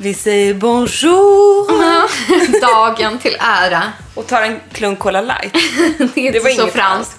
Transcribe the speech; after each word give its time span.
Vi 0.00 0.14
säger 0.14 0.54
bonjour 0.54 2.60
Dagen 2.60 3.18
till 3.18 3.36
ära. 3.40 3.92
och 4.14 4.26
tar 4.26 4.42
en 4.42 4.60
klunk 4.72 4.98
Cola 4.98 5.20
light. 5.20 5.52
Det 6.14 6.28
är 6.28 6.32
Det 6.32 6.40
var 6.40 6.50
inte 6.50 6.56
så 6.56 6.62
inget 6.62 6.74
franskt. 6.74 7.16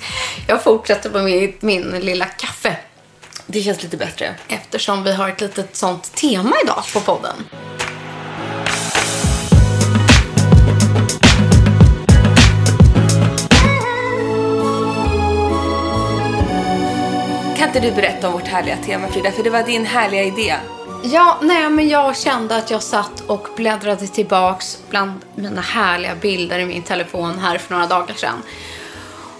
Jag 0.48 0.64
fortsätter 0.64 1.10
på 1.10 1.20
min, 1.20 1.54
min 1.60 1.90
lilla 1.90 2.26
kaffe. 2.26 2.76
Det 3.46 3.62
känns 3.62 3.84
lite 3.84 3.98
bättre. 3.98 4.36
Eftersom 4.48 5.04
vi 5.04 5.14
har 5.14 5.30
ett 5.30 5.42
litet 5.42 5.76
sånt 5.76 6.16
tema 6.16 6.56
idag 6.64 6.84
på 6.94 7.00
podden. 7.00 7.36
Kan 17.58 17.68
inte 17.68 17.80
du 17.80 17.92
berätta 17.92 18.28
om 18.28 18.34
vårt 18.34 18.48
härliga 18.48 18.78
tema 18.78 19.08
Frida? 19.08 19.32
För 19.32 19.44
det 19.44 19.50
var 19.50 19.64
din 19.64 19.86
härliga 19.86 20.24
idé. 20.24 20.56
Ja, 21.04 21.38
nej, 21.42 21.70
men 21.70 21.90
jag 21.90 22.18
kände 22.18 22.56
att 22.56 22.72
jag 22.72 22.84
satt 22.84 23.22
och 23.28 23.48
bläddrade 23.56 24.08
tillbaks 24.08 24.78
bland 24.90 25.12
mina 25.36 25.62
härliga 25.62 26.16
bilder 26.16 26.60
i 26.60 26.66
min 26.66 26.84
telefon 26.84 27.40
här 27.40 27.58
för 27.58 27.74
några 27.74 27.88
dagar 27.88 28.16
sedan. 28.16 28.44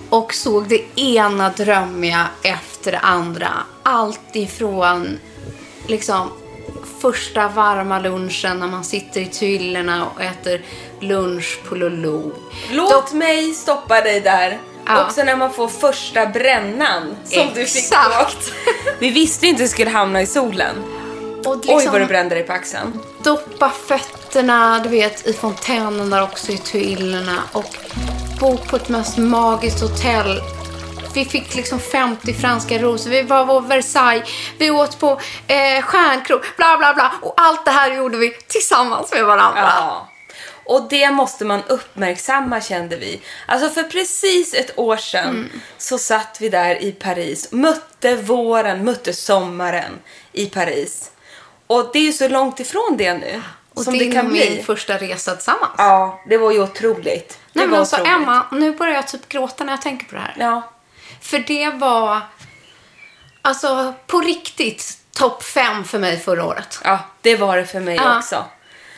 Och 0.10 0.34
såg 0.34 0.68
det 0.68 1.00
ena 1.00 1.50
drömmiga 1.50 2.28
efter 2.44 2.92
det 2.92 3.00
andra. 3.00 3.50
Allt 3.84 4.36
ifrån 4.36 5.20
liksom 5.88 6.32
första 7.02 7.48
varma 7.48 8.00
lunchen 8.00 8.60
när 8.60 8.68
man 8.68 8.84
sitter 8.84 9.22
i 9.22 9.26
tyllorna 9.26 10.06
och 10.06 10.22
äter 10.22 10.62
lunch 11.00 11.60
på 11.70 11.76
Lolo. 11.76 12.32
Låt 12.72 13.14
mig 13.14 13.54
stoppa 13.54 14.02
dig 14.02 14.22
där. 14.22 14.60
Ja. 14.86 15.06
Också 15.06 15.24
när 15.24 15.36
man 15.36 15.54
får 15.54 15.68
första 15.68 16.26
brännan 16.26 17.16
som 17.26 17.48
du 17.54 17.66
fick 17.66 17.84
Exakt. 17.84 18.52
då. 18.66 18.72
Vi 19.00 19.10
visste 19.10 19.48
inte 19.48 19.64
att 19.64 19.70
du 19.70 19.72
skulle 19.72 19.90
hamna 19.90 20.22
i 20.22 20.26
solen. 20.26 20.76
Och 21.46 21.56
Oj 21.56 21.62
liksom 21.66 21.92
vad 21.92 22.02
du 22.02 22.06
brände 22.06 22.36
dig 22.36 22.44
på 22.44 22.54
axeln. 22.54 23.00
doppa 23.24 23.70
fötterna, 23.88 24.80
du 24.84 24.90
vet, 24.90 25.28
i 25.28 25.34
fontänen 25.34 26.10
där 26.10 26.24
också 26.24 26.52
i 26.52 26.58
tyllorna 26.58 27.44
och 27.52 27.76
bo 28.40 28.58
på 28.58 28.76
ett 28.76 28.90
mest 28.90 29.18
magiskt 29.18 29.82
hotell. 29.82 30.42
Vi 31.14 31.26
fick 31.26 31.56
liksom 31.56 31.80
50 31.80 32.34
franska 32.34 32.78
rosor, 32.78 33.10
vi 33.10 33.22
var 33.22 33.46
på 33.46 33.60
Versailles, 33.60 34.30
vi 34.58 34.70
åt 34.72 35.00
på 35.00 35.12
eh, 35.48 35.82
stjärnkrog, 35.84 36.42
bla 36.58 36.78
bla 36.78 36.94
bla. 36.94 37.12
Och 37.22 37.34
allt 37.38 37.66
det 37.66 37.72
här 37.72 37.96
gjorde 37.96 38.18
vi 38.18 38.32
tillsammans 38.48 39.12
med 39.14 39.26
varandra. 39.26 39.62
Ja. 39.76 40.10
Och 40.64 40.88
det 40.90 41.12
måste 41.12 41.46
man 41.46 41.62
uppmärksamma 41.68 42.62
kände 42.62 42.96
vi. 42.98 43.22
Alltså 43.46 43.70
för 43.70 43.84
precis 43.84 44.54
ett 44.54 44.80
år 44.80 44.98
sedan 44.98 45.30
Mm. 45.30 45.50
så 45.78 45.98
satt 45.98 46.38
vi 46.40 46.50
där 46.50 46.84
i 46.84 46.92
Paris, 46.92 47.52
mötte 47.52 48.16
våren, 48.16 48.84
mötte 48.86 49.14
sommaren 49.14 49.92
i 50.34 50.46
Paris. 50.46 51.09
Och 51.70 51.90
det 51.94 52.08
är 52.08 52.12
så 52.12 52.28
långt 52.28 52.60
ifrån 52.60 52.96
det 52.98 53.14
nu 53.14 53.42
Och 53.74 53.84
som 53.84 53.98
din 53.98 54.10
det 54.10 54.16
kan 54.16 54.30
bli. 54.30 54.50
min 54.50 54.66
första 54.66 54.98
resa 54.98 55.36
tillsammans. 55.36 55.74
Ja, 55.78 56.22
det 56.30 56.38
var 56.38 56.52
ju 56.52 56.64
otroligt. 56.64 57.30
Det 57.30 57.60
Nej 57.60 57.68
men 57.68 57.80
alltså 57.80 57.96
otroligt. 57.96 58.14
Emma, 58.14 58.46
nu 58.52 58.72
börjar 58.76 58.94
jag 58.96 59.08
typ 59.08 59.30
gråta 59.30 59.64
när 59.64 59.74
jag 59.74 59.82
tänker 59.82 60.06
på 60.06 60.16
det 60.16 60.22
här. 60.22 60.36
Ja. 60.40 60.62
För 61.22 61.40
det 61.40 61.70
var, 61.70 62.22
alltså 63.42 63.94
på 64.08 64.20
riktigt, 64.22 64.98
topp 65.12 65.44
fem 65.44 65.84
för 65.84 66.00
mig 66.00 66.20
förra 66.20 66.46
året. 66.46 66.80
ja, 66.84 67.00
det 67.22 67.36
var 67.36 67.58
det 67.58 67.66
för 67.66 67.80
mig 67.80 67.96
Ja. 67.96 68.18
också. 68.18 68.46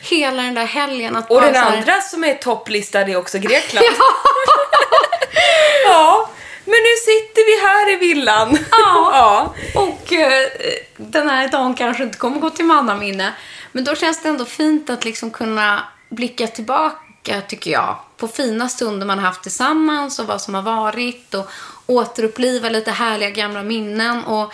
Hela 0.00 0.42
den 0.42 0.54
där 0.54 0.64
helgen. 0.66 1.16
Att 1.16 1.30
Och 1.30 1.42
den 1.42 1.54
här- 1.54 1.76
andra 1.76 2.00
som 2.00 2.24
är 2.24 2.34
topplistad 2.34 3.00
är 3.00 3.16
också 3.16 3.38
Grekland. 3.38 3.86
ja, 5.86 6.28
men 6.64 6.74
nu 6.74 6.94
sitter 7.04 7.46
vi 7.46 7.66
här 7.66 7.92
i 7.92 7.96
villan. 7.96 8.58
Ja. 8.70 9.10
ja. 9.12 9.54
Och 9.80 10.12
eh, 10.12 10.48
den 10.96 11.28
här 11.28 11.48
dagen 11.48 11.74
kanske 11.74 12.02
inte 12.02 12.18
kommer 12.18 12.40
gå 12.40 12.50
till 12.50 12.64
mannaminne. 12.64 13.32
Men 13.72 13.84
då 13.84 13.94
känns 13.94 14.22
det 14.22 14.28
ändå 14.28 14.44
fint 14.44 14.90
att 14.90 15.04
liksom 15.04 15.30
kunna 15.30 15.84
blicka 16.08 16.46
tillbaka, 16.46 17.40
tycker 17.48 17.70
jag, 17.70 17.96
på 18.16 18.28
fina 18.28 18.68
stunder 18.68 19.06
man 19.06 19.18
har 19.18 19.26
haft 19.26 19.42
tillsammans 19.42 20.18
och 20.18 20.26
vad 20.26 20.40
som 20.40 20.54
har 20.54 20.62
varit 20.62 21.34
och 21.34 21.50
återuppliva 21.86 22.68
lite 22.68 22.90
härliga 22.90 23.30
gamla 23.30 23.62
minnen. 23.62 24.24
Och 24.24 24.52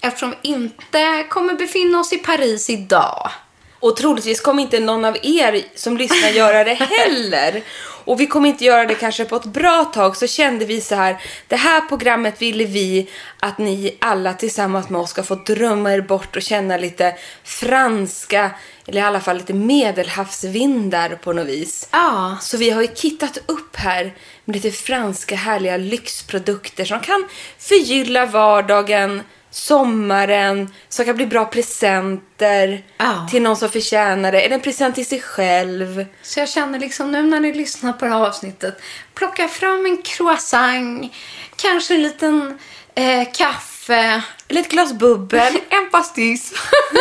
eftersom 0.00 0.30
vi 0.30 0.48
inte 0.48 1.26
kommer 1.28 1.54
befinna 1.54 2.00
oss 2.00 2.12
i 2.12 2.18
Paris 2.18 2.70
idag 2.70 3.30
Och 3.80 3.96
troligtvis 3.96 4.40
kommer 4.40 4.62
inte 4.62 4.80
någon 4.80 5.04
av 5.04 5.16
er 5.22 5.62
som 5.74 5.96
lyssnar 5.96 6.28
göra 6.28 6.64
det 6.64 6.74
heller. 6.74 7.62
Och 8.04 8.20
vi 8.20 8.26
kommer 8.26 8.48
inte 8.48 8.64
göra 8.64 8.84
det 8.86 8.94
kanske 8.94 9.24
på 9.24 9.36
ett 9.36 9.44
bra 9.44 9.84
tag 9.84 10.16
så 10.16 10.26
kände 10.26 10.64
vi 10.64 10.80
så 10.80 10.94
här. 10.94 11.22
Det 11.48 11.56
här 11.56 11.80
programmet 11.80 12.42
ville 12.42 12.64
vi 12.64 13.10
att 13.40 13.58
ni 13.58 13.96
alla 13.98 14.34
tillsammans 14.34 14.88
med 14.88 15.00
oss 15.00 15.10
ska 15.10 15.22
få 15.22 15.34
drömma 15.34 15.92
er 15.92 16.00
bort 16.00 16.36
och 16.36 16.42
känna 16.42 16.76
lite 16.76 17.14
franska 17.44 18.50
eller 18.86 19.00
i 19.00 19.04
alla 19.04 19.20
fall 19.20 19.36
lite 19.36 19.54
medelhavsvindar 19.54 21.08
på 21.08 21.32
något 21.32 21.46
vis. 21.46 21.88
Ja. 21.92 22.36
Så 22.40 22.56
vi 22.56 22.70
har 22.70 22.82
ju 22.82 22.88
kittat 22.88 23.38
upp 23.46 23.76
här 23.76 24.14
med 24.44 24.56
lite 24.56 24.70
franska 24.70 25.36
härliga 25.36 25.76
lyxprodukter 25.76 26.84
som 26.84 27.00
kan 27.00 27.28
förgylla 27.58 28.26
vardagen, 28.26 29.22
sommaren, 29.50 30.74
som 30.88 31.04
kan 31.04 31.16
bli 31.16 31.26
bra 31.26 31.44
presenter 31.44 32.82
Ja. 32.98 33.26
till 33.30 33.42
någon 33.42 33.56
som 33.56 33.68
förtjänar 33.70 34.32
det, 34.32 34.40
eller 34.40 34.54
en 34.54 34.60
present 34.60 34.94
till 34.94 35.06
sig 35.06 35.20
själv. 35.20 36.06
Så 36.22 36.40
jag 36.40 36.48
känner 36.48 36.78
liksom 36.78 37.12
nu 37.12 37.22
när 37.22 37.40
ni 37.40 37.52
lyssnar 37.52 37.92
på 37.92 38.04
det 38.04 38.10
här 38.10 38.26
avsnittet, 38.26 38.80
plocka 39.14 39.48
fram 39.48 39.86
en 39.86 40.02
croissant, 40.02 41.12
kanske 41.56 41.94
en 41.94 42.02
liten 42.02 42.58
eh, 42.94 43.28
kaffe, 43.32 44.22
Eller 44.48 44.60
ett 44.60 44.70
glas 44.70 44.92
bubbel. 44.92 45.52
en 45.70 45.90
pastis. 45.90 46.52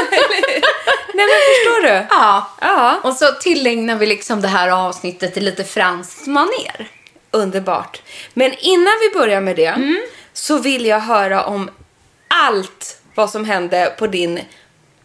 Nej 1.13 1.25
men 1.27 1.27
förstår 1.27 1.81
du? 1.81 2.05
ja. 2.09 2.49
Ja. 2.61 2.99
Och 3.03 3.13
så 3.15 3.25
tillägnar 3.41 3.95
vi 3.95 4.05
liksom 4.05 4.41
det 4.41 4.47
här 4.47 4.69
avsnittet 4.69 5.37
i 5.37 5.39
lite 5.41 5.63
franskt 5.63 6.27
maner. 6.27 6.87
Underbart. 7.31 8.01
Men 8.33 8.53
innan 8.59 8.93
vi 9.01 9.19
börjar 9.19 9.41
med 9.41 9.55
det 9.55 9.65
Mm. 9.65 9.99
så 10.33 10.57
vill 10.57 10.85
jag 10.85 10.99
höra 10.99 11.43
om 11.45 11.69
allt 12.43 13.01
vad 13.15 13.29
som 13.29 13.45
hände 13.45 13.93
på 13.99 14.07
din 14.07 14.39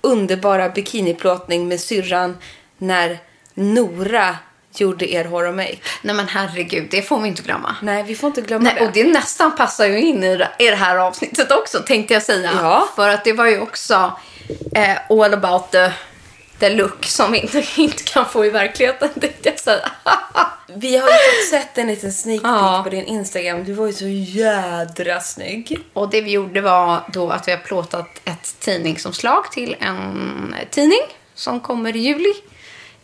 underbara 0.01 0.69
bikiniplåtning 0.69 1.69
med 1.69 1.81
syrran 1.81 2.37
när 2.79 3.19
Nora 3.55 4.37
gjorde 4.81 5.13
er 5.13 5.25
hår 5.25 5.49
och 5.49 5.55
make. 5.55 5.79
Nej 6.03 6.15
men 6.15 6.29
herregud, 6.29 6.89
det 6.91 7.03
får 7.03 7.21
vi 7.21 7.29
inte 7.29 7.43
glömma. 7.43 7.77
Nej, 7.83 8.03
vi 8.03 8.15
får 8.15 8.27
inte 8.27 8.41
glömma 8.41 8.65
Nej, 8.65 8.75
det. 8.79 8.87
och 8.87 8.93
det 8.93 9.05
nästan 9.05 9.57
passar 9.57 9.87
ju 9.87 10.01
in 10.01 10.25
i 10.25 10.37
det, 10.37 10.75
här 10.75 10.97
avsnittet 10.97 11.53
också, 11.53 11.79
tänkte 11.79 12.15
jag 12.15 12.23
säga. 12.23 12.51
Ja. 12.61 12.89
För 12.97 13.09
att 13.09 13.25
det 13.25 13.33
var 13.33 13.47
ju 13.47 13.61
också 13.61 14.13
eh, 14.75 14.97
all 15.11 15.35
about 15.35 15.71
the, 15.71 15.91
the 16.69 16.75
look 16.75 17.05
som 17.07 17.33
vi 17.33 17.39
inte, 17.39 17.65
inte 17.77 18.03
kan 18.05 18.27
få 18.27 18.47
i 18.47 18.51
verkligheten, 18.51 19.09
tänkte 19.21 19.49
jag 19.49 19.59
säga. 19.61 19.91
Vi 20.77 20.97
har 20.97 21.09
ju 21.09 21.15
fått 21.15 21.51
sett 21.51 21.79
en 21.79 21.87
liten 21.87 22.13
sneak 22.13 22.43
peek 22.43 22.53
Ja. 22.53 22.81
på 22.85 22.91
din 22.91 23.05
Instagram. 23.05 23.65
Du 23.65 23.73
var 23.73 23.87
ju 23.87 23.93
så 23.93 24.07
jädra 24.09 25.21
snygg. 25.21 25.79
Och 25.93 26.11
det 26.11 26.21
vi 26.21 26.31
gjorde 26.31 26.61
var 26.61 27.01
då 27.13 27.31
att 27.31 27.49
vi 27.49 27.53
har 27.53 27.59
plåtat 27.59 28.21
ett 28.25 28.61
tidningsomslag 28.61 29.53
till 29.53 29.77
en 29.81 30.55
tidning 30.71 31.01
som 31.35 31.61
kommer 31.61 31.97
i 31.97 31.99
juli. 31.99 32.33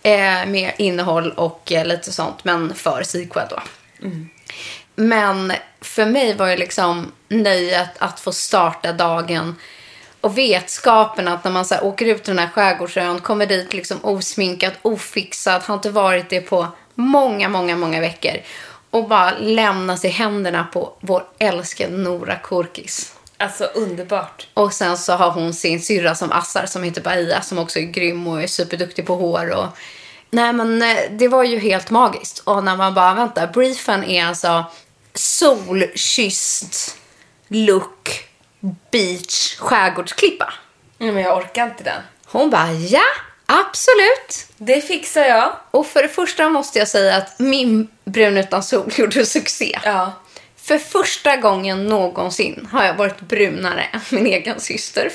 Eh, 0.03 0.47
med 0.47 0.73
innehåll 0.79 1.31
och 1.33 1.73
eh, 1.73 1.87
lite 1.87 2.13
sånt, 2.13 2.45
men 2.45 2.75
för 2.75 3.03
sequel 3.03 3.47
då. 3.51 3.61
Men 4.95 5.53
för 5.81 6.07
mig 6.07 6.35
var 6.35 6.47
ju 6.47 6.57
liksom 6.57 7.13
nöjet 7.29 7.91
att 7.99 8.21
få 8.21 8.33
starta 8.33 8.93
dagen 8.93 9.57
Och 10.21 10.39
vetskapen 10.39 11.29
att 11.29 11.45
när 11.45 11.51
man 11.51 11.65
så 11.65 11.75
här, 11.75 11.85
åker 11.85 12.07
ut 12.07 12.25
till 12.25 12.37
den 12.37 12.47
här 12.47 12.53
skärgårdsön, 12.53 13.21
kommer 13.21 13.47
dit 13.47 13.73
liksom 13.73 13.99
osminkad, 14.03 14.73
ofixad, 14.83 15.63
har 15.63 15.75
inte 15.75 15.91
varit 15.91 16.31
det 16.31 16.41
på 16.41 16.67
många, 16.95 17.49
många, 17.49 17.77
många 17.77 18.01
veckor. 18.01 18.33
Och 18.91 19.09
bara 19.09 19.39
lämnas 19.39 20.05
i 20.05 20.09
händerna 20.09 20.65
på 20.65 20.93
vår 21.01 21.25
älskade 21.39 21.97
Nora 21.97 22.39
Korkis. 22.39 23.15
Alltså 23.37 23.65
underbart. 23.65 24.49
Och 24.55 24.73
sen 24.73 24.99
så 24.99 25.13
har 25.13 25.31
hon 25.31 25.55
sin 25.55 25.81
syrra 25.81 26.15
som 26.15 26.33
assar 26.33 26.67
som 26.67 26.83
heter 26.83 27.03
Bahia 27.03 27.41
som 27.41 27.59
också 27.59 27.79
är 27.79 27.83
grym 27.83 28.27
och 28.27 28.43
är 28.43 28.47
superduktig 28.47 29.07
på 29.07 29.17
hår. 29.17 29.51
Och... 29.51 29.67
Nej 30.31 30.53
men 30.53 30.83
eh, 30.83 30.97
det 31.11 31.29
var 31.29 31.45
ju 31.45 31.59
helt 31.59 31.91
magiskt. 31.91 32.39
Och 32.39 32.65
när 32.65 32.77
man 32.77 32.95
bara, 32.95 33.15
vänta, 33.15 33.47
briefen 33.47 34.05
är 34.05 34.25
alltså 34.25 34.65
solkysst 35.15 36.97
look 37.49 38.30
beach 38.91 39.57
skärgårdsklippa. 39.59 40.53
Nej, 40.99 41.13
men 41.13 41.23
jag 41.23 41.37
orkar 41.37 41.65
inte 41.65 41.85
den. 41.85 42.03
Hon 42.27 42.51
bara, 42.51 42.73
ja, 42.73 43.05
absolut. 43.47 44.47
Det 44.57 44.81
fixar 44.81 45.25
jag. 45.25 45.53
Och 45.71 45.87
för 45.87 46.03
det 46.03 46.09
första 46.09 46.49
måste 46.49 46.79
jag 46.79 46.89
säga 46.89 47.17
att 47.17 47.39
min 47.39 47.89
brun 48.05 48.37
utan 48.37 48.63
sol 48.63 48.93
gjorde 48.97 49.27
succé. 49.27 49.79
Ja. 49.85 50.13
För 50.57 50.79
första 50.79 51.37
gången 51.37 51.87
någonsin 51.87 52.69
har 52.73 52.85
jag 52.85 52.95
varit 52.95 53.21
brunare 53.21 53.83
än 53.93 54.01
min 54.11 54.27
egen 54.27 54.61
syster. 54.61 55.11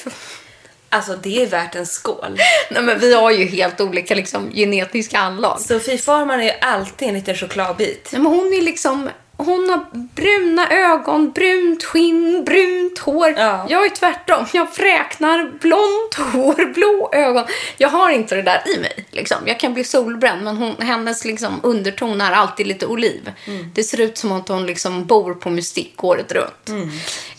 Alltså 0.90 1.16
det 1.16 1.44
är 1.44 1.48
värt 1.48 1.76
en 1.76 1.86
skål. 1.86 2.38
Nej 2.72 2.84
men 2.84 3.00
vi 3.00 3.14
har 3.14 3.32
ju 3.32 3.46
helt 3.46 3.82
olika 3.82 4.16
liksom, 4.16 4.52
genetiska 4.52 5.20
anlag. 5.20 5.62
Sofie 5.62 5.98
Farman 5.98 6.40
är 6.40 6.44
ju 6.44 6.52
alltid 6.62 7.08
en 7.08 7.14
liten 7.14 7.36
chokladbit. 7.36 8.10
Nej, 8.12 8.22
men 8.22 8.32
hon 8.32 8.54
är 8.54 8.62
liksom... 8.62 9.10
Hon 9.38 9.70
har 9.70 9.86
bruna 9.94 10.70
ögon, 10.70 11.32
brunt 11.32 11.84
skinn, 11.84 12.44
brunt 12.46 13.00
hår. 13.00 13.34
Ja. 13.38 13.66
Jag 13.70 13.86
är 13.86 13.90
tvärtom. 13.90 14.46
Jag 14.54 14.74
fräknar, 14.74 15.52
blont 15.62 16.16
hår, 16.34 16.66
blå 16.74 17.10
ögon. 17.14 17.44
Jag 17.78 17.90
har 17.90 18.10
inte 18.10 18.36
det 18.36 18.42
där 18.42 18.64
i 18.76 18.80
mig. 18.80 19.06
Liksom. 19.12 19.38
Jag 19.46 19.60
kan 19.60 19.74
bli 19.74 19.84
solbränd, 19.84 20.44
men 20.44 20.58
hon, 20.58 20.76
hennes 20.80 21.26
liksom, 21.26 21.60
underton 21.64 22.22
är 22.22 22.32
alltid 22.32 22.68
lite 22.68 22.86
oliv. 22.86 23.32
Det 23.74 23.84
ser 23.84 24.02
ut 24.02 24.18
som 24.18 24.32
att 24.32 24.48
hon 24.48 24.66
liksom 24.66 25.06
bor 25.06 25.34
på 25.34 25.50
mystik 25.50 26.04
året 26.04 26.32
runt. 26.32 26.70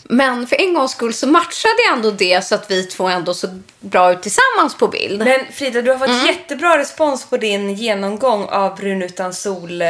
Men 0.03 0.47
för 0.47 0.61
en 0.61 0.73
gångs 0.73 0.91
skull 0.91 1.13
så 1.13 1.27
matchade 1.27 1.73
ändå 1.93 2.11
det 2.11 2.45
så 2.45 2.55
att 2.55 2.71
vi 2.71 2.83
två 2.83 3.07
ändå 3.07 3.33
såg 3.33 3.49
bra 3.79 4.11
ut 4.11 4.21
tillsammans 4.21 4.75
på 4.77 4.87
bild. 4.87 5.19
Men 5.19 5.39
Frida, 5.51 5.81
du 5.81 5.91
har 5.91 5.97
Mm. 6.05 6.17
fått 6.19 6.27
jättebra 6.27 6.77
respons 6.77 7.25
på 7.29 7.37
din 7.37 7.73
genomgång 7.75 8.45
av 8.45 8.75
Brun 8.75 9.01
utan 9.01 9.33
sol 9.33 9.81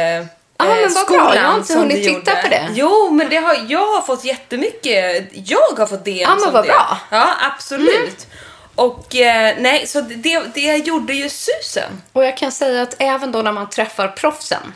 eh, 0.62 0.66
Ja, 0.66 0.74
men 0.74 0.94
vad 0.94 1.06
bra. 1.06 1.34
Jag 1.36 1.42
har 1.42 1.58
inte 1.58 1.74
hunnit 1.74 2.04
titta 2.04 2.34
på 2.36 2.48
det. 2.48 2.68
Jo, 2.72 3.10
men 3.10 3.28
det 3.28 3.36
har, 3.36 3.66
jag 3.68 3.86
har 3.86 4.00
fått 4.00 4.24
jättemycket. 4.24 5.28
Jag 5.32 5.78
har 5.78 5.86
fått 5.86 6.04
DM 6.04 6.16
Ja, 6.16 6.36
men 6.44 6.52
vad 6.52 6.64
det. 6.64 6.68
bra. 6.68 6.98
Mm. 7.10 7.22
Ja, 7.22 7.34
absolut. 7.54 8.26
Och 8.74 9.16
eh, 9.16 9.54
nej, 9.58 9.86
så 9.86 10.00
det, 10.00 10.40
det 10.54 10.76
gjorde 10.76 11.12
ju 11.14 11.28
susen. 11.28 12.02
Och 12.12 12.24
jag 12.24 12.36
kan 12.36 12.52
säga 12.52 12.82
att 12.82 12.94
även 12.98 13.32
då 13.32 13.42
när 13.42 13.52
man 13.52 13.70
träffar 13.70 14.08
proffsen 14.08 14.74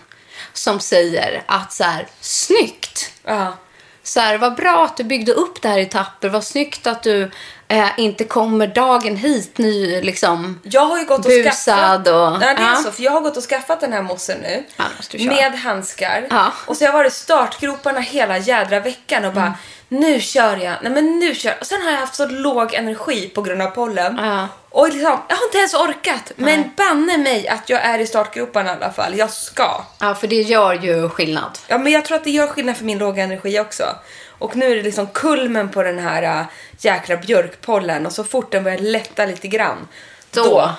som 0.52 0.81
säger 0.81 1.43
att 1.46 1.73
så 1.73 1.84
här, 1.84 2.06
snyggt. 2.20 3.12
Ja. 3.25 3.56
Så 4.02 4.20
här, 4.20 4.38
vad 4.38 4.54
bra 4.54 4.84
att 4.84 4.96
du 4.96 5.04
byggde 5.04 5.32
upp 5.32 5.62
det 5.62 5.69
här 5.69 5.78
i 5.78 5.82
etapper. 5.82 6.28
Vad 6.28 6.44
snyggt 6.44 6.87
att 6.87 7.02
du 7.02 7.31
eh, 7.69 7.88
inte 7.96 8.25
kommer 8.25 8.66
dagen 8.66 9.16
hit 9.16 9.58
ny 9.58 10.00
liksom. 10.00 10.60
Jag 10.62 10.87
har 10.87 10.99
ju 10.99 11.04
gått 11.04 11.26
och 11.26 11.32
skaffat... 11.44 12.08
och- 12.08 12.38
Nej, 12.40 12.54
det 12.54 12.62
är 12.62 12.70
ja. 12.70 12.76
så, 12.76 12.90
för 12.93 13.02
jag 13.02 13.12
har 13.12 13.20
gått 13.20 13.37
och 13.37 13.43
skaffat 13.43 13.81
den 13.81 13.93
här 13.93 14.02
mossen 14.02 14.38
nu. 14.38 14.64
Ja, 14.76 14.84
med 15.28 15.52
handskar. 15.60 16.26
Ja. 16.31 16.52
Och 16.66 16.76
så 16.76 16.84
har 16.84 16.88
jag 16.88 16.93
varit 16.93 17.12
i 17.12 17.16
startgroparna 17.16 18.00
hela 18.00 18.38
jädra 18.38 18.81
veckan 18.81 19.25
och 19.25 19.32
bara 19.32 19.46
Mm. 19.46 19.58
Nu 19.93 20.21
kör 20.21 20.56
jag, 20.56 20.77
nej 20.83 20.93
men 20.93 21.19
nu 21.19 21.35
kör 21.35 21.50
jag. 21.50 21.61
Och 21.61 21.67
sen 21.67 21.83
har 21.83 21.91
jag 21.91 21.99
haft 21.99 22.15
så 22.15 22.27
låg 22.27 22.75
energi 22.75 23.29
på 23.29 23.43
grund 23.43 23.62
av 23.62 23.67
pollen. 23.67 24.19
Ja. 24.19 24.49
Och 24.71 24.89
liksom, 24.89 25.21
jag 25.29 25.37
har 25.37 25.44
inte 25.44 25.59
ens 25.59 25.75
orkat. 25.75 26.33
Men 26.37 26.71
banne 26.77 27.19
mig 27.19 27.49
att 27.49 27.69
jag 27.69 27.81
är 27.81 27.99
i 27.99 28.06
startgroparna 28.06 28.71
i 28.71 28.73
alla 28.73 28.93
fall. 28.93 29.19
Jag 29.19 29.31
ska. 29.31 29.85
Ja, 29.99 30.15
för 30.15 30.27
det 30.27 30.43
gör 30.43 30.73
ju 30.73 31.09
skillnad. 31.09 31.59
Ja, 31.67 31.79
men 31.79 31.93
jag 31.93 32.05
tror 32.05 32.17
att 32.17 32.25
det 32.25 32.31
gör 32.31 32.47
skillnad 32.47 32.77
för 32.77 32.85
min 32.85 32.99
låga 32.99 33.25
energi 33.25 33.61
också. 33.61 33.85
Och 34.29 34.56
nu 34.56 34.73
är 34.73 34.77
det 34.77 34.83
liksom 34.83 35.06
kulmen 35.06 35.69
på 35.69 35.83
den 35.83 35.99
här 35.99 36.23
äh, 36.23 36.47
jäkla 36.79 37.17
björkpollen 37.17 38.06
och 38.06 38.12
så 38.12 38.25
fort 38.25 38.53
den 38.53 38.65
börjar 38.65 38.79
lätta 38.79 39.27
lite 39.27 39.49
grann. 39.49 39.89
Då, 40.31 40.44
Då, 40.44 40.71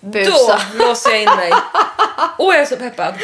busa. 0.00 0.60
då 0.72 0.84
låser 0.86 1.10
jag 1.10 1.22
in 1.22 1.36
mig. 1.36 1.52
Åh, 2.38 2.54
jag 2.54 2.62
är 2.62 2.66
så 2.66 2.76
peppad. 2.76 3.14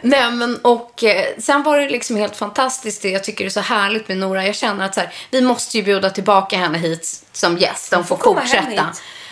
Nej, 0.00 0.30
men 0.30 0.56
och 0.56 1.04
eh, 1.04 1.26
sen 1.38 1.62
var 1.62 1.78
det 1.78 1.88
liksom 1.88 2.16
helt 2.16 2.36
fantastiskt 2.36 3.02
det 3.02 3.10
jag 3.10 3.24
tycker 3.24 3.44
är 3.44 3.48
så 3.48 3.60
härligt 3.60 4.08
med 4.08 4.16
Nora. 4.16 4.46
Jag 4.46 4.54
känner 4.54 4.84
att 4.84 4.94
så 4.94 5.00
här, 5.00 5.12
vi 5.30 5.40
måste 5.40 5.76
ju 5.76 5.82
bjuda 5.82 6.10
tillbaka 6.10 6.56
henne 6.56 6.78
hit 6.78 7.24
som 7.32 7.58
gäst. 7.58 7.90
De 7.90 8.04
får, 8.04 8.16
får 8.16 8.34
fortsätta. 8.34 8.86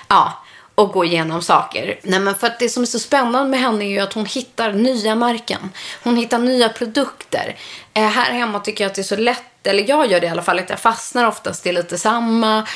Ja, 0.09 0.43
och 0.79 0.93
gå 0.93 1.05
igenom 1.05 1.43
saker. 1.43 1.99
Nej, 2.03 2.21
men 2.21 2.35
för 2.35 2.47
att 2.47 2.59
det 2.59 2.69
som 2.69 2.83
är 2.83 2.87
så 2.87 2.99
spännande 2.99 3.49
med 3.49 3.61
henne 3.61 3.85
är 3.85 3.89
ju 3.89 3.99
att 3.99 4.13
hon 4.13 4.27
hittar 4.27 4.73
nya 4.73 5.15
märken. 5.15 5.71
Hon 6.03 6.17
hittar 6.17 6.39
nya 6.39 6.69
produkter. 6.69 7.57
Eh, 7.95 8.03
här 8.03 8.33
hemma 8.33 8.61
tycker 8.61 8.85
jag 8.85 8.91
att 8.91 8.95
det 8.95 9.01
är 9.01 9.17
så 9.17 9.17
lätt, 9.17 9.67
eller 9.67 9.89
jag 9.89 10.11
gör 10.11 10.21
det 10.21 10.27
i 10.27 10.31
alla 10.31 10.43
fall, 10.43 10.59
att 10.59 10.71
jag 10.71 10.81
fastnar 10.81 11.27
oftast 11.27 11.67
i 11.67 11.73
lite 11.73 11.99
samma. 11.99 12.67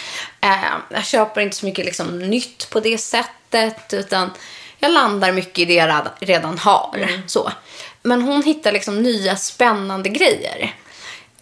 Eh, 0.40 0.72
jag 0.88 1.04
köper 1.04 1.40
inte 1.40 1.56
så 1.56 1.66
mycket 1.66 1.84
liksom, 1.84 2.18
nytt 2.18 2.70
på 2.70 2.80
det 2.80 2.98
sättet, 2.98 3.30
utan 3.92 4.30
jag 4.78 4.92
landar 4.92 5.32
mycket 5.32 5.58
i 5.58 5.64
det 5.64 5.74
jag 5.74 6.06
redan- 6.20 6.58
har. 6.58 7.08
Så. 7.26 7.52
Men 8.02 8.22
hon 8.22 8.42
hittar 8.42 8.72
liksom 8.72 9.02
nya 9.02 9.36
spännande 9.36 10.08
grejer. 10.08 10.76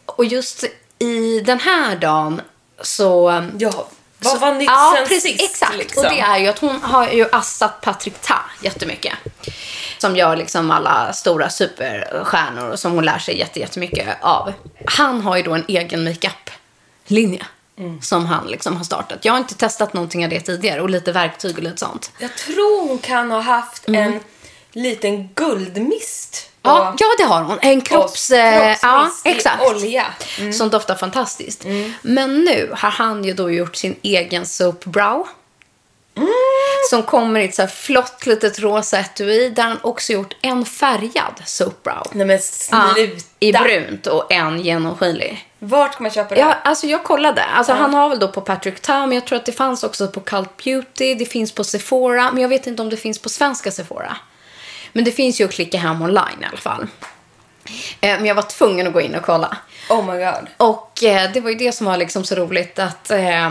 Och 0.06 0.24
just 0.24 0.64
i 0.98 1.40
den 1.40 1.60
här 1.60 1.96
dagen 1.96 2.40
så... 2.82 3.42
Ja, 3.58 3.88
vad 4.18 4.40
var 4.40 4.54
nytt 4.54 4.70
ja, 4.70 4.92
sen 4.96 5.06
precis, 5.08 5.38
sist? 5.38 5.50
Exakt. 5.50 5.76
liksom? 5.76 6.04
Och 6.04 6.10
det 6.10 6.20
är 6.20 6.38
ju 6.38 6.48
att 6.48 6.58
hon 6.58 6.82
har 6.82 7.08
ju 7.08 7.26
assat 7.32 7.80
Patrick 7.80 8.20
Ta 8.20 8.40
jättemycket. 8.62 9.14
Som 9.98 10.16
gör 10.16 10.36
liksom 10.36 10.70
alla 10.70 11.12
stora 11.12 11.50
superstjärnor 11.50 12.70
och 12.70 12.78
som 12.78 12.92
hon 12.92 13.04
lär 13.04 13.18
sig 13.18 13.38
jätte- 13.38 13.60
jättemycket 13.60 14.08
av. 14.20 14.52
Han 14.86 15.20
har 15.20 15.36
ju 15.36 15.42
då 15.42 15.54
en 15.54 15.64
egen 15.68 16.04
makeup-linje. 16.04 17.46
Mm. 17.78 18.00
Som 18.02 18.26
han 18.26 18.46
liksom 18.46 18.76
har 18.76 18.84
startat. 18.84 19.24
Jag 19.24 19.32
har 19.32 19.38
inte 19.38 19.54
testat 19.54 19.92
någonting 19.92 20.24
av 20.24 20.30
det 20.30 20.40
tidigare 20.40 20.80
och 20.80 20.90
lite 20.90 21.12
verktyg 21.12 21.56
och 21.56 21.62
lite 21.62 21.76
sånt. 21.76 22.12
Jag 22.18 22.36
tror 22.36 22.88
hon 22.88 22.98
kan 22.98 23.30
ha 23.30 23.40
haft 23.40 23.88
en 23.88 24.20
liten 24.72 25.28
guldmist. 25.34 26.50
Mm. 26.62 26.76
Ja, 26.76 26.94
ja, 26.98 27.06
det 27.18 27.24
har 27.24 27.42
hon. 27.42 27.58
En 27.62 27.80
kropps... 27.80 28.30
eh, 28.30 28.76
ja, 28.82 29.10
exakt. 29.24 29.62
olja. 29.62 30.06
Som 30.52 30.70
doftar 30.70 30.94
fantastiskt. 30.94 31.64
Men 32.02 32.40
nu 32.44 32.70
har 32.76 32.90
han 32.90 33.24
ju 33.24 33.34
då 33.34 33.50
gjort 33.50 33.76
sin 33.76 33.96
egen 34.02 34.46
soap 34.46 34.84
brow. 34.84 35.28
Som 36.90 37.02
kommer 37.02 37.40
i 37.40 37.44
ett 37.44 37.54
så 37.54 37.62
här 37.62 37.68
flott 37.68 38.26
litet 38.26 38.58
rosa 38.58 38.98
etui. 38.98 39.50
Där 39.50 39.62
han 39.62 39.78
också 39.82 40.12
gjort 40.12 40.36
en 40.42 40.64
färgad 40.64 41.42
soap 41.46 41.82
brow. 41.82 42.06
Nej 42.12 42.26
men 42.26 42.38
sluta. 42.38 43.00
I 43.40 43.52
brunt 43.52 44.06
och 44.06 44.32
en 44.32 44.60
genomskinlig. 44.60 45.46
Vart 45.58 45.96
kan 45.96 46.02
man 46.02 46.10
köpa 46.12 46.34
det? 46.34 46.40
Ja, 46.40 46.54
alltså 46.64 46.86
jag 46.86 47.04
kollade. 47.04 47.44
Alltså 47.44 47.72
Han 47.72 47.94
har 47.94 48.08
väl 48.08 48.18
då 48.18 48.28
på 48.28 48.40
Patrick 48.40 48.80
Ta, 48.80 49.06
men 49.06 49.12
jag 49.12 49.26
tror 49.26 49.36
att 49.38 49.46
det 49.46 49.52
fanns 49.52 49.84
också 49.84 50.08
på 50.08 50.20
Cult 50.20 50.64
Beauty. 50.64 51.14
Det 51.14 51.26
finns 51.26 51.52
på 51.52 51.64
Sephora, 51.64 52.32
men 52.32 52.42
jag 52.42 52.48
vet 52.48 52.66
inte 52.66 52.82
om 52.82 52.90
det 52.90 52.96
finns 52.96 53.18
på 53.18 53.28
svenska 53.28 53.70
Sephora. 53.70 54.16
Men 54.92 55.04
det 55.04 55.12
finns 55.12 55.40
ju 55.40 55.44
att 55.44 55.52
klicka 55.52 55.78
hem 55.78 56.02
online 56.02 56.42
i 56.42 56.44
alla 56.44 56.56
fall. 56.56 56.86
Eh, 58.00 58.16
Men 58.16 58.26
jag 58.26 58.34
var 58.34 58.42
tvungen 58.42 58.86
att 58.86 58.92
gå 58.92 59.00
in 59.00 59.14
och 59.14 59.22
kolla. 59.22 59.56
Oh 59.88 60.12
my 60.12 60.24
god. 60.24 60.46
Och 60.56 61.04
eh, 61.04 61.32
det 61.32 61.40
var 61.40 61.50
ju 61.50 61.56
det 61.56 61.72
som 61.72 61.86
var 61.86 61.96
liksom 61.96 62.24
så 62.24 62.34
roligt 62.34 62.78
att 62.78 63.10
eh, 63.10 63.50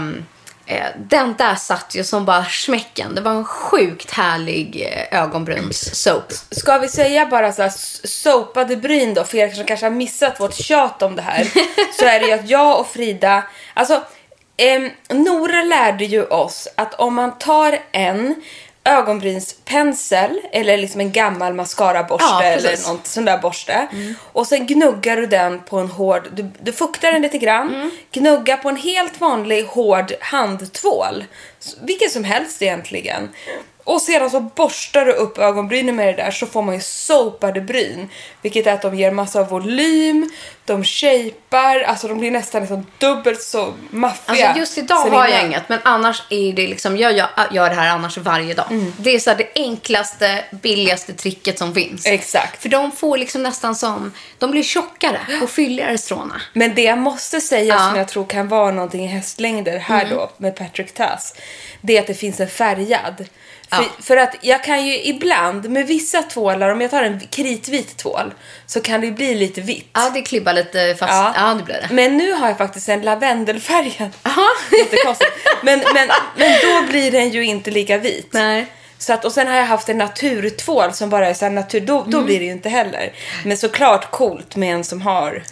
den 0.98 1.36
där 1.38 1.56
satt 1.56 1.96
ju 1.96 2.04
som 2.04 2.26
bara 2.26 2.46
smäcken. 2.46 3.16
Det 3.16 3.22
var 3.22 3.32
en 3.32 3.46
sjukt 3.46 4.12
härlig 4.12 4.88
eh, 5.12 5.22
ögonbruns-soap. 5.22 6.32
Ska 6.52 6.78
vi 6.78 6.88
säga 6.88 7.26
bara 7.26 7.52
så 7.54 7.62
här 7.62 7.70
s- 7.70 8.22
soapade 8.22 8.76
bryn 8.76 9.14
då 9.14 9.24
för 9.24 9.38
er 9.38 9.50
som 9.50 9.66
kanske 9.66 9.86
har 9.86 9.92
missat 9.92 10.40
vårt 10.40 10.54
tjat 10.54 11.02
om 11.02 11.16
det 11.16 11.22
här. 11.22 11.44
så 12.00 12.06
är 12.06 12.20
det 12.20 12.26
ju 12.26 12.32
att 12.34 12.50
jag 12.50 12.80
och 12.80 12.88
Frida, 12.88 13.44
alltså 13.74 14.02
em, 14.58 14.90
Nora 15.10 15.62
lärde 15.64 16.06
ju 16.06 16.24
oss 16.26 16.68
att 16.76 16.94
om 16.94 17.16
man 17.16 17.38
tar 17.38 17.80
en 17.92 18.36
ögonbrynspensel 18.90 20.40
eller 20.52 20.78
liksom 20.78 21.02
en 21.02 21.12
gammal 21.12 21.54
mascaraborste 21.54 22.26
Ja, 22.30 22.44
eller 22.44 22.88
någon 22.88 23.00
sån 23.04 23.26
där 23.26 23.38
borste 23.38 23.88
och 24.32 24.48
sen 24.48 24.68
gnuggar 24.68 25.18
du 25.18 25.26
den 25.28 25.60
på 25.60 25.78
en 25.78 25.88
hård, 25.88 26.28
du, 26.34 26.50
du 26.62 26.72
fuktar 26.74 27.12
den 27.12 27.22
lite 27.22 27.38
grann, 27.38 27.92
gnuggar 28.12 28.58
på 28.58 28.70
en 28.70 28.76
helt 28.76 29.22
vanlig 29.22 29.64
hård 29.64 30.14
handtvål. 30.20 31.26
Vilken 31.82 32.10
som 32.10 32.24
helst 32.24 32.62
egentligen. 32.62 33.30
Och 33.84 34.02
sedan 34.02 34.30
så 34.30 34.40
borstar 34.40 35.06
du 35.06 35.12
upp 35.12 35.38
ögonbrynen 35.38 35.96
med 35.96 36.08
det 36.08 36.24
där 36.24 36.32
så 36.32 36.46
får 36.46 36.62
man 36.62 36.76
ju 36.76 36.82
soapade 36.82 37.62
bryn. 37.62 38.10
Vilket 38.42 38.68
är 38.68 38.74
att 38.74 38.82
de 38.82 38.96
ger 38.96 39.12
massa 39.12 39.44
volym, 39.44 40.30
de 40.74 40.84
shapar, 40.84 41.80
alltså 41.80 42.08
de 42.08 42.20
blir 42.20 42.32
nästan 42.32 42.62
liksom 42.62 42.86
dubbelt 42.98 43.42
så 43.42 43.74
maffiga. 43.90 44.48
Alltså 44.48 44.60
just 44.60 44.78
idag 44.78 44.96
har 44.96 45.28
jag 45.28 45.46
inget, 45.46 45.70
men 45.70 45.80
annars 45.84 46.24
är 46.30 46.54
det 46.54 46.68
liksom, 46.68 46.98
jag 46.98 47.14
gör, 47.18 47.30
gör 47.52 47.70
det 47.70 47.76
här 47.76 47.90
annars 47.90 48.18
varje 48.18 48.54
dag. 48.54 48.66
Mm. 48.72 48.94
Det 48.98 49.10
är 49.16 49.20
så 49.20 49.34
det 49.34 49.48
enklaste, 49.56 50.44
billigaste 50.52 51.14
tricket 51.14 51.60
som 51.60 51.74
finns. 51.74 52.06
Exakt. 52.06 52.62
För 52.62 52.70
de 52.70 52.92
får 52.92 53.18
liksom 53.18 53.44
nästan 53.44 53.76
som, 53.76 54.14
de 54.38 54.52
blir 54.52 54.64
tjockare 54.64 55.20
och 55.42 55.50
fylligare 55.50 55.98
stråna. 55.98 56.42
Men 56.54 56.76
det 56.76 56.84
jag 56.84 56.98
måste 56.98 57.42
säga 57.42 57.64
Ja. 57.64 57.76
Mm. 57.76 57.90
som 57.90 57.98
jag 57.98 58.08
tror 58.08 58.26
kan 58.26 58.48
vara 58.48 58.72
någonting 58.72 59.04
i 59.06 59.08
hästlängder 59.08 59.78
här 59.80 60.08
då 60.10 60.32
med 60.38 60.56
Patrick 60.56 60.94
Tass. 60.94 61.36
Det 61.82 61.98
är 61.98 62.02
att 62.02 62.08
det 62.08 62.14
finns 62.14 62.40
en 62.40 62.48
färgad. 62.50 63.28
För, 63.72 63.84
Ja. 63.84 63.90
för 64.02 64.18
att 64.18 64.36
jag 64.42 64.64
kan 64.64 64.86
ju 64.88 65.04
ibland 65.04 65.70
med 65.70 65.88
vissa 65.88 66.22
tvålar, 66.24 66.70
om 66.70 66.82
jag 66.82 66.92
tar 66.92 67.04
en 67.04 67.20
kritvit 67.20 67.98
tvål, 67.98 68.34
så 68.66 68.82
kan 68.82 69.02
det 69.02 69.12
bli 69.12 69.36
lite 69.36 69.62
vitt. 69.62 69.90
Ja, 69.94 70.12
det 70.14 70.22
klibbar 70.22 70.54
lite 70.60 70.96
fast. 71.00 71.34
Ja, 71.38 71.54
det 71.58 71.64
blir 71.64 71.76
det. 71.76 71.88
Men 71.94 72.18
nu 72.18 72.32
har 72.34 72.48
jag 72.48 72.58
faktiskt 72.58 72.90
en 72.90 73.02
lavendelfärgad. 73.02 74.10
Aha. 74.24 74.48
Jättekonstigt. 74.80 75.32
Men, 75.64 75.80
men, 75.94 76.10
men 76.36 76.52
då 76.62 76.92
blir 76.92 77.12
den 77.12 77.30
ju 77.30 77.46
inte 77.46 77.72
lika 77.72 77.98
vit. 77.98 78.30
Nej. 78.32 78.66
Så 78.98 79.14
att, 79.14 79.26
och 79.26 79.32
sen 79.32 79.48
har 79.48 79.56
jag 79.56 79.66
haft 79.66 79.90
en 79.90 79.98
naturtvål 79.98 80.94
som 80.94 81.10
bara 81.10 81.28
är 81.28 81.34
så 81.34 81.50
natur, 81.50 81.82
då, 81.82 81.98
Mm. 82.00 82.12
då 82.12 82.22
blir 82.22 82.40
det 82.40 82.46
ju 82.46 82.52
inte 82.52 82.70
heller. 82.70 83.14
Men 83.46 83.58
såklart 83.58 84.12
coolt 84.12 84.56
med 84.56 84.74
en 84.74 84.84
som 84.84 85.02
har 85.02 85.32
lite 85.34 85.44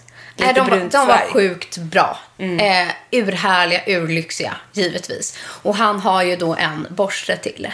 Nej, 0.45 0.53
de, 0.53 0.67
brunt 0.67 0.91
de 0.91 1.07
var 1.07 1.17
färg. 1.17 1.27
sjukt 1.31 1.77
bra. 1.77 2.17
Eh, 2.39 2.87
urhärliga, 3.11 3.81
urlyxiga, 3.87 4.55
givetvis. 4.73 5.37
Och 5.63 5.75
han 5.75 5.99
har 5.99 6.23
ju 6.23 6.35
då 6.35 6.55
en 6.55 6.87
borste 6.89 7.37
till. 7.37 7.67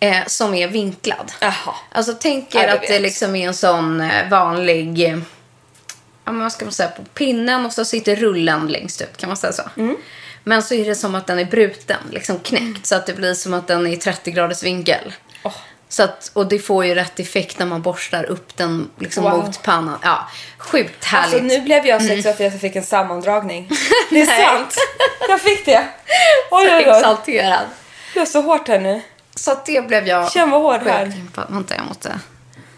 Eh, 0.00 0.16
som 0.26 0.54
är 0.54 0.68
vinklad. 0.68 1.32
Jaha. 1.40 1.74
Alltså 1.92 2.12
tänk 2.20 2.54
Ja, 2.54 2.60
er 2.62 2.66
jag 2.66 2.74
att 2.74 2.82
det 2.82 2.92
vet. 2.92 3.02
liksom 3.02 3.36
är 3.36 3.46
en 3.48 3.54
sån 3.54 4.00
eh, 4.00 4.28
vanlig, 4.30 5.18
ja 6.24 6.32
men 6.32 6.40
vad 6.42 6.52
ska 6.52 6.64
man 6.64 6.72
säga, 6.72 6.88
på 6.88 7.02
pinnen 7.04 7.66
och 7.66 7.72
så 7.72 7.84
sitter 7.84 8.16
rullen 8.16 8.66
längst 8.66 9.00
ut, 9.00 9.16
kan 9.16 9.28
man 9.28 9.36
säga 9.36 9.52
så? 9.52 9.62
Mm. 9.76 9.96
Men 10.44 10.62
så 10.62 10.74
är 10.74 10.84
det 10.84 10.94
som 10.94 11.14
att 11.14 11.26
den 11.26 11.38
är 11.38 11.44
bruten, 11.44 11.96
liksom 12.10 12.38
knäckt, 12.38 12.86
så 12.86 12.94
att 12.94 13.06
det 13.06 13.12
blir 13.14 13.34
som 13.34 13.54
att 13.54 13.66
den 13.66 13.86
är 13.86 13.90
i 13.90 13.96
30 13.96 14.30
graders 14.30 14.62
vinkel. 14.62 15.12
Åh. 15.42 15.52
Så 15.88 16.02
att, 16.02 16.30
och 16.34 16.46
det 16.46 16.58
får 16.58 16.84
ju 16.84 16.94
rätt 16.94 17.20
effekt 17.20 17.58
när 17.58 17.66
man 17.66 17.82
borstar 17.82 18.24
upp 18.24 18.56
den 18.56 18.90
liksom 18.98 19.24
Wow. 19.24 19.32
mot 19.44 19.62
pannan. 19.62 19.98
Ja, 20.02 20.28
sjukt 20.58 21.04
härligt. 21.04 21.34
Alltså 21.34 21.46
nu 21.58 21.60
blev 21.60 21.86
jag 21.86 22.02
sex 22.02 22.22
för 22.22 22.30
att 22.30 22.40
jag 22.40 22.60
fick 22.60 22.76
en 22.76 22.82
sammandragning. 22.84 23.68
Det 24.10 24.20
är 24.20 24.26
Mm. 24.40 24.46
Sant. 24.46 24.76
Jag 25.28 25.40
fick 25.40 25.64
det. 25.66 25.88
Oj, 26.50 26.66
oj, 26.68 26.72
oj. 26.74 26.96
Exalterad. 26.96 27.66
Det 28.14 28.20
är 28.20 28.24
så 28.24 28.40
hårt 28.40 28.68
här 28.68 28.80
nu. 28.80 29.02
Så 29.34 29.52
att 29.52 29.66
det 29.66 29.88
blev 29.88 30.06
jag 30.08 30.32
Känn 30.32 30.50
vad 30.50 30.62
hård 30.62 30.80
här. 30.86 31.12
Vänta, 31.48 31.74
jag 31.76 31.86
måste... 31.86 32.08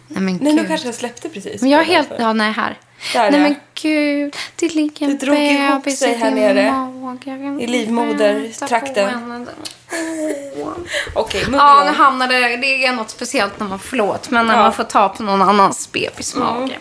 Nej 0.08 0.22
men 0.22 0.36
Nej, 0.36 0.56
gud. 0.56 0.68
kanske 0.68 0.88
jag 0.88 0.94
släppte 0.94 1.28
precis. 1.28 1.60
Men 1.62 1.70
jag 1.70 1.80
är 1.80 1.84
helt... 1.84 2.08
därför. 2.08 2.22
Ja, 2.24 2.32
nej, 2.32 2.52
här. 2.52 2.78
Där, 3.12 3.30
nej 3.30 3.40
men 3.40 3.56
gud, 3.82 4.36
det 4.56 4.74
ligger 4.74 5.06
en 5.06 5.12
Det 5.18 5.26
drog 5.26 5.36
ihop 5.38 5.84
bebis 5.84 5.98
sig 5.98 6.10
i 6.12 6.14
här 6.14 6.30
nere. 6.30 6.72
mage. 6.72 7.62
I 7.62 7.66
livmodertrakten. 7.66 9.10
Okej, 11.14 11.40
moving 11.44 11.58
Ja, 11.60 11.82
nu 11.86 11.90
hamnade 11.92 12.56
det 12.56 12.84
är 12.86 12.92
något 12.92 13.10
speciellt 13.10 13.60
när 13.60 13.66
man, 13.68 13.78
förlåt, 13.78 14.30
men 14.30 14.46
när 14.46 14.52
Ja. 14.54 14.58
Mm. 14.58 14.64
man 14.64 14.72
får 14.72 14.84
ta 14.84 15.08
på 15.08 15.22
någon 15.22 15.42
annans 15.42 15.92
bebismage. 15.92 16.78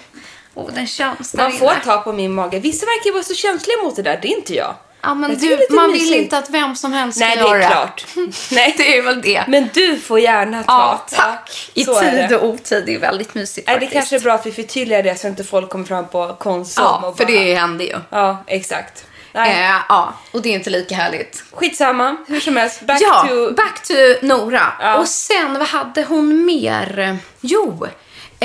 Och 0.54 0.72
den 0.74 0.88
känns 0.88 1.32
där 1.32 1.44
Man 1.44 1.52
får 1.52 1.72
inne. 1.72 1.80
ta 1.84 1.98
på 1.98 2.14
min 2.14 2.34
mage. 2.34 2.60
Vissa 2.60 2.86
verkar 2.86 3.14
vara 3.14 3.24
så 3.24 3.34
känsliga 3.34 3.78
mot 3.84 3.96
det 3.96 4.02
där. 4.02 4.20
Det 4.22 4.28
är 4.28 4.38
inte 4.38 4.56
jag. 4.56 4.76
Ja, 5.04 5.14
men 5.14 5.38
du, 5.38 5.48
det 5.56 5.66
man 5.70 5.92
vill 5.92 6.02
mysigt. 6.02 6.18
inte 6.24 6.38
att 6.38 6.50
vem 6.50 6.76
som 6.76 6.94
helst 6.94 7.18
ska 7.18 7.28
Nej, 7.28 7.36
det 7.38 7.42
göra 7.44 7.64
är 7.64 7.70
klart. 7.72 8.06
Nej, 8.52 8.74
det 8.78 8.98
är 8.98 9.02
väl 9.02 9.22
det. 9.22 9.44
Men 9.48 9.70
du 9.74 10.00
får 10.00 10.20
gärna 10.20 10.64
ta. 10.64 10.74
ja, 10.74 11.06
tack. 11.18 11.72
I 11.74 11.84
så 11.84 12.00
är 12.00 12.12
tid 12.12 12.30
det. 12.30 12.38
och 12.38 12.50
otid. 12.50 12.84
Det 12.86 12.96
är 12.96 13.00
väldigt 13.00 13.36
mysigt 13.36 13.68
Nej, 13.68 13.76
det 13.76 13.80
faktiskt. 13.86 13.94
kanske 14.00 14.16
är 14.16 14.20
bra 14.20 14.34
att 14.34 14.46
vi 14.46 14.52
förtydligar 14.52 15.04
det 15.04 15.20
så 15.20 15.28
att 15.28 15.32
inte 15.32 15.44
folk 15.44 15.70
kommer 15.70 15.86
fram 15.86 16.08
på 16.08 16.36
Konsum 16.40 16.84
Ja, 16.84 17.08
och 17.08 17.18
för 17.18 17.26
bara... 17.26 17.34
det 17.34 17.56
händer 17.56 17.86
ju. 17.86 17.96
Ja, 18.10 18.44
exakt. 18.48 19.06
Nej, 19.36 19.64
Eh, 19.70 19.76
ja, 19.90 20.14
och 20.32 20.42
det 20.42 20.50
är 20.50 20.54
inte 20.54 20.70
lika 20.70 20.96
härligt. 20.96 21.44
skitsamma. 21.54 22.18
Hur 22.28 22.40
som 22.40 22.58
helst, 22.58 22.82
back 22.82 23.02
ja, 23.02 23.26
to... 23.30 23.52
back 23.54 23.84
to 23.88 23.94
Nora. 24.22 24.74
Ja. 24.80 24.98
Och 24.98 25.08
sen, 25.08 25.54
vad 25.60 25.68
hade 25.68 26.04
hon 26.04 26.46
mer? 26.46 27.18
Jo, 27.42 27.88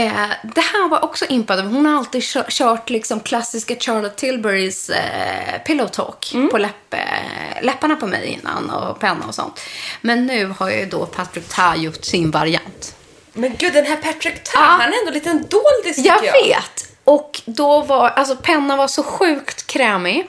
eh, 0.07 0.29
det 0.55 0.61
här 0.61 0.89
var 0.89 1.05
också 1.05 1.25
impad 1.29 1.61
Hon 1.65 1.87
har 1.87 1.99
alltid 1.99 2.23
kö- 2.25 2.45
kört 2.49 2.91
liksom 2.91 3.21
klassiska 3.21 3.75
Charlotte 3.81 4.17
Tilburys 4.17 4.91
eh, 4.91 5.63
pillow 5.67 5.87
talk 5.89 6.31
Mm. 6.35 6.49
på 6.49 6.59
läpp, 6.59 6.95
eh, 6.95 7.63
läpparna 7.63 7.97
på 7.97 8.07
mig 8.07 8.27
innan 8.27 8.71
och 8.71 9.01
penna 9.01 9.27
och 9.29 9.35
sånt. 9.35 9.61
Men 10.01 10.27
nu 10.27 10.47
har 10.59 10.71
ju 10.71 10.87
då 10.87 11.07
Patrick 11.07 11.49
Ta 11.49 11.77
gjort 11.77 12.05
sin 12.05 12.31
variant. 12.31 12.95
Men 13.33 13.55
gud, 13.59 13.73
den 13.73 13.85
här 13.87 13.97
Patrick 13.97 14.45
Tar, 14.45 14.61
Ja. 14.61 14.67
han 14.67 14.93
är 14.93 14.99
ändå 15.01 15.11
lite 15.13 15.31
en 15.31 15.47
doldis 15.49 15.97
tycker 15.97 16.09
Jag 16.11 16.25
jag. 16.25 16.33
vet. 16.33 16.93
Och 17.05 17.41
då 17.45 17.81
var, 17.83 18.09
alltså 18.11 18.37
pennan 18.37 18.79
var 18.79 18.89
så 18.89 19.03
sjukt 19.03 19.67
krämig. 19.67 20.27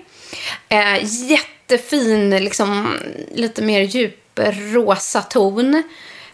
Eh, 0.70 1.04
jättefin, 1.30 2.30
liksom 2.30 2.98
lite 3.36 3.62
mer 3.62 3.80
djup 3.82 4.40
rosa 4.74 5.22
ton. 5.22 5.84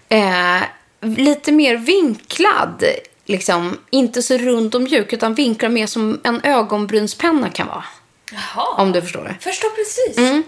Eh, 0.09 0.61
lite 1.01 1.51
mer 1.51 1.75
vinklad, 1.77 2.83
liksom. 3.25 3.77
Inte 3.89 4.21
så 4.21 4.37
rund 4.37 4.75
och 4.75 4.81
mjuk, 4.81 5.13
utan 5.13 5.33
vinklad 5.33 5.71
mer 5.71 5.87
som 5.87 6.21
en 6.23 6.41
ögonbrynspenna 6.43 7.49
kan 7.49 7.67
vara. 7.67 7.83
Jaha. 8.31 8.67
Om 8.77 8.91
du 8.91 9.01
förstår 9.01 9.23
det. 9.23 9.35
Förstår 9.39 9.69
precis. 9.69 10.17
Mm. 10.17 10.43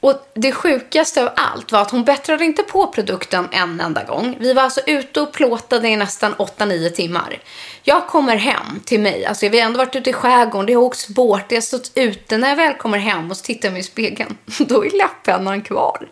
Och 0.00 0.30
det 0.34 0.52
sjukaste 0.52 1.22
av 1.22 1.30
allt 1.36 1.72
var 1.72 1.80
att 1.80 1.90
hon 1.90 2.04
bättrade 2.04 2.44
inte 2.44 2.62
på 2.62 2.86
produkten 2.86 3.48
en 3.52 3.80
enda 3.80 4.04
gång. 4.04 4.36
Vi 4.40 4.52
var 4.52 4.62
alltså 4.62 4.80
ute 4.86 5.20
och 5.20 5.32
plåtade 5.32 5.88
i 5.88 5.96
nästan 5.96 6.34
8-9 6.34 6.90
timmar. 6.90 7.38
Jag 7.82 8.06
kommer 8.06 8.36
hem 8.36 8.80
till 8.84 9.00
mig, 9.00 9.24
alltså 9.24 9.48
vi 9.48 9.60
har 9.60 9.66
ändå 9.66 9.78
varit 9.78 9.96
ute 9.96 10.10
i 10.10 10.12
skärgården, 10.12 10.66
det 10.66 10.74
har 10.74 10.82
åkts 10.82 11.08
båt, 11.08 11.48
det 11.48 11.54
har 11.54 11.60
stått 11.60 11.92
ute. 11.94 12.38
När 12.38 12.48
jag 12.48 12.56
väl 12.56 12.74
kommer 12.74 12.98
hem 12.98 13.30
och 13.30 13.36
tittar 13.36 13.70
mig 13.70 13.80
i 13.80 13.82
spegeln, 13.82 14.38
då 14.58 14.84
är 14.84 14.90
läppennan 14.90 15.62
kvar. 15.62 16.08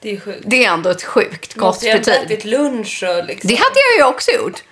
Det 0.00 0.08
är 0.08 0.12
ju 0.12 0.20
sjukt. 0.20 0.42
Det 0.46 0.64
är 0.64 0.72
ändå 0.72 0.90
ett 0.90 1.02
sjukt 1.02 1.54
gott 1.54 1.66
Måste 1.66 1.86
jag 1.86 1.94
ha 1.94 1.98
betyg. 1.98 2.14
ätit 2.14 2.44
lunch 2.44 3.04
och 3.08 3.24
liksom... 3.24 3.48
Det 3.48 3.54
hade 3.54 3.80
jag 3.90 3.98
ju 3.98 4.14
också 4.14 4.30
gjort. 4.30 4.62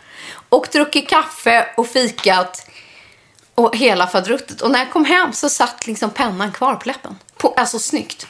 Och 0.50 0.68
druckit 0.72 1.08
kaffe 1.08 1.66
och 1.76 1.86
fikat 1.86 2.66
och 3.54 3.76
hela 3.76 4.06
fadruttet. 4.06 4.60
Och 4.60 4.70
när 4.70 4.78
jag 4.78 4.90
kom 4.92 5.04
hem 5.04 5.32
så 5.32 5.48
satt 5.48 5.86
liksom 5.86 6.10
pennan 6.10 6.52
kvar 6.52 6.74
på 6.74 6.88
läppen. 6.88 7.18
På, 7.36 7.54
alltså 7.56 7.78
snyggt. 7.78 8.26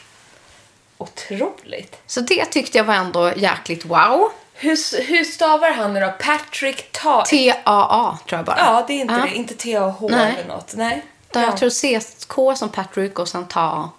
Otroligt. 0.97 1.97
Så 2.07 2.21
det 2.21 2.45
tyckte 2.45 2.77
jag 2.77 2.85
var 2.85 2.93
ändå 2.93 3.33
jäkligt 3.35 3.85
wow. 3.85 4.31
Hur, 4.53 5.01
hur 5.03 5.23
stavar 5.23 5.71
han 5.71 5.93
nu 5.93 5.99
då? 5.99 6.13
Patrick 6.19 6.91
Tar? 6.91 7.21
T-A-A 7.21 8.17
tror 8.27 8.37
jag 8.39 8.45
bara. 8.45 8.57
Ja, 8.57 8.83
det 8.87 8.93
är 8.93 9.01
inte 9.01 9.13
Ja. 9.13 9.19
det. 9.19 9.35
Inte 9.35 9.53
T-A-H 9.55 10.09
eller 10.09 10.45
något. 10.47 10.73
Nej. 10.75 11.05
Där 11.31 11.41
Ja. 11.41 11.45
Jag 11.47 11.57
tror 11.57 11.69
C-K 11.69 12.55
som 12.55 12.69
Patrick 12.69 13.19
och 13.19 13.27
sen 13.27 13.47
ta. 13.47 13.89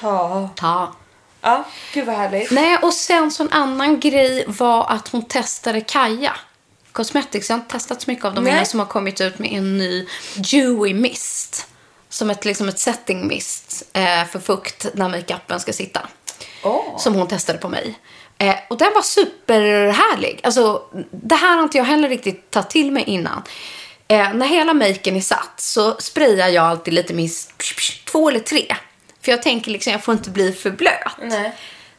Ta. 0.00 0.48
ta. 0.56 0.92
Ja, 1.40 1.64
gud 1.94 2.06
vad 2.06 2.16
härligt. 2.16 2.50
Nej, 2.50 2.78
och 2.82 2.94
sen 2.94 3.30
så 3.30 3.42
en 3.42 3.52
annan 3.52 4.00
grej 4.00 4.44
var 4.48 4.86
att 4.90 5.08
hon 5.08 5.22
testade 5.22 5.80
Kaja. 5.80 6.36
Cosmetics. 6.98 7.48
Jag 7.48 7.56
har 7.56 7.60
inte 7.60 7.72
testat 7.72 8.02
så 8.02 8.10
mycket 8.10 8.24
av 8.24 8.34
dem 8.34 8.44
Nej. 8.44 8.52
innan 8.52 8.66
som 8.66 8.80
har 8.80 8.86
kommit 8.86 9.20
ut 9.20 9.38
med 9.38 9.52
en 9.52 9.78
ny 9.78 10.06
Dewy 10.36 10.94
Mist. 10.94 11.66
Som 12.08 12.30
ett, 12.30 12.44
liksom 12.44 12.68
ett 12.68 12.78
setting 12.78 13.26
mist 13.26 13.82
eh, 13.92 14.24
för 14.24 14.38
fukt 14.38 14.86
när 14.94 15.08
makeupen 15.08 15.60
ska 15.60 15.72
sitta. 15.72 16.08
Åh. 16.62 16.98
Som 16.98 17.14
hon 17.14 17.28
testade 17.28 17.58
på 17.58 17.68
mig. 17.68 17.98
Eh, 18.38 18.54
och 18.70 18.78
den 18.78 18.92
var 18.94 19.02
superhärlig. 19.02 20.40
Alltså, 20.42 20.82
det 21.10 21.34
här 21.34 21.56
har 21.56 21.62
inte 21.62 21.78
jag 21.78 21.84
heller 21.84 22.08
riktigt 22.08 22.50
tagit 22.50 22.70
till 22.70 22.92
mig 22.92 23.04
innan. 23.06 23.42
Eh, 24.08 24.32
när 24.34 24.46
hela 24.46 24.74
maken 24.74 25.16
är 25.16 25.20
satt 25.20 25.52
så 25.56 25.96
sprayar 25.98 26.48
jag 26.48 26.64
alltid 26.64 26.94
lite 26.94 27.14
minst 27.14 27.52
två 28.04 28.28
eller 28.28 28.40
tre. 28.40 28.76
För 29.22 29.30
jag 29.30 29.42
tänker 29.42 29.70
liksom, 29.70 29.92
jag 29.92 30.04
får 30.04 30.14
inte 30.14 30.30
bli 30.30 30.52
för 30.52 30.70
blöt. 30.70 31.12
Nej. 31.22 31.52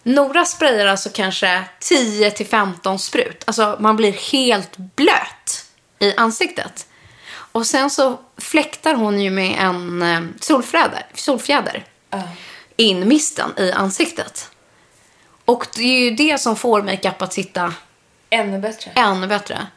Nora 0.10 0.46
sprayar 0.46 0.86
alltså 0.86 1.10
kanske 1.14 1.64
10 1.80 2.32
till 2.32 2.48
15 2.48 3.00
sprut. 3.00 3.44
Alltså 3.48 3.78
man 3.80 3.96
blir 3.96 4.14
helt 4.14 4.78
blöt 4.78 5.66
i 6.00 6.16
ansiktet. 6.16 6.88
Och 7.32 7.66
sen 7.68 7.90
så 7.90 8.20
fläktar 8.38 8.94
hon 8.94 9.22
ju 9.22 9.30
med 9.30 9.56
en 9.60 10.02
eh, 10.02 10.22
solfjäder, 10.40 11.06
solfjäder 11.14 11.86
in 12.76 13.08
misten 13.08 13.54
i 13.58 13.72
ansiktet. 13.72 14.50
Och 15.46 15.68
det 15.76 15.84
är 15.84 16.00
ju 16.00 16.12
det 16.12 16.42
som 16.42 16.56
får 16.56 16.82
makeup 16.82 17.22
att 17.22 17.34
sitta 17.34 17.74
Ännu 18.30 18.60
bättre. 18.60 18.92
ännu 18.96 19.28
bättre. 19.28 19.68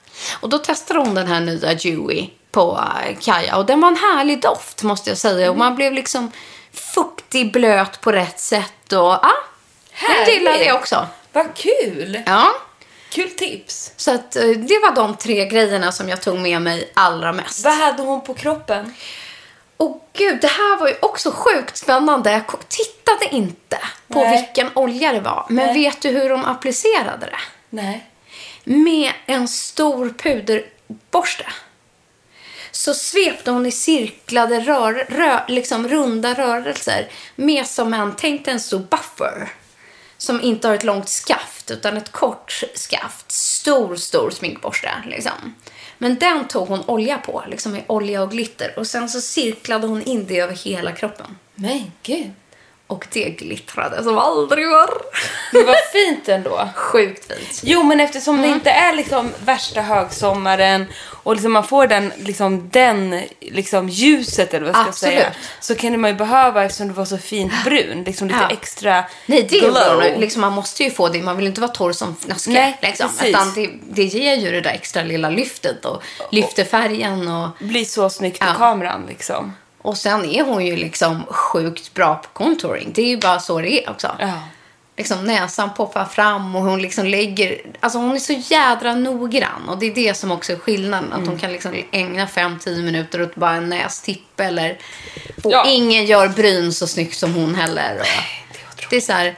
Och 0.41 0.49
då 0.49 0.59
testade 0.59 1.01
hon 1.01 1.15
den 1.15 1.27
här 1.27 1.41
nya 1.41 1.75
Dewy 1.75 2.29
på 2.51 2.85
eh, 3.07 3.17
Kaja 3.21 3.57
och 3.57 3.67
den 3.67 3.81
var 3.81 3.89
en 3.89 3.97
härlig 3.97 4.43
doft 4.43 4.83
måste 4.83 5.11
jag 5.11 5.19
säga. 5.19 5.51
Och 5.51 5.57
man 5.59 5.77
blev 5.77 5.93
liksom 5.93 6.33
fuktig, 6.73 7.53
blöt 7.53 8.01
på 8.01 8.13
rätt 8.13 8.41
sätt 8.41 8.93
och 8.93 8.99
ja, 8.99 9.33
Härligt. 10.09 10.35
gillar 10.35 10.59
det 10.59 10.73
också. 10.73 11.07
Vad 11.33 11.55
kul. 11.55 12.23
Ja, 12.27 12.49
Kul 13.11 13.31
tips. 13.31 13.93
så 13.97 14.15
att 14.15 14.37
eh, 14.37 14.43
det 14.49 14.79
var 14.79 14.95
de 14.95 15.17
tre 15.17 15.47
grejerna 15.47 15.93
som 15.93 16.09
jag 16.09 16.23
tog 16.23 16.39
med 16.39 16.63
mig 16.63 16.91
allra 16.95 17.33
mest. 17.33 17.65
Vad 17.65 17.75
hade 17.75 18.03
hon 18.03 18.21
på 18.25 18.35
kroppen? 18.35 18.95
Och 19.77 20.09
gud, 20.13 20.41
det 20.41 20.47
här 20.47 20.79
var 20.81 20.89
ju 20.89 20.95
också 21.03 21.31
sjukt 21.31 21.77
spännande. 21.77 22.33
Jag 22.33 22.47
tittade 22.69 23.35
inte 23.35 23.79
på 24.09 24.19
Nej. 24.23 24.37
vilken 24.43 24.71
olja 24.75 25.13
det 25.13 25.21
var. 25.21 25.47
Men 25.49 25.67
Nej. 25.67 25.75
vet 25.75 26.01
du 26.03 26.09
hur 26.09 26.29
de 26.29 26.45
applicerade 26.45 27.27
det? 27.27 27.39
Nej. 27.71 28.07
med 28.65 29.13
en 29.27 29.49
stor 29.49 30.09
puderborste. 30.19 31.47
Så 32.71 32.95
svepte 32.95 33.51
hon 33.51 33.67
i 33.67 33.73
cirklade 33.73 34.61
rör, 34.61 35.07
rö, 35.09 35.41
liksom 35.49 35.89
runda 35.89 36.35
rörelser 36.35 37.09
med 37.37 37.67
som 37.67 37.95
en, 37.95 38.15
tänk 38.17 38.49
en 38.49 38.61
stor 38.61 38.79
buffer. 38.79 39.49
Som 40.23 40.41
inte 40.41 40.69
har 40.69 40.75
ett 40.75 40.85
långt 40.85 41.09
skaft 41.09 41.71
utan 41.71 41.97
ett 41.97 42.13
kort 42.13 42.65
skaft. 42.75 43.33
Stor, 43.33 43.97
stor 43.97 44.31
sminkborste 44.31 44.91
liksom. 45.07 45.55
Men 45.99 46.19
den 46.19 46.49
tog 46.49 46.69
hon 46.69 46.85
olja 46.87 47.19
på, 47.19 47.45
liksom 47.49 47.73
med 47.73 47.85
olja 47.87 48.23
och 48.23 48.31
glitter. 48.31 48.79
Och 48.79 48.87
sen 48.87 49.09
så 49.09 49.21
cirklade 49.21 49.87
hon 49.87 50.03
in 50.03 50.27
det 50.27 50.39
över 50.39 50.55
hela 50.55 50.93
kroppen. 50.93 51.39
Men 51.55 51.93
gud. 52.03 52.31
Och 52.93 53.07
det 53.13 53.31
glittrade 53.31 54.03
som 54.05 54.19
aldrig 54.19 54.65
förr. 54.67 55.03
Det 55.53 55.63
var 55.65 55.93
fint 55.93 56.29
ändå. 56.29 56.69
Sjukt 56.77 57.33
fint. 57.33 57.61
Jo, 57.63 57.83
men 57.83 58.01
eftersom 58.01 58.35
Mm. 58.39 58.49
det 58.51 58.55
inte 58.55 58.71
är 58.71 58.93
liksom 58.97 59.33
värsta 59.45 59.81
högsommaren 59.83 60.87
och 61.09 61.35
liksom 61.35 61.53
man 61.53 61.65
får 61.65 61.87
den, 61.87 62.13
liksom, 62.17 62.69
den 62.73 63.23
liksom 63.41 63.89
ljuset 63.89 64.55
eller 64.55 64.67
vad 64.67 64.75
jag 64.75 64.83
ska 64.83 64.89
Absolut. 64.89 65.15
säga. 65.15 65.33
Så 65.61 65.75
kan 65.75 66.01
man 66.01 66.11
ju 66.11 66.17
behöva, 66.17 66.65
eftersom 66.65 66.89
det 66.89 66.95
var 66.95 67.05
så 67.05 67.19
fint 67.19 67.53
brun, 67.65 68.03
liksom 68.07 68.29
lite 68.29 68.41
Ja. 68.49 68.57
extra 68.57 69.05
Nej, 69.27 69.47
det 69.51 69.59
är 69.59 69.61
glow. 69.71 70.21
Liksom, 70.21 70.41
man 70.41 70.53
måste 70.53 70.83
ju 70.85 70.91
få 70.91 71.09
det. 71.09 71.23
Man 71.23 71.37
vill 71.37 71.47
inte 71.47 71.61
vara 71.61 71.71
torr 71.71 71.93
som 71.93 72.17
fnaske. 72.17 72.51
Nej, 72.51 72.79
liksom. 72.83 73.09
Utan 73.25 73.55
det, 73.55 73.71
det 73.91 74.05
ger 74.05 74.35
ju 74.35 74.51
det 74.51 74.61
där 74.61 74.71
extra 74.71 75.03
lilla 75.03 75.31
lyftet 75.31 75.85
och 75.85 76.03
lyfter 76.31 76.65
färgen. 76.65 77.29
Och, 77.29 77.49
Blir 77.59 77.85
så 77.85 78.11
snyggt 78.11 78.39
Ja. 78.41 78.47
på 78.53 78.59
kameran 78.59 79.07
liksom. 79.09 79.53
Och 79.83 79.97
sen 79.99 80.25
är 80.25 80.43
hon 80.45 80.67
ju 80.67 80.77
liksom 80.77 81.25
sjukt 81.31 81.95
bra 81.95 82.15
på 82.15 82.29
contouring. 82.29 82.91
Det 82.95 83.03
är 83.03 83.07
ju 83.09 83.17
bara 83.19 83.41
så 83.41 83.61
det 83.61 83.85
är 83.85 83.91
också. 83.91 84.17
Ja. 84.21 84.33
Liksom 84.97 85.25
näsan 85.27 85.75
poppar 85.75 86.05
fram 86.05 86.57
och 86.57 86.63
hon 86.63 86.83
liksom 86.83 87.07
lägger... 87.07 87.61
Alltså 87.81 87.99
hon 87.99 88.15
är 88.15 88.19
så 88.19 88.33
jädra 88.33 88.95
noggrann. 88.95 89.69
Och 89.69 89.79
det 89.79 89.87
är 89.87 89.95
det 89.95 90.15
som 90.15 90.31
också 90.31 90.53
är 90.53 90.57
skillnaden. 90.57 91.13
Att 91.13 91.17
Mm. 91.19 91.29
hon 91.29 91.39
kan 91.39 91.53
liksom 91.53 91.75
ägna 91.93 92.27
5-10 92.27 92.83
minuter 92.83 93.23
åt 93.23 93.35
bara 93.35 93.53
en 93.55 93.69
nästipp 93.69 94.41
eller... 94.41 94.79
Och 95.45 95.53
Ja. 95.53 95.65
ingen 95.69 96.07
gör 96.07 96.29
bryn 96.29 96.73
så 96.73 96.87
snyggt 96.87 97.17
som 97.19 97.35
hon 97.35 97.55
heller. 97.55 98.01
Och 98.77 98.85
det 98.91 98.97
är 98.97 99.01
så 99.01 99.13
här... 99.13 99.35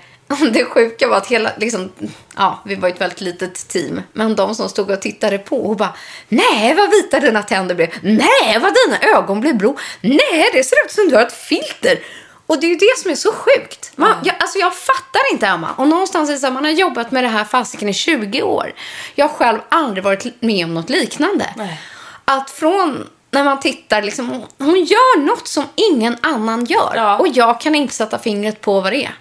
Det 0.52 0.64
sjuka 0.64 1.08
var 1.08 1.16
att 1.16 1.26
hela, 1.26 1.50
liksom, 1.56 1.92
ja, 2.36 2.62
vi 2.64 2.74
var 2.74 2.88
ett 2.88 3.00
väldigt 3.00 3.20
litet 3.20 3.68
team. 3.68 4.00
Men 4.12 4.36
de 4.36 4.54
som 4.54 4.68
stod 4.68 4.90
och 4.90 5.00
tittade 5.02 5.38
på 5.38 5.56
och 5.66 5.76
bara, 5.76 5.94
nej 6.28 6.74
vad 6.74 6.90
vita 6.90 7.20
dina 7.20 7.42
tänder 7.42 7.74
blev. 7.74 7.88
Nej 8.02 8.58
vad 8.62 8.72
dina 8.86 8.98
ögon 9.18 9.40
blev 9.40 9.56
blå. 9.56 9.76
Nej 10.00 10.50
det 10.52 10.64
ser 10.64 10.76
ut 10.84 10.92
som 10.92 11.08
du 11.08 11.14
har 11.16 11.22
ett 11.22 11.32
filter. 11.32 11.98
Och 12.46 12.60
det 12.60 12.66
är 12.66 12.68
ju 12.68 12.76
det 12.76 12.98
som 12.98 13.10
är 13.10 13.14
så 13.14 13.32
sjukt. 13.32 13.92
Man, 13.96 14.14
jag, 14.24 14.36
alltså 14.40 14.58
jag 14.58 14.74
fattar 14.76 15.32
inte 15.32 15.46
Emma. 15.46 15.68
Och 15.76 15.88
någonstans 15.88 16.28
är 16.28 16.32
det 16.32 16.38
så 16.38 16.46
här, 16.46 16.52
man 16.52 16.64
har 16.64 16.70
jobbat 16.70 17.10
med 17.10 17.24
det 17.24 17.28
här 17.28 17.44
fasiken 17.44 17.88
i 17.88 17.94
20 17.94 18.42
år. 18.42 18.72
Jag 19.14 19.28
har 19.28 19.34
själv 19.34 19.58
aldrig 19.68 20.04
varit 20.04 20.42
med 20.42 20.64
om 20.64 20.74
något 20.74 20.90
liknande. 20.90 21.46
Nej. 21.56 21.80
Att 22.24 22.50
från 22.50 23.08
när 23.30 23.44
man 23.44 23.60
tittar, 23.60 24.02
liksom, 24.02 24.28
hon- 24.28 24.46
hon 24.58 24.84
gör 24.84 25.18
något 25.20 25.48
som 25.48 25.64
ingen 25.74 26.16
annan 26.20 26.64
gör. 26.64 26.92
Ja. 26.96 27.18
Och 27.18 27.28
jag 27.28 27.60
kan 27.60 27.74
inte 27.74 27.94
sätta 27.94 28.18
fingret 28.18 28.60
på 28.60 28.80
vad 28.80 28.92
det 28.92 29.04
är. 29.04 29.14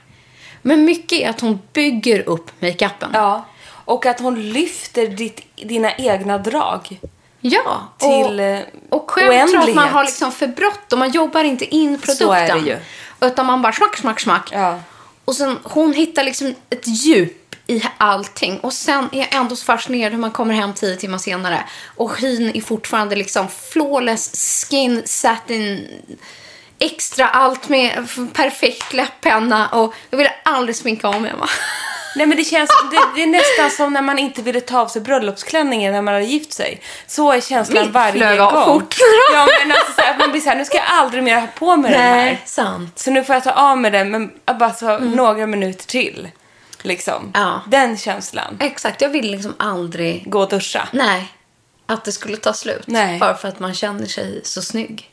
Men 0.65 0.85
mycket 0.85 1.19
är 1.19 1.29
att 1.29 1.41
hon 1.41 1.59
bygger 1.73 2.29
upp 2.29 2.51
makeupen. 2.61 3.09
Ja. 3.13 3.45
Och 3.85 4.05
att 4.05 4.19
hon 4.19 4.49
lyfter 4.49 5.07
ditt, 5.07 5.41
dina 5.55 5.95
egna 5.95 6.37
drag. 6.37 6.99
Ja, 7.41 7.87
Till, 7.97 8.39
eh, 8.39 8.59
och, 8.89 9.03
och 9.03 9.11
själv 9.11 9.27
tror 9.27 9.33
jag 9.33 9.43
att 9.43 9.51
man 9.53 9.61
oändlighet. 9.63 9.91
har 9.91 10.03
liksom 10.03 10.31
för 10.31 10.47
bråttom. 10.47 10.99
Man 10.99 11.11
jobbar 11.11 11.43
inte 11.43 11.75
in 11.75 11.99
produkten. 11.99 12.27
Så 12.27 12.33
är 12.33 12.53
det 12.53 12.59
ju. 12.59 12.77
Utan 13.21 13.45
man 13.45 13.61
bara 13.61 13.73
smack, 13.73 13.97
smack, 13.97 14.19
smack. 14.19 14.49
Ja. 14.51 14.79
Och 15.25 15.35
sen 15.35 15.59
hon 15.63 15.93
hittar 15.93 16.23
liksom 16.23 16.55
ett 16.69 16.87
djup 16.87 17.55
i 17.67 17.83
allting. 17.97 18.59
Och 18.59 18.73
sen 18.73 19.09
är 19.11 19.19
jag 19.19 19.35
ändå 19.35 19.55
så 19.55 19.65
fascinerad 19.65 20.11
hur 20.11 20.19
man 20.19 20.31
kommer 20.31 20.53
hem 20.53 20.73
tio 20.73 20.95
timmar 20.95 21.17
senare. 21.17 21.63
Och 21.95 22.19
hyn 22.19 22.51
är 22.55 22.61
fortfarande 22.61 23.15
liksom 23.15 23.47
flawless 23.47 24.65
skin 24.69 25.01
satin 25.05 25.87
extra 26.85 27.27
allt 27.27 27.69
med 27.69 28.07
perfekt 28.33 28.93
läppenna. 28.93 29.67
Och 29.67 29.93
jag 30.09 30.17
ville 30.17 30.33
aldrig 30.43 30.75
sminka 30.75 31.07
om 31.07 31.21
mig. 31.21 31.33
Nej 32.15 32.25
men 32.27 32.37
det 32.37 32.43
känns, 32.43 32.69
det, 32.91 32.99
det 33.15 33.23
är 33.23 33.27
nästan 33.27 33.71
som 33.71 33.93
när 33.93 34.01
man 34.01 34.19
inte 34.19 34.41
ville 34.41 34.61
ta 34.61 34.79
av 34.81 34.87
sig 34.87 35.01
bröllopsklänningen 35.01 35.93
när 35.93 36.01
man 36.01 36.13
hade 36.13 36.25
gift 36.25 36.53
sig. 36.53 36.81
Så 37.07 37.31
är 37.31 37.41
känslan 37.41 37.83
Min 37.83 37.91
varje 37.91 38.37
gång. 38.37 38.65
fort. 38.65 38.95
Ja 39.33 39.47
men 39.59 39.71
alltså 39.71 39.93
så 39.95 40.01
här, 40.01 40.17
man 40.17 40.31
blir 40.31 40.41
så 40.41 40.49
här, 40.49 40.55
nu 40.55 40.65
ska 40.65 40.77
jag 40.77 40.85
aldrig 40.89 41.23
mer 41.23 41.39
ha 41.39 41.47
på 41.47 41.75
mig 41.75 41.91
den 41.91 42.01
här. 42.01 42.41
sant. 42.45 42.99
Så 42.99 43.11
nu 43.11 43.23
får 43.23 43.35
jag 43.35 43.43
ta 43.43 43.51
av 43.51 43.77
mig 43.77 43.91
den 43.91 44.11
men 44.11 44.31
bara 44.59 44.73
så 44.73 44.97
några 44.97 45.47
minuter 45.47 45.87
till. 45.87 46.29
Liksom. 46.81 47.17
Mm. 47.19 47.31
Ja. 47.33 47.61
Den 47.67 47.97
känslan. 47.97 48.57
Exakt, 48.59 49.01
jag 49.01 49.09
ville 49.09 49.31
liksom 49.31 49.55
aldrig... 49.59 50.23
Gå 50.31 50.39
och 50.39 50.49
duscha. 50.49 50.87
Nej, 50.91 51.33
att 51.85 52.05
det 52.05 52.11
skulle 52.11 52.37
ta 52.37 52.53
slut. 52.53 52.83
Nej. 52.87 53.19
Bara 53.19 53.35
för 53.35 53.47
att 53.47 53.59
man 53.59 53.73
känner 53.73 54.05
sig 54.05 54.41
så 54.43 54.61
snygg. 54.61 55.12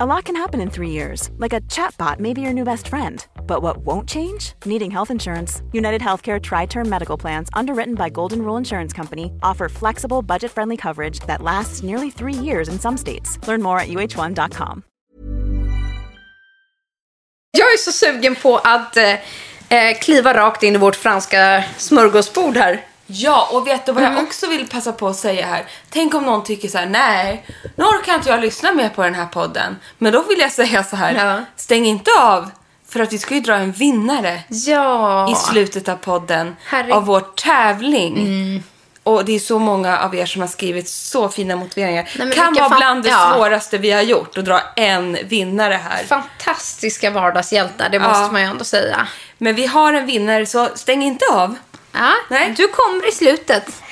A 0.00 0.06
lot 0.06 0.24
can 0.24 0.34
happen 0.34 0.60
in 0.60 0.70
three 0.70 0.90
years, 0.90 1.30
like 1.38 1.52
a 1.52 1.60
chatbot 1.70 2.18
may 2.18 2.34
be 2.34 2.40
your 2.40 2.52
new 2.52 2.64
best 2.64 2.88
friend. 2.88 3.24
But 3.46 3.62
what 3.62 3.76
won't 3.86 4.08
change? 4.08 4.54
Needing 4.66 4.90
health 4.90 5.10
insurance. 5.10 5.62
United 5.72 6.00
Healthcare 6.00 6.40
Tri 6.40 6.66
Term 6.66 6.88
Medical 6.88 7.16
Plans, 7.16 7.48
underwritten 7.54 7.94
by 7.94 8.10
Golden 8.10 8.42
Rule 8.42 8.56
Insurance 8.58 8.92
Company, 8.96 9.30
offer 9.40 9.68
flexible, 9.68 10.20
budget 10.20 10.50
friendly 10.50 10.76
coverage 10.76 11.20
that 11.28 11.42
lasts 11.42 11.84
nearly 11.84 12.10
three 12.10 12.34
years 12.44 12.68
in 12.68 12.78
some 12.80 12.96
states. 12.96 13.38
Learn 13.46 13.62
more 13.62 13.78
at 13.78 13.88
uh1.com. 13.88 14.82
Jag 17.52 17.72
är 17.72 17.76
så 17.76 17.92
sugen 17.92 18.34
på 18.34 18.56
att 18.56 18.96
eh, 18.96 19.12
eh, 19.68 19.98
kliva 20.00 20.34
rakt 20.34 20.62
in 20.62 20.74
i 20.74 20.78
vårt 20.78 20.96
franska 20.96 21.64
smörgåsbord 21.78 22.56
här. 22.56 22.84
Ja, 23.06 23.48
och 23.52 23.66
vet 23.66 23.86
du 23.86 23.92
vad 23.92 24.02
Mm. 24.04 24.14
jag 24.16 24.24
också 24.24 24.46
vill 24.46 24.68
passa 24.68 24.92
på 24.92 25.08
att 25.08 25.16
säga 25.16 25.46
här? 25.46 25.64
Tänk 25.90 26.14
om 26.14 26.24
någon 26.24 26.44
tycker 26.44 26.68
så 26.68 26.78
här: 26.78 26.86
nej, 26.86 27.46
nu 27.76 27.84
orkar 27.84 28.14
inte 28.14 28.28
jag 28.30 28.40
lyssna 28.40 28.72
mer 28.72 28.88
på 28.88 29.02
den 29.02 29.14
här 29.14 29.26
podden. 29.26 29.76
Men 29.98 30.12
då 30.12 30.22
vill 30.22 30.38
jag 30.38 30.52
säga 30.60 30.84
så 30.84 30.96
här, 30.96 31.14
Ja. 31.26 31.40
stäng 31.56 31.86
inte 31.86 32.10
av, 32.20 32.50
för 32.88 33.00
att 33.00 33.12
vi 33.12 33.18
ska 33.18 33.34
ju 33.34 33.40
dra 33.40 33.54
en 33.54 33.72
vinnare 33.72 34.40
Ja. 34.48 35.30
i 35.30 35.34
slutet 35.34 35.88
av 35.88 35.96
podden. 35.96 36.56
Mm. 36.72 36.92
av 36.92 37.04
vår 37.06 37.20
tävling. 37.20 38.62
Och 39.02 39.24
det 39.24 39.32
är 39.34 39.38
så 39.38 39.58
många 39.58 39.98
av 39.98 40.14
er 40.14 40.26
som 40.26 40.40
har 40.40 40.48
skrivit 40.48 40.88
så 40.88 41.28
fina 41.28 41.56
motiveringar. 41.56 42.08
men 42.18 42.30
kan 42.32 42.54
vara 42.54 42.68
bland 42.68 43.02
det 43.02 43.08
ja. 43.08 43.32
svåraste 43.34 43.78
vi 43.78 43.90
har 43.90 44.02
gjort 44.02 44.38
att 44.38 44.44
dra 44.44 44.60
en 44.76 45.18
vinnare 45.24 45.80
här. 45.90 46.04
Fantastiska 46.04 47.10
vardagshjältar, 47.10 47.88
det 47.88 47.98
måste 47.98 48.32
man 48.32 48.40
ju 48.42 48.46
ändå 48.48 48.64
säga. 48.64 49.08
Men 49.38 49.54
vi 49.54 49.66
har 49.66 49.92
en 49.92 50.06
vinnare, 50.06 50.46
så 50.46 50.68
stäng 50.74 51.02
inte 51.02 51.24
av. 51.32 51.56
Ja, 51.94 52.12
Nej. 52.30 52.54
du 52.56 52.68
kommer 52.68 53.08
i 53.08 53.12
slutet. 53.12 53.82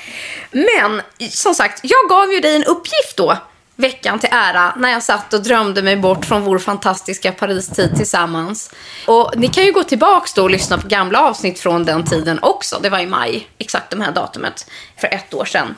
Men 0.51 1.01
som 1.29 1.55
sagt, 1.55 1.79
jag 1.83 2.09
gav 2.09 2.33
ju 2.33 2.39
dig 2.39 2.55
en 2.55 2.63
uppgift 2.63 3.17
då 3.17 3.37
veckan 3.75 4.19
till 4.19 4.29
ära 4.31 4.75
när 4.77 4.89
jag 4.91 5.03
satt 5.03 5.33
och 5.33 5.43
drömde 5.43 5.81
mig 5.81 5.97
bort 5.97 6.25
från 6.25 6.41
vår 6.41 6.59
fantastiska 6.59 7.31
Paris-tid 7.31 7.95
tillsammans. 7.97 8.71
Och 9.05 9.33
ni 9.35 9.47
kan 9.47 9.65
ju 9.65 9.71
gå 9.71 9.83
tillbaks 9.83 10.33
då 10.33 10.43
och 10.43 10.49
lyssna 10.49 10.77
på 10.77 10.87
gamla 10.87 11.21
avsnitt 11.21 11.59
från 11.59 11.85
den 11.85 12.05
tiden 12.05 12.39
också. 12.41 12.79
Det 12.83 12.89
var 12.89 12.99
i 12.99 13.05
maj, 13.05 13.47
exakt 13.57 13.89
de 13.89 14.01
här 14.01 14.11
datumet, 14.11 14.69
för 14.97 15.07
ett 15.07 15.33
år 15.33 15.45
sedan. 15.45 15.75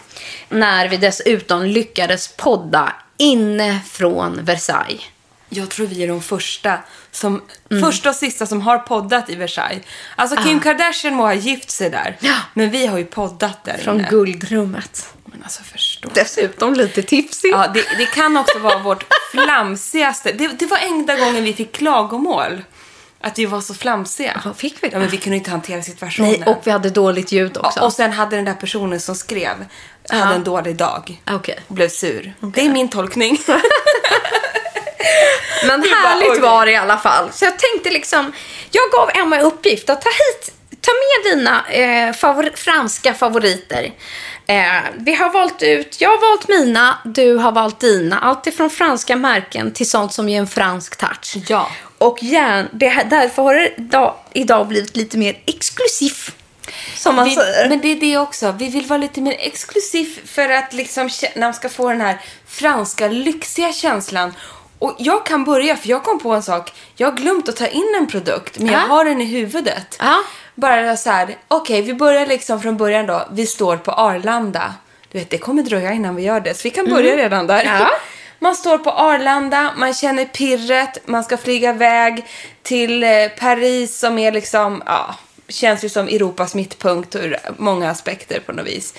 När 0.50 0.88
vi 0.88 0.98
dessutom 0.98 1.64
lyckades 1.64 2.28
podda 2.28 2.94
inne 3.18 3.80
från 3.92 4.46
Versailles. 4.46 5.02
Jag 5.50 5.70
tror 5.70 5.88
vi 5.88 6.04
är 6.04 6.08
de 6.08 6.22
första, 6.22 6.80
som, 7.16 7.42
första 7.82 8.10
och 8.10 8.16
sista 8.16 8.46
som 8.46 8.62
har 8.62 8.78
poddat 8.78 9.30
i 9.30 9.36
Versailles. 9.36 9.84
Alltså 10.16 10.44
Kim 10.44 10.60
Kardashian 10.60 11.16
må 11.16 11.24
ha 11.24 11.34
gift 11.34 11.72
sig 11.72 11.90
där, 11.90 12.18
Ja. 12.20 12.36
men 12.54 12.70
vi 12.72 12.86
har 12.88 12.98
ju 12.98 13.06
poddat 13.06 13.64
där 13.64 13.78
Från 13.78 14.00
inne. 14.00 14.08
guldrummet. 14.10 15.08
Men 15.26 15.44
alltså 15.44 15.64
förstå. 15.64 16.10
Dessutom 16.14 16.74
lite 16.74 17.02
tipsig. 17.04 17.50
Ja, 17.54 17.68
det, 17.74 17.84
det 17.98 18.06
kan 18.06 18.38
också 18.38 18.60
vara 18.60 18.78
vårt 18.78 19.06
flamsigaste. 19.32 20.32
Det, 20.32 20.48
det 20.48 20.66
var 20.66 20.78
enda 20.78 21.16
gången 21.16 21.44
vi 21.44 21.54
fick 21.54 21.72
klagomål. 21.72 22.64
Att 23.22 23.40
vi 23.40 23.46
var 23.46 23.62
så 23.62 23.74
flamsiga. 23.74 24.42
Vad 24.46 24.56
fick 24.58 24.84
vi 24.84 24.88
då? 24.90 24.96
Ja, 24.96 25.00
men 25.00 25.10
vi 25.10 25.18
kunde 25.18 25.38
inte 25.38 25.52
hantera 25.52 25.82
situationen. 25.82 26.32
Nej, 26.32 26.44
och 26.46 26.62
vi 26.64 26.72
hade 26.72 26.90
dåligt 26.90 27.32
ljud 27.32 27.58
också. 27.58 27.80
Ja, 27.80 27.86
och 27.86 27.94
sen 27.94 28.12
hade 28.12 28.36
den 28.36 28.46
där 28.46 28.54
personen 28.54 29.00
som 29.00 29.16
skrev 29.16 29.66
hade 30.10 30.36
en 30.36 30.44
dålig 30.44 30.76
dag. 30.76 31.22
Okej. 31.32 31.60
Och 31.68 31.76
blev 31.76 31.90
sur. 31.90 32.34
Det 32.40 32.66
är 32.66 32.70
min 32.70 32.90
tolkning. 32.90 33.38
Men 35.68 35.84
härligt 35.84 36.30
oj. 36.32 36.40
var 36.40 36.66
det 36.66 36.72
i 36.72 36.76
alla 36.76 36.98
fall. 36.98 37.32
Så 37.34 37.46
jag 37.46 37.60
tänkte 37.60 37.90
liksom, 37.90 38.34
jag 38.72 38.84
gav 38.92 39.10
Emma 39.16 39.40
i 39.40 39.42
uppgift 39.42 39.90
att 39.90 40.02
ta 40.02 40.10
hit, 40.10 40.54
ta 40.82 40.92
med 40.92 41.38
dina 41.38 41.66
eh, 41.70 42.14
favor, 42.14 42.52
franska 42.56 43.14
favoriter. 43.14 43.92
Eh, 44.48 44.82
vi 44.98 45.16
har 45.16 45.30
valt 45.34 45.62
ut, 45.64 46.02
jag 46.02 46.10
har 46.10 46.32
valt 46.32 46.48
mina, 46.48 46.98
du 47.06 47.36
har 47.36 47.52
valt 47.52 47.80
dina. 47.80 48.20
Allt 48.20 48.48
ifrån 48.48 48.70
franska 48.70 49.16
märken 49.16 49.72
till 49.72 49.90
sånt 49.90 50.14
som 50.14 50.30
ger 50.30 50.40
en 50.40 50.48
fransk 50.48 50.96
touch. 50.96 51.36
Ja. 51.48 51.70
Och 51.98 52.24
gärna, 52.24 52.68
det, 52.72 53.06
därför 53.10 53.44
har 53.44 53.56
det 53.56 53.74
idag, 53.78 54.16
idag 54.34 54.68
blivit 54.68 54.96
lite 54.96 55.18
mer 55.18 55.38
exklusiv. 55.46 56.14
Som 56.96 57.16
man 57.16 57.26
Vi, 57.26 57.36
säger. 57.36 57.70
men 57.70 57.82
det 57.82 57.88
är 57.88 58.00
det 58.00 58.18
också. 58.18 58.52
Vi 58.52 58.70
vill 58.70 58.86
vara 58.86 58.98
lite 58.98 59.22
mer 59.22 59.36
exklusiv 59.40 60.20
för 60.26 60.50
att 60.50 60.74
liksom, 60.74 61.10
man 61.36 61.54
ska 61.54 61.70
få 61.70 61.90
den 61.90 62.02
här 62.02 62.22
franska 62.48 63.08
lyxiga 63.08 63.74
känslan. 63.74 64.34
Och 64.80 64.96
jag 65.00 65.26
kan 65.26 65.44
börja, 65.44 65.76
för 65.76 65.90
jag 65.90 66.04
kom 66.04 66.20
på 66.20 66.32
en 66.32 66.44
sak. 66.44 66.74
Jag 66.96 67.12
har 67.12 67.18
glömt 67.18 67.50
att 67.50 67.56
ta 67.56 67.68
in 67.68 67.96
en 67.98 68.08
produkt, 68.08 68.60
men 68.60 68.68
jag 68.74 68.82
Ja. 68.82 68.88
har 68.88 69.06
den 69.06 69.22
i 69.22 69.26
huvudet. 69.26 69.96
Ja. 70.00 70.18
Bara 70.56 70.98
så 70.98 71.10
här, 71.10 71.38
okej, 71.48 71.82
vi 71.82 71.94
börjar 71.94 72.26
liksom 72.26 72.62
från 72.62 72.78
början 72.78 73.06
då. 73.06 73.28
Vi 73.32 73.46
står 73.46 73.78
på 73.78 73.92
Arlanda. 73.92 74.74
Du 75.12 75.20
vet, 75.20 75.30
det 75.30 75.38
kommer 75.38 75.64
dröja 75.64 75.94
innan 75.94 76.16
vi 76.16 76.24
gör 76.24 76.40
det, 76.40 76.54
så 76.54 76.62
vi 76.64 76.70
kan 76.70 76.86
börja 76.90 77.18
redan 77.18 77.48
där. 77.48 77.62
Mm. 77.62 77.80
Ja. 77.80 77.90
Man 78.40 78.56
står 78.56 78.78
på 78.78 78.92
Arlanda, 78.92 79.74
man 79.78 79.94
känner 79.94 80.26
pirret, 80.26 81.08
man 81.08 81.24
ska 81.24 81.38
flyga 81.38 81.70
iväg 81.70 82.26
till 82.64 83.04
eh, 83.04 83.10
Paris 83.40 84.00
som 84.00 84.18
är 84.18 84.32
liksom, 84.32 84.84
ja, 84.86 85.16
känns 85.48 85.84
ju 85.86 85.90
som 85.90 86.08
Europas 86.08 86.56
mittpunkt 86.56 87.16
ur 87.16 87.38
många 87.58 87.90
aspekter 87.90 88.40
på 88.40 88.52
något 88.52 88.66
vis. 88.68 88.94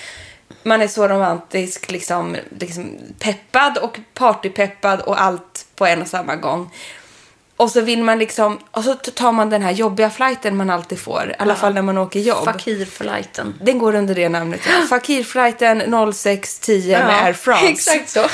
Man 0.67 0.81
är 0.81 0.87
så 0.87 1.07
romantisk, 1.07 1.91
liksom, 1.91 2.37
liksom 2.59 2.97
peppad 3.19 3.77
och 3.77 3.99
partypeppad 4.13 5.01
och 5.01 5.21
allt 5.21 5.65
på 5.75 5.85
en 5.85 6.01
och 6.01 6.07
samma 6.07 6.35
gång. 6.35 6.71
Och 7.57 7.71
så 7.71 7.81
vill 7.81 8.03
man 8.03 8.19
liksom, 8.19 8.59
och 8.71 8.83
så 8.83 8.93
tar 8.95 9.31
man 9.31 9.49
den 9.49 9.61
här 9.61 9.71
jobbiga 9.71 10.09
flighten 10.09 10.55
man 10.57 10.69
alltid 10.69 10.99
får, 10.99 11.29
i 11.29 11.33
alla 11.39 11.55
fall 11.55 11.73
när 11.73 11.81
man 11.81 11.97
åker 11.97 12.19
jobb. 12.19 12.45
Fakir-flighten. 12.45 13.53
Den 13.61 13.77
går 13.79 13.95
under 13.95 14.15
det 14.15 14.29
namnet. 14.29 14.59
Ja. 14.65 14.85
Fakirflighten 14.89 15.79
0610 16.13 16.87
med 16.91 17.23
Air 17.23 17.33
France. 17.33 17.65
Exakt 17.69 18.09
så. 18.09 18.21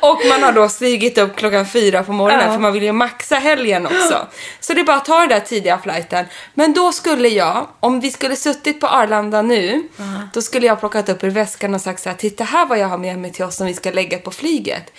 Och 0.00 0.20
man 0.28 0.42
har 0.42 0.52
då 0.52 0.68
stigit 0.68 1.18
upp 1.18 1.36
klockan 1.36 1.66
fyra 1.66 2.02
på 2.02 2.12
morgonen 2.12 2.46
Ja. 2.46 2.52
för 2.52 2.60
man 2.60 2.72
vill 2.72 2.82
ju 2.82 2.92
maxa 2.92 3.34
helgen 3.36 3.86
också. 3.86 4.26
Så 4.60 4.74
det 4.74 4.80
är 4.80 4.84
bara 4.84 4.96
att 4.96 5.04
ta 5.04 5.20
den 5.20 5.28
där 5.28 5.40
tidiga 5.40 5.78
flighten. 5.78 6.26
Men 6.54 6.72
då 6.72 6.92
skulle 6.92 7.28
jag, 7.28 7.66
om 7.80 8.00
vi 8.00 8.10
skulle 8.10 8.36
suttit 8.36 8.80
på 8.80 8.86
Arlanda 8.86 9.42
nu, 9.42 9.88
då 10.32 10.42
skulle 10.42 10.66
jag 10.66 10.80
plockat 10.80 11.08
upp 11.08 11.24
ur 11.24 11.30
väskan 11.30 11.74
och 11.74 11.80
sagt 11.80 12.02
så 12.02 12.08
här, 12.08 12.16
titta 12.16 12.44
här 12.44 12.66
vad 12.66 12.78
jag 12.78 12.88
har 12.88 12.98
med 12.98 13.18
mig 13.18 13.32
till 13.32 13.44
oss 13.44 13.56
som 13.56 13.66
vi 13.66 13.74
ska 13.74 13.90
lägga 13.90 14.18
på 14.18 14.30
flyget. 14.30 14.92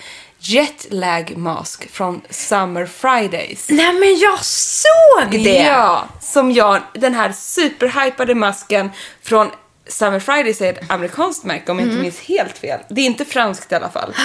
Jetlag 0.45 1.37
mask 1.37 1.91
från 1.91 2.21
Summer 2.29 2.85
Fridays. 2.85 3.69
Nej 3.69 3.93
men 3.93 4.17
jag 4.19 4.39
såg 4.45 5.31
det! 5.31 5.63
Ja, 5.63 6.07
som 6.21 6.51
jag, 6.51 6.81
den 6.93 7.13
här 7.13 7.31
superhypade 7.31 8.35
masken 8.35 8.89
från 9.21 9.51
Summer 9.87 10.19
Fridays 10.19 10.61
är 10.61 10.73
ett 10.73 10.91
amerikanskt 10.91 11.43
märke 11.43 11.71
om 11.71 11.79
jag 11.79 11.87
inte 11.87 12.01
minns 12.01 12.19
helt 12.19 12.57
fel. 12.57 12.79
Det 12.89 13.01
är 13.01 13.05
inte 13.05 13.25
franskt 13.25 13.71
i 13.71 13.75
alla 13.75 13.89
fall. 13.89 14.15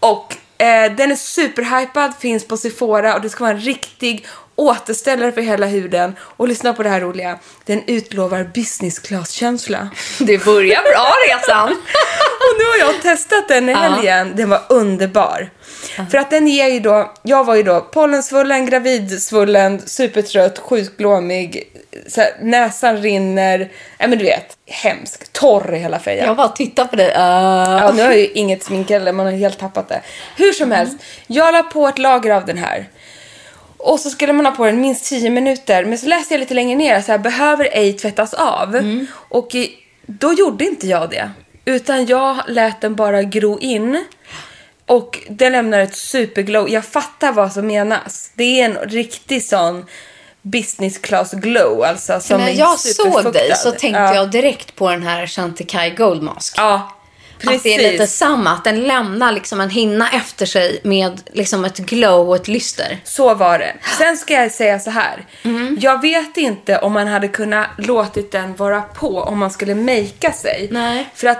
Och 0.00 0.36
eh, 0.62 0.92
den 0.92 1.12
är 1.12 1.16
superhypad, 1.16 2.12
finns 2.20 2.48
på 2.48 2.56
Sephora 2.56 3.14
och 3.14 3.20
det 3.20 3.30
ska 3.30 3.44
vara 3.44 3.54
en 3.54 3.60
riktig 3.60 4.26
återställare 4.58 5.32
för 5.32 5.40
hela 5.40 5.66
huden. 5.66 6.16
Och 6.20 6.48
lyssna 6.48 6.74
på 6.74 6.82
det 6.82 6.88
här 6.88 7.00
roliga. 7.00 7.38
Den 7.64 7.82
utlovar 7.86 8.50
business 8.54 8.98
class-känsla. 8.98 9.88
Det 10.18 10.44
börjar 10.44 10.82
bra 10.82 11.12
resan. 11.28 11.68
Och 12.48 12.58
nu 12.58 12.64
har 12.64 12.92
jag 12.92 13.02
testat 13.02 13.48
den 13.48 13.68
i 13.68 13.74
helgen. 13.74 14.32
Den 14.36 14.50
var 14.50 14.62
underbar. 14.68 15.50
För 16.10 16.18
att 16.18 16.30
den 16.30 16.48
ger 16.48 16.68
ju 16.68 16.80
då, 16.80 17.12
jag 17.22 17.44
var 17.44 17.54
ju 17.54 17.62
då 17.62 17.80
pollensvullen, 17.80 18.66
gravidsvullen, 18.66 19.80
supertrött, 19.86 20.58
sjukglåmig, 20.58 21.72
här, 22.16 22.30
näsan 22.40 22.96
rinner, 22.96 23.58
nej 23.98 24.08
men 24.08 24.18
du 24.18 24.24
vet, 24.24 24.56
hemsk, 24.66 25.32
torr 25.32 25.74
i 25.74 25.78
hela 25.78 25.98
fejan. 25.98 26.26
Jag 26.26 26.36
bara 26.36 26.48
tittar 26.48 26.84
på 26.84 26.96
dig. 26.96 27.08
Uh. 27.08 27.14
Ja, 27.16 27.92
nu 27.96 28.02
har 28.02 28.10
jag 28.10 28.18
ju 28.18 28.26
inget 28.26 28.62
smink 28.62 28.90
heller, 28.90 29.12
man 29.12 29.26
har 29.26 29.32
helt 29.32 29.58
tappat 29.58 29.88
det. 29.88 30.02
Hur 30.36 30.52
som 30.52 30.70
helst, 30.70 30.96
jag 31.26 31.52
la 31.52 31.62
på 31.62 31.88
ett 31.88 31.98
lager 31.98 32.30
av 32.30 32.46
den 32.46 32.58
här. 32.58 32.88
Och 33.78 34.00
så 34.00 34.10
skulle 34.10 34.32
man 34.32 34.46
ha 34.46 34.52
på 34.52 34.66
den 34.66 34.80
minst 34.80 35.04
10 35.04 35.30
minuter. 35.30 35.84
Men 35.84 35.98
så 35.98 36.06
läste 36.06 36.34
jag 36.34 36.40
lite 36.40 36.54
längre 36.54 36.78
ner 36.78 37.00
så 37.00 37.12
här, 37.12 37.18
behöver 37.18 37.68
ej 37.72 37.92
tvättas 37.92 38.34
av. 38.34 38.74
Och 39.12 39.54
i, 39.54 39.76
då 40.06 40.32
gjorde 40.32 40.64
inte 40.64 40.86
jag 40.86 41.10
det. 41.10 41.30
Utan 41.64 42.06
jag 42.06 42.36
lät 42.46 42.80
den 42.80 42.94
bara 42.94 43.22
gro 43.22 43.58
in. 43.58 44.04
Och 44.86 45.18
den 45.28 45.52
lämnar 45.52 45.78
ett 45.78 45.96
superglow. 45.96 46.68
Jag 46.68 46.84
fattar 46.84 47.32
vad 47.32 47.52
som 47.52 47.66
menas. 47.66 48.32
Det 48.34 48.60
är 48.60 48.64
en 48.64 48.74
riktig 48.74 49.44
sån 49.44 49.86
business 50.42 50.98
class 50.98 51.32
glow. 51.32 51.82
Alltså, 51.82 52.20
som 52.20 52.40
När 52.40 52.48
är 52.48 52.52
jag 52.52 52.78
såg 52.78 53.32
dig 53.32 53.52
så 53.56 53.70
tänkte 53.70 54.00
ja. 54.00 54.14
jag 54.14 54.30
direkt 54.30 54.74
på 54.74 54.90
den 54.90 55.02
här 55.02 55.26
Chantecaille 55.26 55.94
Gold 55.94 56.22
Mask. 56.22 56.54
Ja, 56.56 56.97
precis. 57.38 57.56
Att 57.56 57.62
det 57.62 57.74
är 57.74 57.92
lite 57.92 58.06
samma, 58.06 58.50
att 58.50 58.64
den 58.64 58.80
lämnar 58.80 59.32
liksom 59.32 59.60
en 59.60 59.70
hinna 59.70 60.10
efter 60.10 60.46
sig 60.46 60.80
med 60.84 61.22
liksom 61.32 61.64
ett 61.64 61.78
glow 61.78 62.28
och 62.28 62.36
ett 62.36 62.48
lyster. 62.48 62.98
Så 63.04 63.34
var 63.34 63.58
det. 63.58 63.74
Sen 63.98 64.16
ska 64.16 64.34
jag 64.34 64.52
säga 64.52 64.78
så 64.78 64.90
här. 64.90 65.24
Jag 65.78 66.02
vet 66.02 66.36
inte 66.36 66.78
om 66.78 66.92
man 66.92 67.06
hade 67.06 67.28
kunnat 67.28 67.66
låtit 67.78 68.32
den 68.32 68.56
vara 68.56 68.82
på 68.82 69.20
om 69.20 69.38
man 69.38 69.50
skulle 69.50 69.74
makea 69.74 70.32
sig. 70.32 70.68
Nej. 70.70 71.08
För 71.14 71.26
att 71.26 71.38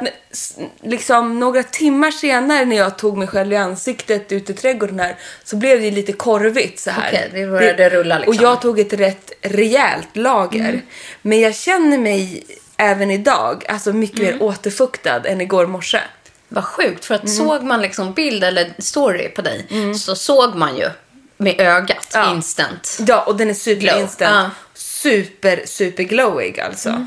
liksom 0.83 1.41
några 1.41 1.63
timmar 1.63 2.11
senare 2.11 2.65
när 2.65 2.77
jag 2.77 2.99
tog 2.99 3.17
mig 3.17 3.29
själv 3.29 3.53
i 3.53 3.57
ansiktet 3.57 4.33
ute 4.33 4.53
i 4.53 4.55
trädgården 4.55 5.01
här 5.01 5.17
så 5.45 5.57
blev 5.57 5.81
det 5.81 5.91
lite 5.91 6.13
korvigt 6.13 6.81
så 6.81 6.91
här. 6.91 7.09
Okej, 7.09 7.31
det 7.33 7.47
började 7.47 7.91
rulla 7.91 8.19
liksom. 8.19 8.37
Och 8.37 8.43
jag 8.43 8.61
tog 8.61 8.81
ett 8.81 8.93
rätt 8.93 9.33
rejält 9.43 10.17
lager. 10.17 10.83
Men 11.23 11.41
jag 11.41 11.55
känner 11.55 11.99
mig 11.99 12.45
även 12.79 13.11
idag 13.11 13.64
alltså 13.69 13.93
mycket 13.93 14.19
mer 14.21 14.43
återfuktad 14.43 15.25
än 15.25 15.41
igår 15.41 15.67
morse. 15.67 16.01
Vad 16.49 16.64
sjukt, 16.64 17.05
för 17.05 17.14
att 17.14 17.25
Mm. 17.25 17.35
såg 17.37 17.62
man 17.62 17.83
liksom 17.83 18.12
bild 18.12 18.45
eller 18.45 18.73
story 18.79 19.29
på 19.29 19.43
dig 19.43 19.67
så 20.01 20.14
såg 20.17 20.55
man 20.55 20.77
ju 20.77 20.88
med 21.37 21.61
ögat 21.61 22.11
Ja. 22.14 22.31
instant. 22.35 22.99
Ja, 23.07 23.23
och 23.23 23.37
den 23.37 23.51
är 23.51 23.55
super 23.55 24.01
instant. 24.01 24.35
Ja. 24.35 24.51
Super, 24.75 25.62
super 25.64 26.03
glowig 26.03 26.61
alltså. 26.61 27.07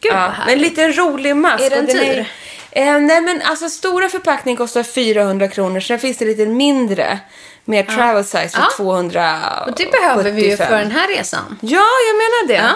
Gud 0.00 0.12
Ja, 0.12 0.32
men 0.46 0.58
lite 0.58 0.82
en 0.82 0.92
rolig 0.98 1.36
mask. 1.36 1.64
Är 1.64 1.70
den 1.70 1.86
dyr? 1.86 2.26
eh, 2.70 2.98
nej 2.98 3.20
men 3.20 3.42
alltså 3.42 3.68
stora 3.70 4.08
förpackning 4.08 4.56
kostar 4.56 4.82
400 4.82 5.48
kronor. 5.48 5.80
Sen 5.80 5.98
finns 5.98 6.16
det 6.18 6.24
lite 6.24 6.46
mindre. 6.46 7.18
Mer 7.64 7.82
travel 7.82 8.24
size 8.24 8.48
för 8.48 8.58
Ja. 8.62 8.68
200 8.76 9.40
Och 9.66 9.76
det 9.76 9.92
behöver 9.92 10.30
vi 10.30 10.50
ju 10.50 10.56
för 10.56 10.78
den 10.78 10.90
här 10.90 11.08
resan. 11.08 11.58
Ja, 11.60 11.86
jag 12.08 12.16
menar 12.16 12.48
det. 12.48 12.74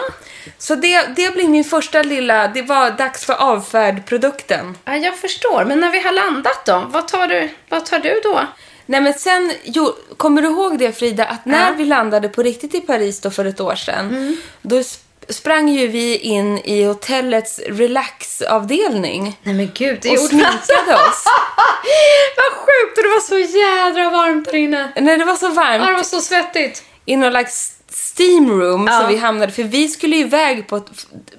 Så 0.58 0.74
det, 0.74 1.02
det 1.16 1.34
blir 1.34 1.48
min 1.48 1.64
första 1.64 2.02
lilla, 2.02 2.48
det 2.48 2.62
var 2.62 2.90
dags 2.90 3.24
för 3.24 3.34
avfärdprodukten. 3.34 4.78
Ja, 4.84 4.96
jag 4.96 5.16
förstår. 5.16 5.64
Men 5.64 5.80
när 5.80 5.90
vi 5.90 6.00
har 6.02 6.12
landat 6.12 6.64
då, 6.66 6.86
vad 6.88 7.08
tar 7.08 7.26
du, 7.26 7.48
vad 7.68 7.86
tar 7.86 7.98
du 7.98 8.20
då? 8.24 8.40
Nej 8.86 9.00
men 9.00 9.14
sen, 9.14 9.52
jo, 9.64 9.94
kommer 10.16 10.42
du 10.42 10.48
ihåg 10.48 10.78
det 10.78 10.92
Frida, 10.92 11.24
att 11.24 11.44
när. 11.46 11.66
Mm. 11.66 11.76
vi 11.78 11.84
landade 11.84 12.28
på 12.28 12.42
riktigt 12.42 12.74
i 12.74 12.80
Paris 12.80 13.20
då 13.20 13.30
för 13.30 13.44
ett 13.44 13.60
år 13.60 13.74
sedan, 13.74 14.36
då 14.62 14.76
sp- 14.76 14.98
sprang 15.28 15.68
ju 15.68 15.86
vi 15.86 16.16
in 16.16 16.58
i 16.58 16.84
hotellets 16.84 17.58
relaxavdelning. 17.68 19.38
Nej 19.42 19.54
men 19.54 19.70
gud, 19.74 19.98
det 20.02 20.08
och 20.08 20.14
gjorde 20.14 20.28
sminkade 20.28 20.94
oss. 20.94 21.24
Vad 22.36 22.52
sjukt 22.52 22.98
och 22.98 23.02
det 23.04 23.08
var 23.08 23.20
så 23.20 23.38
jädra 23.38 24.10
varmt 24.10 24.44
där 24.44 24.54
inne. 24.54 24.92
Nej, 25.00 25.16
det 25.18 25.24
var 25.24 25.36
så 25.36 25.46
Ja, 25.46 25.50
det 25.72 25.78
varmt. 25.78 25.96
var 25.96 26.02
så 26.02 26.20
svettigt. 26.20 26.82
I 27.04 27.16
någon 27.16 27.32
slags 27.32 27.72
steam 28.16 28.50
room 28.60 28.86
Ja. 28.86 29.00
som 29.00 29.08
vi 29.08 29.16
hamnade 29.16 29.52
för 29.52 29.62
vi 29.62 29.88
skulle 29.88 30.16
ju 30.16 30.22
iväg 30.22 30.66
på, 30.68 30.82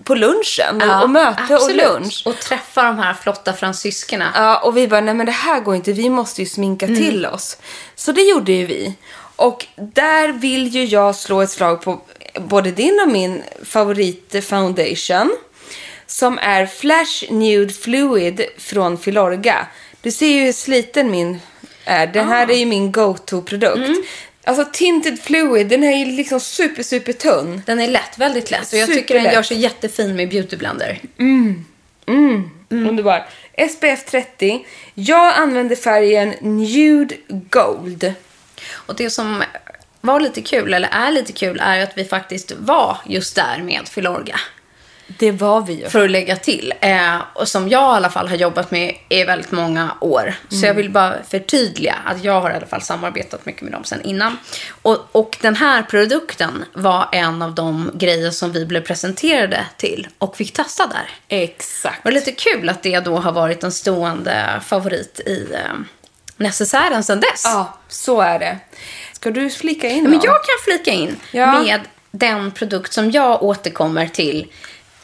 på 0.03 0.15
lunchen 0.15 0.81
och, 0.81 0.88
Ja, 0.88 1.03
och 1.03 1.10
möte 1.10 1.41
absolut. 1.49 1.86
och 1.88 1.93
lunch. 1.93 2.23
Och 2.25 2.39
träffa 2.39 2.83
de 2.83 2.99
här 2.99 3.13
flotta 3.13 3.53
fransyskorna. 3.53 4.31
Ja, 4.36 4.57
och 4.60 4.77
vi 4.77 4.88
bara, 4.88 5.01
nej 5.01 5.13
men 5.13 5.25
det 5.25 5.31
här 5.31 5.60
går 5.60 5.75
inte, 5.75 5.93
vi 5.93 6.10
måste 6.10 6.41
ju 6.41 6.47
sminka 6.47 6.86
Mm. 6.86 6.97
till 6.97 7.25
oss. 7.25 7.57
Så 7.95 8.12
det 8.12 8.21
gjorde 8.21 8.51
ju 8.51 8.65
vi. 8.65 8.93
Och 9.36 9.65
där 9.75 10.27
vill 10.33 10.67
ju 10.67 10.86
jag 10.86 11.15
slå 11.15 11.41
ett 11.41 11.49
slag 11.49 11.81
på 11.81 12.01
både 12.39 12.71
din 12.71 12.99
och 13.05 13.12
min 13.12 13.43
favorit 13.65 14.45
foundation. 14.45 15.38
Som 16.07 16.38
är 16.41 16.65
Flash 16.65 17.31
Nude 17.31 17.73
Fluid 17.73 18.41
från 18.57 18.97
Filorga. 18.97 19.67
Du 20.01 20.12
ser 20.12 20.27
ju 20.27 20.39
hur 20.45 20.51
sliten 20.53 21.12
min 21.12 21.39
är. 21.86 22.07
Den 22.07 22.25
Ah. 22.27 22.29
här 22.29 22.51
är 22.51 22.55
ju 22.57 22.65
min 22.65 22.91
go-to-produkt. 22.91 23.77
Mm. 23.77 24.03
Alltså 24.47 24.65
Tinted 24.73 25.19
Fluid, 25.19 25.67
den 25.67 25.83
är 25.83 25.97
ju 25.97 26.05
liksom 26.05 26.39
super, 26.39 26.83
super 26.83 27.13
tunn. 27.13 27.62
Den 27.65 27.79
är 27.79 27.88
lätt, 27.88 28.17
väldigt 28.17 28.51
lätt. 28.51 28.73
Och 28.73 28.79
jag 28.79 28.88
tycker 28.88 29.13
den 29.13 29.33
gör 29.33 29.43
sig 29.43 29.57
jättefin 29.57 30.15
med 30.15 30.29
beautyblender. 30.29 30.99
Mm. 31.17 31.65
Underbar. 32.69 33.27
SPF 33.69 34.05
30. 34.05 34.65
Jag 34.93 35.33
använder 35.38 35.75
färgen 35.75 36.33
Nude 36.41 37.15
Gold. 37.27 38.13
Och 38.71 38.95
det 38.95 39.10
som 39.10 39.43
var 40.01 40.19
lite 40.19 40.41
kul, 40.41 40.73
eller 40.73 40.89
är 40.91 41.12
lite 41.12 41.33
kul, 41.33 41.60
är 41.63 41.83
att 41.83 41.97
vi 41.97 42.05
faktiskt 42.05 42.51
var 42.51 42.97
just 43.05 43.36
där 43.36 43.62
med 43.63 43.88
Filorga. 43.88 44.39
Det 45.07 45.31
var 45.31 45.61
vi 45.61 45.73
ju. 45.73 45.89
För 45.89 46.03
att 46.05 46.11
lägga 46.11 46.35
till. 46.35 46.73
Eh, 46.81 47.15
och 47.33 47.47
som 47.47 47.69
jag 47.69 47.81
i 47.93 47.95
alla 47.97 48.09
fall 48.09 48.27
har 48.27 48.35
jobbat 48.35 48.71
med 48.71 48.95
i 49.09 49.23
väldigt 49.23 49.51
många 49.51 49.89
år. 50.01 50.33
Så 50.49 50.65
jag 50.65 50.73
vill 50.73 50.89
bara 50.89 51.15
förtydliga 51.29 51.95
att 52.05 52.23
jag 52.23 52.41
har 52.41 52.51
i 52.51 52.53
alla 52.53 52.65
fall 52.65 52.81
samarbetat 52.81 53.45
mycket 53.45 53.61
med 53.61 53.71
dem 53.71 53.83
sen 53.83 54.01
innan. 54.01 54.37
Och, 54.81 54.97
och 55.11 55.37
den 55.41 55.55
här 55.55 55.83
produkten 55.83 56.65
var 56.73 57.09
en 57.11 57.41
av 57.41 57.55
de 57.55 57.91
grejer 57.93 58.31
som 58.31 58.51
vi 58.51 58.65
blev 58.65 58.81
presenterade 58.81 59.65
till 59.77 60.07
och 60.17 60.37
fick 60.37 60.53
testa 60.53 60.87
där. 60.87 61.09
Exakt. 61.45 62.05
Och 62.05 62.11
lite 62.11 62.31
kul 62.31 62.69
att 62.69 62.83
det 62.83 62.99
då 62.99 63.15
har 63.17 63.31
varit 63.31 63.63
en 63.63 63.71
stående 63.71 64.61
favorit 64.65 65.19
i 65.25 65.47
eh, 65.53 65.59
necessären 66.37 67.03
sedan 67.03 67.19
dess. 67.19 67.41
Ja, 67.45 67.77
så 67.87 68.21
är 68.21 68.39
det. 68.39 68.57
Ska 69.13 69.31
du 69.31 69.49
flika 69.49 69.87
in 69.89 70.03
Men 70.03 70.11
då? 70.11 70.17
jag 70.25 70.35
kan 70.43 70.55
flika 70.63 70.91
in 70.91 71.15
Ja. 71.31 71.59
med 71.61 71.81
den 72.11 72.51
produkt 72.51 72.93
som 72.93 73.11
jag 73.11 73.43
återkommer 73.43 74.07
till. 74.07 74.47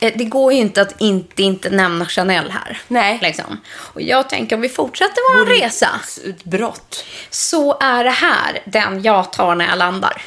Eh, 0.03 0.13
Det 0.15 0.23
går 0.25 0.53
ju 0.53 0.59
inte 0.59 0.81
att 0.81 1.01
inte, 1.01 1.43
inte 1.43 1.69
nämna 1.69 2.05
Chanel 2.05 2.51
här. 2.51 2.81
Nej. 2.87 3.19
Liksom. 3.21 3.61
Och 3.75 4.01
jag 4.01 4.29
tänker 4.29 4.55
om 4.55 4.61
vi 4.61 4.69
fortsätter 4.69 5.37
vår 5.37 5.45
resa 5.45 5.89
Utbrott. 6.23 7.05
så 7.29 7.77
är 7.79 8.03
det 8.03 8.09
här 8.09 8.61
den 8.65 9.03
jag 9.03 9.33
tar 9.33 9.55
när 9.55 9.67
jag 9.67 9.77
landar. 9.77 10.21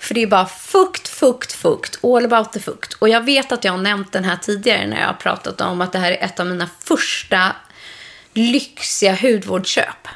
För 0.00 0.14
det 0.14 0.22
är 0.22 0.26
bara 0.26 0.46
fukt, 0.46 1.08
fukt, 1.08 1.52
fukt. 1.52 2.04
All 2.04 2.24
about 2.24 2.52
the 2.52 2.60
fukt. 2.60 2.92
Och 2.92 3.08
jag 3.08 3.24
vet 3.24 3.52
att 3.52 3.64
jag 3.64 3.72
har 3.72 3.78
nämnt 3.78 4.12
den 4.12 4.24
här 4.24 4.36
tidigare 4.36 4.86
när 4.86 5.00
jag 5.00 5.06
har 5.06 5.14
pratat 5.14 5.60
om 5.60 5.80
att 5.80 5.92
det 5.92 5.98
här 5.98 6.12
är 6.12 6.24
ett 6.24 6.40
av 6.40 6.46
mina 6.46 6.68
första 6.84 7.52
lyxiga 8.34 9.14
hudvårdsköp. 9.14 10.08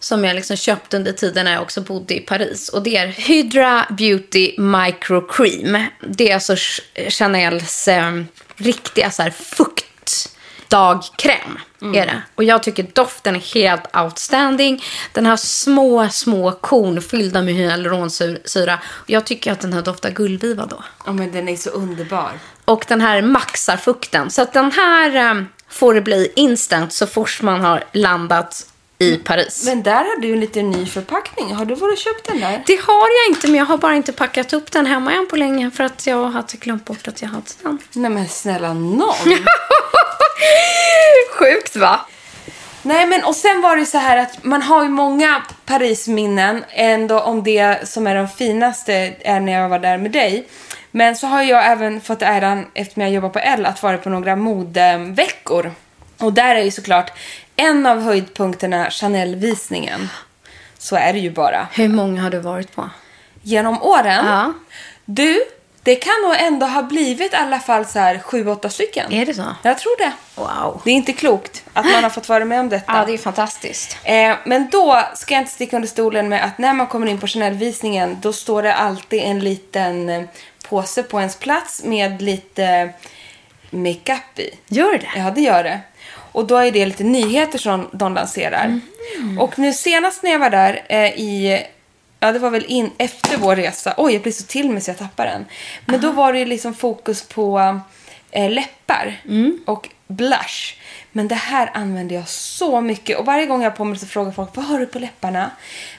Som 0.00 0.24
jag 0.24 0.34
liksom 0.36 0.56
köpte 0.56 0.96
under 0.96 1.12
tiden 1.12 1.44
när 1.44 1.52
jag 1.52 1.62
också 1.62 1.80
bodde 1.80 2.14
i 2.14 2.20
Paris. 2.20 2.68
Och 2.68 2.82
det 2.82 2.96
är 2.96 3.06
Hydra 3.06 3.86
Beauty 3.90 4.54
Micro 4.58 5.20
Cream. 5.20 5.84
Det 6.08 6.30
är 6.30 6.34
alltså 6.34 6.54
Ch- 6.54 7.10
Chanels 7.10 7.88
eh, 7.88 8.22
riktiga 8.56 9.10
så 9.10 9.22
här 9.22 9.30
fukt 9.30 9.84
dagkräm. 10.68 11.58
Är 11.80 12.06
det. 12.06 12.22
Och 12.34 12.44
jag 12.44 12.62
tycker 12.62 12.86
doften 12.92 13.36
är 13.36 13.54
helt 13.54 13.96
outstanding. 13.96 14.84
Den 15.12 15.26
har 15.26 15.36
små, 15.36 16.08
små 16.08 16.52
korn 16.52 17.02
fyllda 17.02 17.42
med 17.42 17.54
hyaluronsyra. 17.54 18.78
Jag 19.06 19.26
tycker 19.26 19.52
att 19.52 19.60
den 19.60 19.72
här 19.72 19.82
doftar 19.82 20.10
gullviva 20.10 20.66
då. 20.66 20.84
Ja, 21.06 21.12
men 21.12 21.32
den 21.32 21.48
är 21.48 21.56
så 21.56 21.70
underbar. 21.70 22.30
Och 22.64 22.84
den 22.88 23.00
här 23.00 23.22
maxar 23.22 23.76
fukten. 23.76 24.30
Så 24.30 24.42
att 24.42 24.52
den 24.52 24.72
här 24.72 25.16
eh, 25.36 25.42
får 25.68 25.94
det 25.94 26.00
bli 26.00 26.32
instant 26.36 26.92
så 26.92 27.06
fort 27.06 27.42
man 27.42 27.60
har 27.60 27.84
landat 27.92 28.66
i 28.98 29.16
Paris. 29.16 29.64
Men 29.66 29.82
där 29.82 30.04
har 30.04 30.20
du 30.20 30.32
en 30.32 30.40
liten 30.40 30.70
ny 30.70 30.86
förpackning. 30.86 31.54
Har 31.54 31.64
du 31.64 31.74
varit 31.74 31.92
och 31.92 31.98
köpt 31.98 32.26
den 32.26 32.40
där? 32.40 32.62
Det 32.66 32.80
har 32.80 33.08
jag 33.08 33.36
inte, 33.36 33.46
men 33.46 33.58
jag 33.58 33.64
har 33.64 33.78
bara 33.78 33.94
inte 33.94 34.12
packat 34.12 34.52
upp 34.52 34.72
den 34.72 34.86
hemma 34.86 35.12
än 35.12 35.28
på 35.28 35.36
länge 35.36 35.70
för 35.70 35.84
att 35.84 36.06
jag 36.06 36.24
hade 36.24 36.56
glömt 36.56 36.84
bort 36.84 37.08
att 37.08 37.22
jag 37.22 37.28
hade 37.28 37.50
den. 37.62 37.78
Nej 37.92 38.10
men 38.10 38.28
snälla 38.28 38.72
någon. 38.72 39.16
Sjukt 41.38 41.76
va? 41.76 42.00
Nej 42.82 43.06
men 43.06 43.24
och 43.24 43.36
sen 43.36 43.60
var 43.60 43.76
det 43.76 43.86
så 43.86 43.98
här 43.98 44.16
att 44.16 44.44
man 44.44 44.62
har 44.62 44.82
ju 44.82 44.88
många 44.88 45.42
Parisminnen 45.66 46.64
ändå 46.70 47.20
om 47.20 47.42
det 47.42 47.88
som 47.88 48.06
är 48.06 48.14
de 48.14 48.28
finaste 48.28 49.14
är 49.20 49.40
när 49.40 49.52
jag 49.52 49.68
var 49.68 49.78
där 49.78 49.98
med 49.98 50.10
dig. 50.10 50.48
Men 50.90 51.16
så 51.16 51.26
har 51.26 51.42
jag 51.42 51.66
även 51.66 52.00
fått 52.00 52.22
äran 52.22 52.66
eftersom 52.74 53.02
jag 53.02 53.12
jobbar 53.12 53.28
på 53.28 53.38
L 53.38 53.66
att 53.66 53.82
vara 53.82 53.98
på 53.98 54.10
några 54.10 54.36
modeveckor. 54.36 55.72
Och 56.18 56.32
där 56.32 56.56
är 56.56 56.62
ju 56.62 56.70
såklart 56.70 57.12
en 57.58 57.86
av 57.86 58.00
höjdpunkterna 58.00 58.90
Chanel-visningen. 58.90 60.08
Så 60.78 60.96
är 60.96 61.12
det 61.12 61.18
ju 61.18 61.30
bara. 61.30 61.68
Hur 61.72 61.88
många 61.88 62.22
har 62.22 62.30
du 62.30 62.38
varit 62.38 62.74
på? 62.74 62.90
Genom 63.42 63.82
åren. 63.82 64.26
Ja. 64.26 64.52
Du, 65.04 65.40
det 65.82 65.94
kan 65.94 66.14
nog 66.22 66.34
ändå 66.38 66.66
ha 66.66 66.82
blivit 66.82 67.32
i 67.32 67.36
alla 67.36 67.60
fall 67.60 67.86
så 67.86 67.98
här 67.98 68.18
sju, 68.18 68.48
åtta 68.48 68.70
stycken. 68.70 69.12
Är 69.12 69.26
det 69.26 69.34
så? 69.34 69.44
Jag 69.62 69.78
tror 69.78 69.98
det. 69.98 70.12
Wow. 70.34 70.80
Det 70.84 70.90
är 70.90 70.94
inte 70.94 71.12
klokt 71.12 71.64
att 71.72 71.84
man 71.84 72.02
har 72.02 72.10
fått 72.10 72.28
vara 72.28 72.44
med 72.44 72.60
om 72.60 72.68
detta. 72.68 72.92
Ja, 72.96 73.04
det 73.06 73.12
är 73.12 73.18
fantastiskt. 73.18 73.98
Eh, 74.04 74.36
men 74.44 74.70
då 74.70 75.02
ska 75.14 75.34
jag 75.34 75.40
inte 75.40 75.52
sticka 75.52 75.76
under 75.76 75.88
stolen 75.88 76.28
med 76.28 76.44
att 76.44 76.58
när 76.58 76.72
man 76.72 76.86
kommer 76.86 77.06
in 77.06 77.20
på 77.20 77.26
Chanel-visningen 77.26 78.18
då 78.22 78.32
står 78.32 78.62
det 78.62 78.74
alltid 78.74 79.22
en 79.22 79.40
liten 79.40 80.08
eh, 80.08 80.22
påse 80.68 81.02
på 81.02 81.18
ens 81.18 81.36
plats 81.36 81.84
med 81.84 82.22
lite 82.22 82.90
makeup 83.70 84.38
i. 84.38 84.50
Gör 84.66 84.92
det? 84.92 85.08
Ja, 85.16 85.30
det 85.30 85.40
gör 85.40 85.64
det. 85.64 85.80
Och 86.32 86.46
då 86.46 86.56
är 86.56 86.70
det 86.70 86.86
lite 86.86 87.04
nyheter 87.04 87.58
som 87.58 87.88
de 87.92 88.14
lanserar. 88.14 88.80
Och 89.38 89.58
nu 89.58 89.72
senast 89.72 90.22
när 90.22 90.30
jag 90.30 90.38
var 90.38 90.50
där 90.50 90.82
eh, 90.88 91.06
i... 91.06 91.62
Ja, 92.20 92.32
det 92.32 92.38
var 92.38 92.50
väl 92.50 92.64
in, 92.68 92.90
efter 92.98 93.36
vår 93.36 93.56
resa. 93.56 93.94
Oj, 93.96 94.12
jag 94.12 94.22
blir 94.22 94.32
så 94.32 94.44
till 94.44 94.70
mig 94.70 94.82
så 94.82 94.90
jag 94.90 94.98
tappar 94.98 95.26
den. 95.26 95.44
Men 95.86 96.00
då 96.00 96.12
var 96.12 96.32
det 96.32 96.38
ju 96.38 96.44
liksom 96.44 96.74
fokus 96.74 97.22
på 97.22 97.80
eh, 98.30 98.50
läppar 98.50 99.20
och 99.64 99.88
blush. 100.06 100.74
Men 101.12 101.28
det 101.28 101.34
här 101.34 101.70
använder 101.74 102.16
jag 102.16 102.28
så 102.28 102.80
mycket. 102.80 103.18
Och 103.18 103.26
varje 103.26 103.46
gång 103.46 103.62
jag 103.62 103.70
har 103.70 103.76
på 103.76 103.84
mig 103.84 103.98
så 103.98 104.06
frågar 104.06 104.32
folk, 104.32 104.56
vad 104.56 104.64
har 104.64 104.78
du 104.78 104.86
på 104.86 104.98
läpparna? 104.98 105.50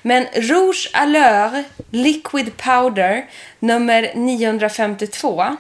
Men 0.02 0.26
Rouge 0.34 0.90
Allure 0.94 1.64
Liquid 1.90 2.58
Powder 2.58 3.26
nummer 3.60 4.12
952 4.16 5.58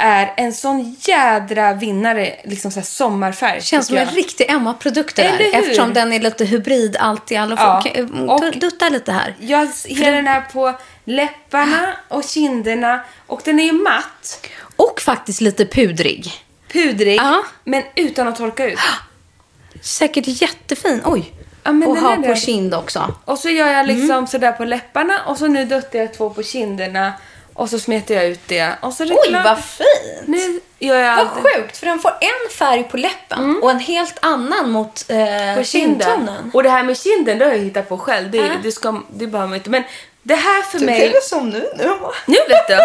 är 0.00 0.32
en 0.36 0.52
sån 0.52 0.96
jädra 1.00 1.72
vinnare, 1.72 2.36
liksom 2.44 2.70
så 2.70 2.78
här 2.80 2.84
sommarfärg. 2.86 3.62
Känns 3.62 3.86
som 3.86 3.96
tycker 3.96 4.02
en 4.08 4.14
jag. 4.14 4.18
riktig 4.18 4.50
Emma-produkt 4.50 5.16
det 5.16 5.22
där. 5.22 5.58
Eftersom 5.58 5.92
den 5.94 6.12
är 6.12 6.20
lite 6.20 6.44
hybrid 6.44 6.96
allt 7.00 7.32
i 7.32 7.36
alla 7.36 7.56
Ja, 7.58 7.82
fall. 7.96 8.28
Och- 8.28 8.56
Dutta 8.58 8.88
lite 8.88 9.12
här. 9.12 9.34
Jag 9.40 9.68
ser 9.68 10.12
den 10.12 10.26
här 10.26 10.40
på 10.52 10.74
läpparna 11.04 11.94
och 12.08 12.24
kinderna 12.24 13.00
och 13.26 13.40
den 13.44 13.60
är 13.60 13.64
ju 13.64 13.72
matt, 13.72 14.46
Och 14.76 15.00
faktiskt 15.00 15.40
lite 15.40 15.66
pudrig. 15.66 16.32
pudrig, 16.72 17.16
Ja. 17.16 17.42
men 17.64 17.82
utan 17.94 18.28
att 18.28 18.36
torka 18.36 18.66
ut. 18.66 18.78
Säkert 19.80 20.24
jättefin. 20.42 21.00
Oj. 21.04 21.32
Ja, 21.64 21.70
och 21.86 21.96
ha 21.98 22.16
på 22.16 22.34
kind 22.34 22.74
också. 22.74 23.14
Och 23.24 23.38
så 23.38 23.48
gör 23.48 23.68
jag 23.68 23.86
liksom 23.86 24.10
Mm. 24.10 24.26
sådär 24.26 24.52
på 24.52 24.64
läpparna 24.64 25.20
och 25.26 25.36
så 25.38 25.46
nu 25.46 25.64
duttar 25.64 25.98
jag 25.98 26.14
två 26.14 26.30
på 26.30 26.42
kinderna 26.42 27.12
och 27.58 27.70
så 27.70 27.78
smetar 27.78 28.14
jag 28.14 28.24
ut 28.26 28.40
det. 28.46 28.72
Och 28.80 28.92
så 28.92 29.02
är 29.02 29.06
det 29.06 29.14
Oj, 29.14 29.28
klart. 29.28 29.44
vad 29.44 29.58
fint! 29.64 29.88
Nu 30.26 30.60
gör 30.78 30.96
jag 30.96 31.16
Vad 31.16 31.26
allt 31.26 31.30
sjukt, 31.56 31.76
för 31.76 31.86
den 31.86 31.98
får 31.98 32.10
en 32.10 32.50
färg 32.58 32.82
på 32.84 32.96
läppen 32.96 33.60
och 33.62 33.70
en 33.70 33.78
helt 33.80 34.16
annan 34.20 34.70
mot 34.70 35.04
eh, 35.08 35.16
på 35.56 35.62
kinden. 35.64 35.64
kindtonen. 35.64 36.50
Och 36.54 36.62
det 36.62 36.70
här 36.70 36.82
med 36.82 36.98
kinden, 36.98 37.38
det 37.38 37.44
har 37.44 37.52
jag 37.52 37.58
hittat 37.58 37.88
på 37.88 37.98
själv. 37.98 38.30
Det, 38.30 38.38
Ja. 38.38 38.44
det, 38.62 38.72
ska, 38.72 39.02
det 39.10 39.26
behöver 39.26 39.48
man 39.48 39.56
inte. 39.58 39.70
Men 39.70 39.82
det 40.22 40.34
här 40.34 40.62
för 40.62 40.78
Du 40.78 40.86
mig... 40.86 41.06
är 41.16 41.20
som 41.20 41.50
nu. 41.50 41.68
nu. 41.76 41.90
Nu 42.26 42.36
vet 42.48 42.68
du! 42.68 42.78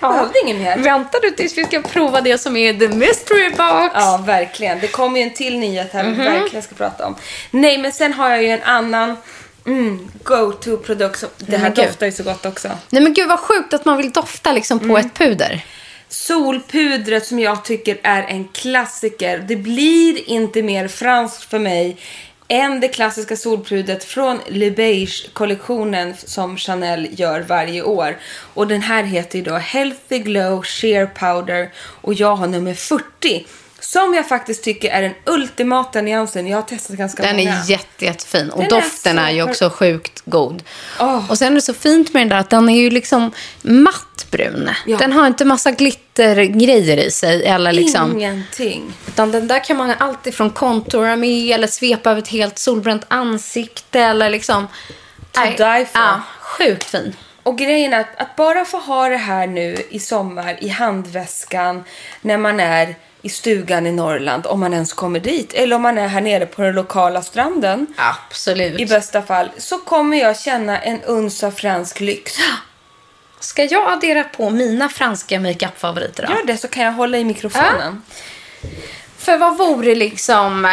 Behövde 0.00 0.40
ingen 0.44 0.62
mer. 0.62 0.78
Väntar 0.78 1.20
du 1.22 1.30
tills 1.30 1.58
vi 1.58 1.64
ska 1.64 1.82
prova 1.82 2.20
det 2.20 2.38
som 2.38 2.56
är 2.56 2.72
the 2.74 2.88
mystery 2.88 3.48
box? 3.50 3.94
Ja, 3.94 4.20
verkligen. 4.26 4.80
Det 4.80 4.88
kommer 4.88 5.20
ju 5.20 5.22
en 5.26 5.34
till 5.34 5.58
nyhet 5.58 5.92
här 5.92 6.04
vi 6.04 6.10
Mhm. 6.10 6.24
verkligen 6.24 6.62
ska 6.62 6.74
prata 6.74 7.06
om. 7.06 7.16
Nej, 7.50 7.78
men 7.78 7.92
sen 7.92 8.12
har 8.12 8.30
jag 8.30 8.42
ju 8.42 8.48
en 8.48 8.62
annan 8.62 9.16
mm, 9.68 10.10
go-to-produkt. 10.22 11.24
Det 11.38 11.56
här 11.56 11.62
men 11.62 11.74
doftar 11.74 12.06
ju 12.06 12.12
så 12.12 12.22
gott 12.22 12.46
också. 12.46 12.68
Nej 12.90 13.02
men 13.02 13.14
gud 13.14 13.28
vad 13.28 13.40
sjukt 13.40 13.74
att 13.74 13.84
man 13.84 13.96
vill 13.96 14.10
dofta 14.12 14.52
liksom 14.52 14.88
på 14.88 14.98
ett 14.98 15.14
puder. 15.14 15.64
Solpudret 16.08 17.26
som 17.26 17.38
jag 17.38 17.64
tycker 17.64 17.98
är 18.02 18.22
en 18.22 18.48
klassiker. 18.48 19.44
Det 19.48 19.56
blir 19.56 20.30
inte 20.30 20.62
mer 20.62 20.88
franskt 20.88 21.42
för 21.42 21.58
mig 21.58 21.96
än 22.48 22.80
det 22.80 22.88
klassiska 22.88 23.36
solpudret 23.36 24.04
från 24.04 24.40
Le 24.48 24.70
Beige-kollektionen 24.70 26.14
som 26.16 26.56
Chanel 26.56 27.08
gör 27.10 27.40
varje 27.40 27.82
år. 27.82 28.18
Och 28.54 28.66
den 28.66 28.82
här 28.82 29.02
heter 29.02 29.38
ju 29.38 29.44
då 29.44 29.54
Healthy 29.54 30.18
Glow 30.18 30.62
Sheer 30.62 31.06
Powder 31.06 31.70
och 31.76 32.14
jag 32.14 32.36
har 32.36 32.46
nummer 32.46 32.74
40. 32.74 33.46
Som 33.80 34.14
jag 34.14 34.28
faktiskt 34.28 34.64
tycker 34.64 34.90
är 34.90 35.02
den 35.02 35.14
ultimata 35.26 36.00
nyansen. 36.00 36.46
Jag 36.46 36.56
har 36.58 36.62
testat 36.62 36.96
ganska 36.96 37.22
Den 37.22 37.36
många. 37.36 37.54
är 37.54 37.70
jätte, 37.70 38.04
jättefin. 38.04 38.50
Och 38.50 38.58
Den 38.62 38.66
är 38.66 38.70
doften 38.70 39.18
är, 39.18 39.30
ju 39.30 39.40
super- 39.40 39.50
också 39.50 39.70
sjukt 39.70 40.22
god. 40.24 40.62
Åh. 41.00 41.30
Och 41.30 41.38
sen 41.38 41.48
är 41.52 41.54
det 41.54 41.60
så 41.60 41.74
fint 41.74 42.14
med 42.14 42.20
den 42.20 42.28
där 42.28 42.36
att 42.36 42.50
den 42.50 42.68
är 42.68 42.80
ju 42.80 42.90
liksom 42.90 43.32
mattbrun. 43.62 44.70
Ja. 44.86 44.96
Den 44.98 45.12
har 45.12 45.26
inte 45.26 45.44
massa 45.44 45.70
glittergrejer 45.70 46.96
i 46.96 47.10
sig. 47.10 47.44
Eller 47.46 47.72
liksom, 47.72 48.12
Ingenting. 48.16 48.92
Utan 49.08 49.30
den 49.32 49.48
där 49.48 49.64
kan 49.64 49.76
man 49.76 49.90
alltid 49.98 50.34
från 50.34 50.50
kontora 50.50 51.16
med 51.16 51.50
eller 51.54 51.66
svepa 51.66 52.10
över 52.10 52.22
ett 52.22 52.28
helt 52.28 52.58
solbränt 52.58 53.04
ansikte 53.08 54.00
eller 54.00 54.30
liksom... 54.30 54.66
To 55.32 55.40
Nej, 55.40 55.50
die 55.50 55.86
for. 55.86 56.00
Ja, 56.00 56.20
sjukt 56.40 56.84
fin. 56.84 57.16
Och 57.42 57.58
grejen 57.58 57.92
är 57.92 58.00
att, 58.00 58.16
att 58.20 58.36
bara 58.36 58.64
få 58.64 58.78
ha 58.78 59.08
det 59.08 59.16
här 59.16 59.46
nu 59.46 59.76
i 59.90 59.98
sommar 60.00 60.58
i 60.60 60.68
handväskan 60.68 61.84
när 62.20 62.38
man 62.38 62.60
är 62.60 62.94
i 63.22 63.28
stugan 63.28 63.86
i 63.86 63.92
Norrland, 63.92 64.46
om 64.46 64.60
man 64.60 64.74
ens 64.74 64.92
kommer 64.92 65.20
dit, 65.20 65.54
eller 65.54 65.76
om 65.76 65.82
man 65.82 65.98
är 65.98 66.08
här 66.08 66.20
nere 66.20 66.46
på 66.46 66.62
den 66.62 66.74
lokala 66.74 67.22
stranden, 67.22 67.86
Absolut. 67.96 68.80
i 68.80 68.86
bästa 68.86 69.22
fall, 69.22 69.50
så 69.58 69.78
kommer 69.78 70.16
jag 70.16 70.40
känna 70.40 70.78
en 70.78 71.02
uns 71.02 71.44
av 71.44 71.50
fransk 71.50 72.00
lyx. 72.00 72.32
Ska 73.40 73.64
jag 73.64 73.92
addera 73.92 74.24
på 74.24 74.50
mina 74.50 74.88
franska 74.88 75.40
makeup-favoriter 75.40 76.26
då? 76.26 76.32
Gör 76.32 76.44
det 76.44 76.56
så 76.56 76.68
kan 76.68 76.84
jag 76.84 76.92
hålla 76.92 77.18
i 77.18 77.24
mikrofonen. 77.24 78.02
För 79.18 79.38
vad 79.38 79.58
vore 79.58 79.94
liksom 79.94 80.64
eh, 80.64 80.70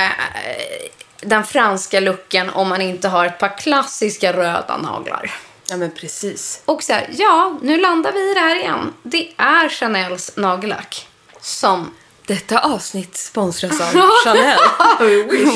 den 1.21 1.43
franska 1.43 1.99
looken 1.99 2.49
om 2.49 2.69
man 2.69 2.81
inte 2.81 3.07
har 3.07 3.25
ett 3.25 3.39
par 3.39 3.57
klassiska 3.57 4.33
röda 4.33 4.77
naglar? 4.77 5.31
Ja, 5.69 5.77
men 5.77 5.91
precis. 5.91 6.61
Och 6.65 6.83
så 6.83 6.93
här, 6.93 7.09
ja, 7.11 7.57
nu 7.61 7.77
landar 7.77 8.11
vi 8.11 8.31
i 8.31 8.33
det 8.33 8.39
här 8.39 8.55
igen. 8.55 8.93
Det 9.03 9.31
är 9.37 9.69
Chanels 9.69 10.35
nagellack 10.35 11.07
som 11.41 11.91
Detta 12.27 12.59
avsnitt 12.59 13.17
sponsras 13.17 13.81
av 13.81 14.01
Chanel. 14.23 14.57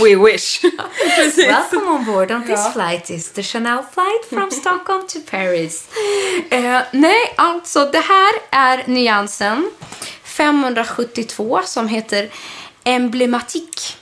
We 0.03 0.15
wish. 0.31 0.61
precis. 1.15 1.47
Welcome 1.47 1.87
on 1.91 2.05
board 2.05 2.31
on 2.31 2.45
this 2.47 2.73
flight 2.73 3.09
is 3.09 3.31
the 3.31 3.43
Chanel 3.43 3.83
flight 3.93 4.25
from 4.29 4.51
Stockholm 4.61 5.07
to 5.07 5.19
Paris. 5.31 5.87
Eh, 6.49 6.81
nej, 6.91 7.33
alltså 7.35 7.85
det 7.85 7.99
här 7.99 8.33
är 8.51 8.83
nyansen 8.87 9.71
572 10.23 11.61
som 11.65 11.87
heter 11.87 12.29
Emblematik. 12.83 13.97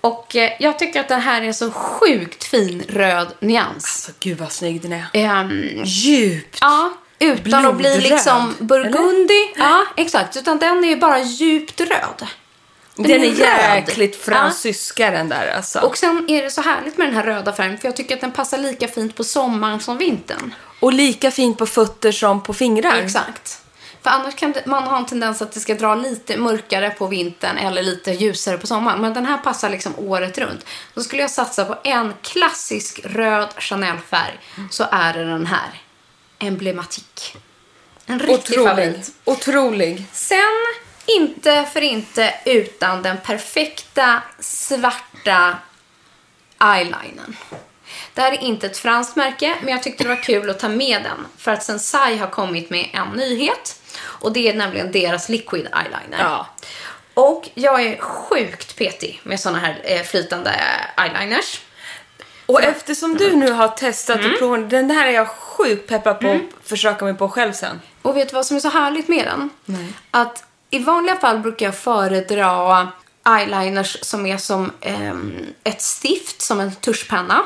Och 0.00 0.36
eh, 0.36 0.52
jag 0.58 0.78
tycker 0.78 1.00
att 1.00 1.08
den 1.08 1.20
här 1.20 1.42
är 1.42 1.52
så 1.52 1.70
sjukt 1.70 2.44
fin 2.44 2.84
röd 2.88 3.28
nyans. 3.40 3.74
Alltså, 3.74 4.12
gud 4.20 4.38
vad 4.38 4.52
snygg 4.52 4.80
den 4.82 4.92
är. 4.92 5.06
Ehm, 5.12 5.82
Djupt. 5.84 6.58
ja, 6.60 6.92
utan 7.22 7.66
att 7.66 7.76
bli 7.76 7.90
Blodröd, 7.90 8.02
liksom 8.02 8.54
burgundy. 8.58 9.52
Ja, 9.56 9.84
exakt. 9.96 10.36
Utan 10.36 10.58
den 10.58 10.84
är 10.84 10.96
bara 10.96 11.18
djupt 11.18 11.80
röd. 11.80 12.26
Den 12.96 13.10
är 13.10 13.18
röd. 13.18 13.38
jäkligt 13.38 14.16
Ja. 14.26 14.32
fransyska 14.32 15.10
den 15.10 15.28
där 15.28 15.52
alltså. 15.56 15.80
Och 15.80 15.98
sen 15.98 16.24
är 16.28 16.42
det 16.42 16.50
så 16.50 16.60
härligt 16.60 16.98
med 16.98 17.06
den 17.06 17.14
här 17.14 17.24
röda 17.24 17.52
färgen 17.52 17.78
för 17.78 17.88
jag 17.88 17.96
tycker 17.96 18.14
att 18.14 18.20
den 18.20 18.32
passar 18.32 18.58
lika 18.58 18.88
fint 18.88 19.16
på 19.16 19.24
sommaren 19.24 19.80
som 19.80 19.98
vintern. 19.98 20.54
Och 20.80 20.92
lika 20.92 21.30
fint 21.30 21.58
på 21.58 21.66
fötter 21.66 22.12
som 22.12 22.42
på 22.42 22.54
fingrar. 22.54 22.96
Exakt. 22.96 23.58
För 24.02 24.10
annars 24.10 24.34
kan 24.34 24.54
man 24.66 24.82
ha 24.82 24.96
en 24.96 25.06
tendens 25.06 25.42
att 25.42 25.52
det 25.52 25.60
ska 25.60 25.74
dra 25.74 25.94
lite 25.94 26.36
mörkare 26.36 26.90
på 26.90 27.06
vintern 27.06 27.58
eller 27.58 27.82
lite 27.82 28.10
ljusare 28.10 28.58
på 28.58 28.66
sommaren. 28.66 29.00
Men 29.00 29.14
den 29.14 29.26
här 29.26 29.38
passar 29.38 29.70
liksom 29.70 29.92
året 29.96 30.38
runt. 30.38 30.66
Då 30.94 31.00
skulle 31.00 31.22
jag 31.22 31.30
satsa 31.30 31.64
på 31.64 31.76
en 31.84 32.14
klassisk 32.22 33.00
röd 33.04 33.48
Chanel-färg 33.58 34.40
så 34.70 34.84
är 34.90 35.12
det 35.12 35.24
den 35.24 35.46
här. 35.46 35.81
Emblematik. 36.42 37.36
En 38.06 38.20
riktig 38.20 38.56
favorit. 38.56 39.12
Otrolig. 39.24 39.64
Otrolig. 39.64 40.04
Sen, 40.12 40.38
inte 41.06 41.66
för 41.72 41.80
inte 41.80 42.34
utan 42.44 43.02
den 43.02 43.16
perfekta 43.18 44.22
svarta 44.40 45.56
eyelinern. 46.60 47.36
Det 48.14 48.20
här 48.20 48.32
är 48.32 48.42
inte 48.42 48.66
ett 48.66 48.78
franskt 48.78 49.16
märke, 49.16 49.56
men 49.60 49.68
jag 49.68 49.82
tyckte 49.82 50.04
det 50.04 50.08
var 50.08 50.22
kul 50.22 50.50
att 50.50 50.58
ta 50.58 50.68
med 50.68 51.02
den. 51.02 51.26
För 51.36 51.50
att 51.52 51.64
Sensai 51.64 52.16
har 52.16 52.26
kommit 52.26 52.70
med 52.70 52.88
en 52.92 53.08
nyhet. 53.08 53.80
Och 54.00 54.32
det 54.32 54.48
är 54.48 54.54
nämligen 54.54 54.92
deras 54.92 55.28
liquid 55.28 55.66
eyeliner. 55.66 56.18
Ja. 56.18 56.46
Och 57.14 57.48
jag 57.54 57.82
är 57.82 57.98
sjukt 57.98 58.76
petig 58.76 59.20
med 59.22 59.40
såna 59.40 59.58
här 59.58 59.80
eh, 59.84 60.02
flytande 60.02 60.50
eyeliners. 60.96 61.60
Och 62.46 62.62
eftersom 62.62 63.14
du 63.16 63.36
nu 63.36 63.50
har 63.52 63.68
testat 63.68 64.18
Mm. 64.20 64.32
och 64.32 64.38
provat, 64.38 64.70
den 64.70 64.90
här 64.90 65.06
är 65.06 65.10
jag 65.10 65.28
sjukt 65.28 65.88
peppad 65.88 66.20
på 66.20 66.30
att 66.32 66.68
försöka 66.68 67.04
mig 67.04 67.14
på 67.14 67.28
själv 67.28 67.52
sen. 67.52 67.80
Och 68.02 68.16
vet 68.16 68.28
du 68.28 68.34
vad 68.34 68.46
som 68.46 68.56
är 68.56 68.60
så 68.60 68.68
härligt 68.68 69.08
med 69.08 69.24
den? 69.26 69.50
Att 70.10 70.44
i 70.70 70.78
vanliga 70.78 71.16
fall 71.16 71.38
brukar 71.38 71.66
jag 71.66 71.76
föredra 71.76 72.88
eyeliners 73.26 73.98
som 74.02 74.26
är 74.26 74.36
som 74.36 74.72
ehm, 74.80 75.46
ett 75.64 75.82
stift, 75.82 76.40
som 76.42 76.60
en 76.60 76.74
tuschpenna. 76.74 77.42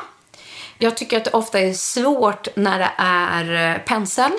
Jag 0.78 0.96
tycker 0.96 1.16
att 1.16 1.24
det 1.24 1.30
ofta 1.30 1.60
är 1.60 1.72
svårt 1.74 2.48
när 2.56 2.78
det 2.78 2.90
är 2.98 3.72
eh, 3.74 3.78
pensel. 3.82 4.32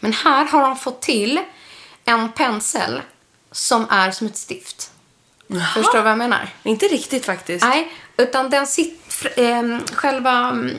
Men 0.00 0.12
här 0.12 0.44
har 0.44 0.62
de 0.62 0.76
fått 0.76 1.02
till 1.02 1.40
en 2.04 2.32
pensel 2.32 3.00
som 3.50 3.86
är 3.90 4.10
som 4.10 4.26
ett 4.26 4.36
stift. 4.36 4.90
Förstår 5.74 5.92
du 5.96 6.02
vad 6.02 6.10
jag 6.10 6.18
menar? 6.18 6.48
Inte 6.62 6.86
riktigt 6.86 7.26
faktiskt. 7.26 7.64
Nej, 7.64 7.92
utan 8.16 8.50
den 8.50 8.66
sitter, 8.66 9.01
eh, 9.36 9.78
själva 9.94 10.30
mm, 10.48 10.76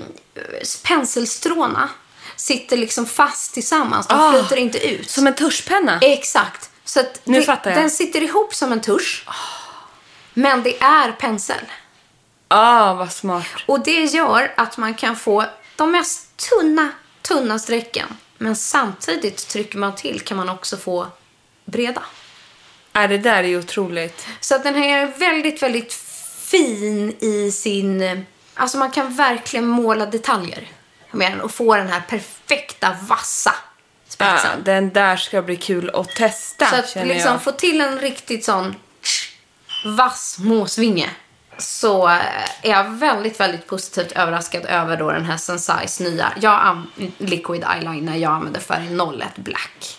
penselstråna 0.84 1.90
sitter 2.36 2.78
liksom 2.78 3.06
fast 3.06 3.54
tillsammans. 3.54 4.08
De 4.08 4.14
Ah, 4.20 4.34
flyter 4.34 4.56
inte 4.56 4.88
ut. 4.90 5.10
Som 5.10 5.28
en 5.28 5.36
tuschpenna. 5.36 6.00
Exakt. 6.02 6.70
Så 6.86 7.02
Nu 7.24 7.40
det, 7.40 7.46
fattar 7.46 7.72
jag. 7.72 7.80
den 7.80 7.90
sitter 7.90 8.24
ihop 8.24 8.56
som 8.56 8.72
en 8.72 8.82
tusch. 8.82 9.26
Men 10.34 10.64
det 10.64 10.82
är 10.82 11.12
pensel. 11.12 11.66
Ah, 12.48 12.94
vad 12.94 13.12
smart. 13.14 13.46
Och 13.66 13.84
det 13.84 14.04
gör 14.04 14.54
att 14.58 14.78
man 14.78 14.94
kan 14.94 15.16
få 15.16 15.46
de 15.76 15.92
mest 15.92 16.38
tunna, 16.38 16.90
tunna 17.22 17.60
strecken. 17.60 18.08
Men 18.38 18.56
samtidigt 18.56 19.48
trycker 19.48 19.78
man 19.78 19.96
till 19.96 20.22
kan 20.22 20.38
man 20.38 20.50
också 20.50 20.78
få 20.78 21.08
breda. 21.66 22.04
Äh, 22.96 23.10
det 23.10 23.18
där 23.18 23.44
är 23.44 23.48
ju 23.48 23.60
otroligt. 23.60 24.28
Så 24.40 24.56
att 24.56 24.64
den 24.64 24.76
här 24.76 24.98
är 25.04 25.08
väldigt, 25.18 25.62
väldigt 25.64 25.94
fin 26.58 27.16
i 27.20 27.52
sin... 27.52 28.26
Alltså 28.56 28.78
man 28.78 28.92
kan 28.92 29.16
verkligen 29.16 29.68
måla 29.68 30.06
detaljer 30.06 30.68
med 31.12 31.32
den 31.32 31.42
och 31.42 31.52
få 31.52 31.76
den 31.76 31.88
här 31.88 32.02
perfekta, 32.02 32.96
vassa 33.02 33.54
Ja, 34.18 34.38
spetsen. 34.38 34.64
den 34.64 34.94
där 34.94 35.18
ska 35.18 35.42
bli 35.42 35.56
kul 35.56 35.90
att 35.94 36.10
testa 36.16 36.66
Så 36.66 36.76
att 36.76 36.96
liksom 37.08 37.32
jag. 37.32 37.44
få 37.44 37.52
till 37.52 37.82
en 37.82 38.00
riktigt 38.00 38.46
sån 38.46 38.76
vass 39.86 40.36
måsvinge 40.40 41.10
så 41.58 42.08
eh, 42.10 42.16
är 42.62 42.70
jag 42.70 42.84
väldigt, 42.90 43.40
väldigt 43.40 43.68
positivt 43.68 44.12
överraskad 44.12 44.66
över 44.66 44.98
då 44.98 45.12
den 45.12 45.26
här 45.26 45.38
Sensais 45.38 46.00
nya 46.00 46.34
jag 46.42 46.82
liquid 47.18 47.64
eyeliner 47.74 48.18
jag 48.18 48.32
använder 48.32 48.60
färg 48.60 48.88
01 49.22 49.36
black. 49.36 49.98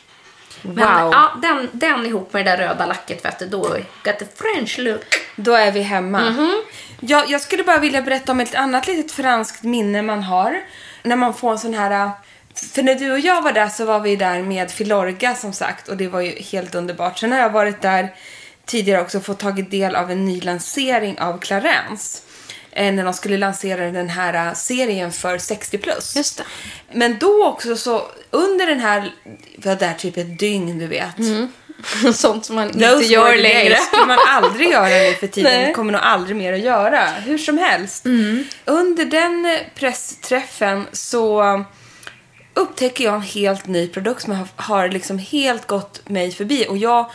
Men 0.65 1.03
Wow. 1.05 1.13
ja, 1.13 1.33
den, 1.43 1.69
den 1.73 2.07
ihop 2.07 2.33
med 2.33 2.47
det 2.47 2.51
där 2.51 2.69
röda 2.69 2.87
lacket 2.87 3.25
vet 3.25 3.39
du, 3.39 3.47
då 3.47 3.77
got 4.05 4.19
the 4.19 4.27
French 4.37 4.79
look. 4.79 5.05
Då 5.37 5.55
är 5.55 5.73
vi 5.73 5.81
hemma. 5.81 6.21
Mhm. 6.21 6.63
jag, 7.01 7.31
jag 7.31 7.41
skulle 7.41 7.65
bara 7.65 7.79
vilja 7.79 8.03
berätta 8.03 8.33
om 8.33 8.41
ett 8.41 8.55
annat 8.55 8.87
litet 8.87 9.13
franskt 9.13 9.63
minne 9.63 10.03
man 10.03 10.23
har. 10.23 10.61
När 11.03 11.17
man 11.17 11.35
får 11.35 11.53
en 11.53 11.59
sån 11.59 11.75
här... 11.75 12.11
För 12.75 12.83
när 12.83 12.95
du 12.95 13.13
och 13.13 13.21
jag 13.21 13.43
var 13.43 13.53
där 13.53 13.69
så 13.69 13.85
var 13.85 14.01
vi 14.01 14.17
där 14.17 14.43
med 14.43 14.71
Filorga 14.71 15.35
som 15.35 15.53
sagt 15.53 15.89
och 15.89 15.97
det 15.97 16.09
var 16.09 16.21
ju 16.21 16.31
helt 16.43 16.75
underbart. 16.75 17.19
Sen 17.19 17.33
har 17.33 17.39
jag 17.39 17.51
varit 17.51 17.83
där 17.83 18.15
tidigare 18.67 19.01
också 19.03 19.19
och 19.19 19.25
fått 19.25 19.39
tagit 19.39 19.71
del 19.71 19.97
av 19.97 20.11
en 20.11 20.25
ny 20.25 20.41
lansering 20.41 21.21
av 21.21 21.39
Clarence. 21.39 22.23
Eh, 22.77 22.93
när 22.93 23.05
de 23.05 23.15
skulle 23.15 23.37
lansera 23.39 23.91
den 23.91 24.09
här 24.09 24.47
eh, 24.49 24.55
serien 24.55 25.13
för 25.13 25.39
60 25.39 25.79
plus. 25.79 26.17
Just 26.17 26.37
det. 26.37 26.45
Men 26.93 27.19
då 27.19 27.47
också 27.47 27.77
så 27.77 28.03
under 28.31 28.67
den 28.67 28.81
här, 28.81 29.13
vi 29.57 29.69
var 29.69 29.77
där 29.77 29.95
typ 29.95 30.17
ett 30.17 30.39
dygn 30.39 30.79
du 30.79 30.87
vet. 30.87 31.15
Sånt 32.17 32.45
som 32.47 32.57
man 32.57 32.73
Those 32.73 32.95
inte 32.95 33.05
gör 33.07 33.25
were 33.25 33.37
the 33.37 33.43
längre. 33.43 33.69
days. 33.75 33.87
skulle 33.87 34.07
man 34.07 34.19
aldrig 34.29 34.69
göra 34.71 34.89
nu 34.89 35.15
för 35.15 35.27
tiden. 35.27 35.53
Nej. 35.53 35.67
Det 35.67 35.73
kommer 35.73 35.93
nog 35.93 36.01
aldrig 36.01 36.37
mer 36.37 36.53
att 36.53 36.61
göra. 36.61 37.05
Hur 37.07 37.39
som 37.39 37.59
helst. 37.59 38.07
Under 38.65 39.05
den 39.05 39.45
eh, 39.47 39.61
pressträffen 39.75 40.87
så 40.93 41.65
upptäcker 42.55 43.05
jag 43.05 43.15
en 43.15 43.23
helt 43.23 43.67
ny 43.67 43.89
produkt 43.89 44.23
som 44.23 44.33
har, 44.33 44.49
har 44.57 44.89
liksom 44.89 45.19
helt 45.19 45.67
gått 45.67 46.09
mig 46.09 46.31
förbi. 46.33 46.67
Och 46.69 46.77
jag 46.79 47.11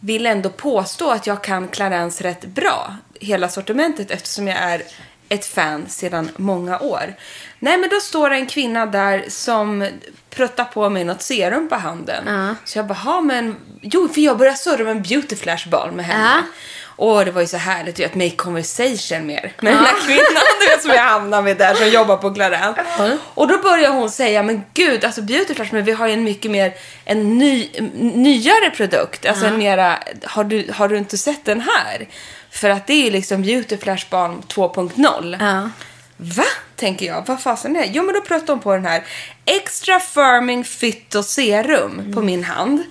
vill 0.00 0.26
ändå 0.26 0.48
påstå 0.50 1.10
att 1.10 1.26
jag 1.26 1.44
kan 1.44 1.68
Clarence 1.68 2.24
rätt 2.24 2.44
bra. 2.44 2.94
Hela 3.20 3.48
sortimentet 3.48 4.10
eftersom 4.10 4.48
jag 4.48 4.56
är 4.58 4.82
ett 5.28 5.46
fan 5.46 5.84
sedan 5.88 6.30
många 6.36 6.78
år. 6.78 7.14
Nej 7.58 7.76
men 7.78 7.88
då 7.90 8.00
står 8.00 8.30
det 8.30 8.36
en 8.36 8.46
kvinna 8.46 8.86
där 8.86 9.24
som 9.28 9.88
pruttar 10.30 10.64
på 10.64 10.88
mig 10.90 11.04
något 11.04 11.22
serum 11.22 11.68
på 11.68 11.74
handen. 11.74 12.24
Så 12.64 12.78
jag 12.78 12.86
bara, 12.86 12.94
"Ha, 12.94 13.20
men... 13.20 13.56
Jo, 13.82 14.08
för 14.08 14.20
jag 14.20 14.38
började 14.38 14.58
surra 14.58 14.84
med 14.84 14.90
en 14.90 15.02
beauty 15.02 15.36
flash 15.36 15.68
ball 15.68 15.92
med 15.92 16.04
henne. 16.04 16.24
Ja. 16.24 16.42
Och 17.00 17.24
det 17.24 17.30
var 17.30 17.40
ju 17.40 17.46
så 17.46 17.56
härligt 17.56 17.98
ju 18.00 18.04
att 18.04 18.14
make 18.14 18.30
conversation 18.36 19.26
mer 19.26 19.52
med 19.60 19.72
den 19.72 19.84
här 19.84 19.94
kvinnan 20.06 20.42
du 20.60 20.66
vet, 20.66 20.82
som 20.82 20.90
jag 20.90 21.06
Anna 21.06 21.42
med 21.42 21.56
där 21.56 21.74
som 21.74 21.88
jobbar 21.88 22.16
på 22.16 22.34
Clarence. 22.34 22.82
Och 23.34 23.48
då 23.48 23.58
börjar 23.58 23.90
hon 23.90 24.10
säga, 24.10 24.42
men 24.42 24.62
gud, 24.74 25.04
alltså 25.04 25.22
Beauty 25.22 25.54
Flash, 25.54 25.72
men 25.74 25.84
vi 25.84 25.92
har 25.92 26.06
ju 26.06 26.12
en 26.12 26.24
mycket 26.24 26.50
mer, 26.50 26.74
en 27.04 27.38
ny, 27.38 27.68
nyare 28.14 28.70
produkt. 28.70 29.26
Alltså 29.26 29.46
en 29.46 29.58
mera, 29.58 29.98
har 30.24 30.44
du, 30.44 30.70
har 30.74 30.88
du 30.88 30.98
inte 30.98 31.18
sett 31.18 31.44
den 31.44 31.60
här? 31.60 32.08
För 32.50 32.70
att 32.70 32.86
det 32.86 33.06
är 33.06 33.10
liksom 33.10 33.42
Beauty 33.42 33.76
Flash 33.76 34.06
Balm 34.10 34.42
2.0. 34.48 35.36
Ja. 35.40 35.70
Va? 36.16 36.44
Tänker 36.76 37.06
jag. 37.06 37.26
Vad 37.26 37.42
fasen 37.42 37.76
är 37.76 37.80
det? 37.80 37.90
Jo, 37.92 38.02
men 38.02 38.14
då 38.14 38.20
pratar 38.20 38.46
hon 38.46 38.60
på 38.60 38.72
den 38.74 38.86
här 38.86 39.04
Extra 39.44 40.00
Firming 40.00 40.64
Phyto 40.64 41.22
Serum 41.22 42.12
på 42.14 42.22
min 42.22 42.44
hand. 42.44 42.82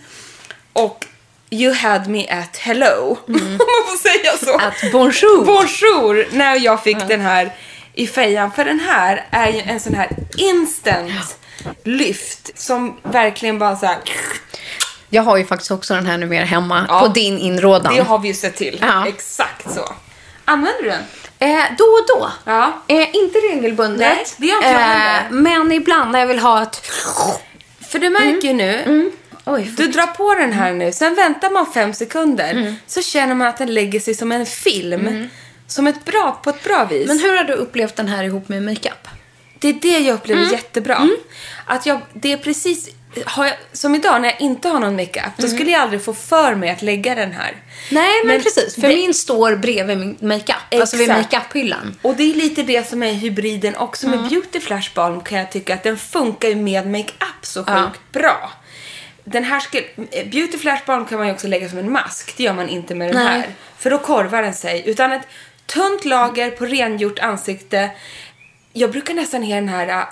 Och 0.73 1.05
You 1.49 1.73
had 1.73 2.07
me 2.07 2.27
at 2.29 2.57
hello. 2.57 3.17
Om 3.27 3.33
man 3.57 3.85
får 3.87 3.97
säga 3.97 4.37
så. 4.37 4.57
Att 4.57 4.91
bonjour. 4.91 5.45
Bonjour! 5.45 6.27
När 6.31 6.55
jag 6.55 6.83
fick 6.83 7.07
den 7.07 7.21
här 7.21 7.51
i 7.93 8.07
fejan. 8.07 8.51
För 8.51 8.65
den 8.65 8.79
här 8.79 9.25
är 9.31 9.51
ju 9.51 9.59
en 9.59 9.79
sån 9.79 9.93
här 9.93 10.09
instant 10.37 11.37
lyft 11.83 12.59
som 12.59 12.97
verkligen 13.03 13.59
bara 13.59 13.75
så 13.75 13.85
här. 13.85 13.97
Jag 15.09 15.23
har 15.23 15.37
ju 15.37 15.45
faktiskt 15.45 15.71
också 15.71 15.93
den 15.93 16.05
här 16.05 16.17
numera 16.17 16.45
hemma 16.45 16.85
Ja. 16.89 16.99
på 16.99 17.07
din 17.07 17.37
inrådan. 17.37 17.95
Det 17.95 18.01
har 18.01 18.19
vi 18.19 18.27
ju 18.27 18.33
sett 18.33 18.55
till. 18.55 18.77
Ja. 18.81 19.07
Exakt 19.07 19.73
så. 19.73 19.93
Använder 20.45 20.83
du 20.83 20.89
den? 20.89 21.03
Eh, 21.39 21.63
då 21.77 21.83
och 21.83 22.05
då. 22.19 22.31
Ja. 22.45 22.81
Eh, 22.87 23.15
inte 23.15 23.37
regelbundet. 23.39 23.99
Nej, 23.99 24.25
det 24.37 24.47
gör 24.47 24.55
inte 24.55 24.67
jag 24.69 24.79
heller. 24.79 25.29
Men 25.29 25.71
ibland 25.71 26.11
när 26.11 26.19
jag 26.19 26.27
vill 26.27 26.39
ha 26.39 26.63
ett... 26.63 26.81
För 27.89 27.99
du 27.99 28.09
märker 28.09 28.47
ju 28.47 28.53
nu 28.53 29.11
Oj, 29.45 29.73
Du 29.77 29.87
drar 29.87 30.07
på 30.07 30.35
den 30.35 30.53
här 30.53 30.73
nu, 30.73 30.91
sen 30.91 31.15
väntar 31.15 31.49
man 31.49 31.65
fem 31.73 31.93
sekunder. 31.93 32.75
Så 32.87 33.01
känner 33.01 33.35
man 33.35 33.47
att 33.47 33.57
den 33.57 33.73
lägger 33.73 33.99
sig 33.99 34.15
som 34.15 34.31
en 34.31 34.45
film. 34.45 35.29
Som 35.67 35.87
ett 35.87 36.05
bra, 36.05 36.39
på 36.43 36.49
ett 36.49 36.63
bra 36.63 36.85
vis. 36.85 37.07
Men 37.07 37.19
hur 37.19 37.37
har 37.37 37.43
du 37.43 37.53
upplevt 37.53 37.95
den 37.95 38.07
här 38.07 38.23
ihop 38.23 38.49
med 38.49 38.63
makeup? 38.63 39.07
Det 39.59 39.67
är 39.69 39.73
det 39.73 39.99
jag 39.99 40.13
upplever 40.15 40.51
jättebra. 40.51 41.09
Att 41.65 41.85
jag, 41.85 42.01
det 42.13 42.31
är 42.31 42.37
precis, 42.37 42.89
jag, 43.15 43.53
som 43.73 43.95
idag 43.95 44.21
när 44.21 44.29
jag 44.29 44.41
inte 44.41 44.67
har 44.67 44.79
någon 44.79 44.95
makeup, 44.95 45.33
då 45.37 45.47
skulle 45.47 45.71
jag 45.71 45.81
aldrig 45.81 46.03
få 46.03 46.13
för 46.13 46.55
mig 46.55 46.69
att 46.69 46.81
lägga 46.81 47.15
den 47.15 47.31
här. 47.31 47.55
Nej, 47.91 48.11
men, 48.23 48.33
Men 48.35 48.43
precis. 48.43 48.75
För 48.75 48.81
det- 48.81 48.87
min 48.87 49.13
står 49.13 49.55
bredvid 49.55 49.97
min 49.97 50.17
makeup. 50.21 50.81
Alltså 50.81 50.97
vid 50.97 51.09
makeup-hyllan. 51.09 51.95
Och 52.01 52.15
det 52.15 52.23
är 52.23 52.33
lite 52.33 52.63
det 52.63 52.87
som 52.89 53.03
är 53.03 53.13
hybriden 53.13 53.75
också 53.75 54.07
med 54.07 54.19
Beauty 54.29 54.59
Flash 54.59 54.89
Balm 54.95 55.21
kan 55.21 55.37
jag 55.39 55.51
tycka 55.51 55.73
att 55.73 55.83
den 55.83 55.97
funkar 55.97 56.49
ju 56.49 56.55
med 56.55 56.87
makeup 56.87 57.41
så 57.41 57.63
sjukt 57.63 58.11
bra. 58.11 58.51
Den 59.23 59.43
här 59.43 59.59
skulle, 59.59 59.83
Beauty 60.25 60.57
Flash 60.57 60.85
Balm 60.85 61.05
kan 61.05 61.17
man 61.17 61.27
ju 61.27 61.33
också 61.33 61.47
lägga 61.47 61.69
som 61.69 61.77
en 61.79 61.91
mask. 61.91 62.37
Det 62.37 62.43
gör 62.43 62.53
man 62.53 62.69
inte 62.69 62.95
med 62.95 63.07
den 63.07 63.15
Nej. 63.23 63.39
här. 63.39 63.47
För 63.77 63.89
då 63.89 63.97
korvar 63.97 64.41
den 64.41 64.53
sig. 64.53 64.83
Utan 64.85 65.11
ett 65.13 65.27
tunt 65.65 66.05
lager 66.05 66.51
på 66.51 66.65
rengjort 66.65 67.19
ansikte. 67.19 67.89
Jag 68.73 68.91
brukar 68.91 69.13
nästan 69.13 69.43
ge 69.43 69.55
den 69.55 69.69
här, 69.69 69.87
äh, 69.87 70.03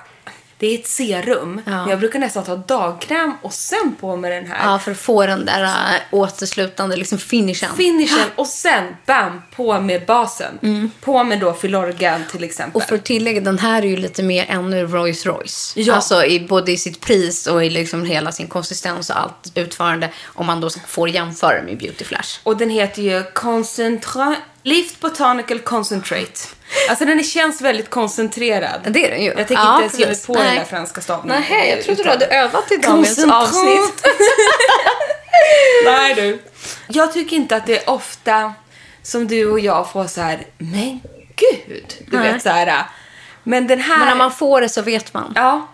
det 0.58 0.68
är 0.68 0.80
ett 0.80 0.88
serum. 0.88 1.62
Men 1.66 1.90
jag 1.90 2.00
brukar 2.00 2.20
nästan 2.20 2.44
ta 2.44 2.56
dagkräm 2.56 3.34
och 3.42 3.54
sen 3.54 3.96
på 4.00 4.16
med 4.16 4.32
den 4.32 4.48
här. 4.52 4.72
Ja, 4.72 4.80
för 4.80 4.92
att 4.92 4.98
få 4.98 5.26
den 5.26 5.46
där 5.46 5.64
äh, 5.64 6.02
återslutande 6.12 6.96
liksom 6.96 7.18
finishen. 7.18 7.76
Finishen 7.76 8.30
och 8.36 8.48
sen 8.48 8.96
bam 9.06 9.42
på 9.56 9.80
med 9.80 10.06
basen. 10.06 10.92
På 11.02 11.24
med 11.24 11.40
då 11.40 11.54
Filorgan 11.54 12.24
till 12.32 12.44
exempel. 12.44 12.82
Och 12.82 12.88
för 12.88 12.96
att 12.96 13.04
tillägga, 13.04 13.42
den 13.42 13.60
här 13.60 13.82
är 13.82 13.88
ju 13.88 13.98
lite 13.98 14.24
mer 14.24 14.46
ännu 14.50 14.86
Rolls 14.88 15.26
Royce. 15.26 15.74
Ja. 15.76 15.96
Alltså 15.96 16.26
i, 16.26 16.40
både 16.40 16.72
i 16.72 16.78
sitt 16.78 17.02
pris 17.02 17.48
och 17.48 17.66
i 17.66 17.70
liksom 17.70 18.06
hela 18.06 18.32
sin 18.32 18.48
konsistens 18.48 19.10
och 19.10 19.20
allt 19.20 19.52
utförande. 19.56 20.10
Om 20.26 20.46
man 20.46 20.62
då 20.62 20.70
får 20.88 21.10
jämföra 21.10 21.62
med 21.64 21.78
Beauty 21.78 22.06
Flash. 22.06 22.40
Och 22.44 22.58
den 22.58 22.70
heter 22.70 23.02
ju 23.02 23.24
Concentra... 23.24 24.36
Lift 24.64 25.00
Botanical 25.00 25.60
Concentrate. 25.60 26.40
Alltså 26.90 27.06
den 27.06 27.24
känns 27.24 27.62
väldigt 27.62 27.90
koncentrerad. 27.90 28.82
Det 28.88 29.06
är 29.08 29.12
den 29.12 29.22
ju. 29.24 29.28
Jag 29.28 29.36
tänker 29.48 29.54
Ja, 29.56 29.84
inte 29.84 29.84
ens 29.84 30.00
ge 30.00 30.06
mig 30.06 30.22
på 30.26 30.34
den 30.34 30.44
Nej. 30.44 30.58
där 30.58 30.66
franska 30.66 31.02
stavningen. 31.02 31.44
Nej, 31.50 31.70
jag 31.70 31.84
trodde 31.86 32.04
du 32.04 32.10
hade 32.10 32.26
övat 32.26 32.72
i 32.72 32.78
dagens 32.78 33.26
avsnitt. 33.32 34.06
Nej 35.86 36.14
du. 36.16 36.42
Jag 36.88 37.14
tycker 37.14 37.36
inte 37.36 37.56
att 37.56 37.66
det 37.66 37.84
är 37.84 37.90
ofta 37.90 38.54
som 39.04 39.28
du 39.28 39.52
och 39.52 39.60
jag 39.60 39.92
får 39.92 40.08
så 40.08 40.22
här, 40.22 40.40
men 40.58 41.00
gud. 41.36 41.94
Du 42.12 42.18
Nej. 42.18 42.34
vet 42.34 42.42
så 42.44 42.50
här. 42.50 42.84
Men 43.44 43.68
den 43.68 43.82
här... 43.82 43.98
Men 43.98 44.08
när 44.08 44.16
man 44.16 44.32
får 44.32 44.62
det 44.62 44.70
så 44.70 44.82
vet 44.82 45.14
man. 45.14 45.34
Ja. 45.36 45.68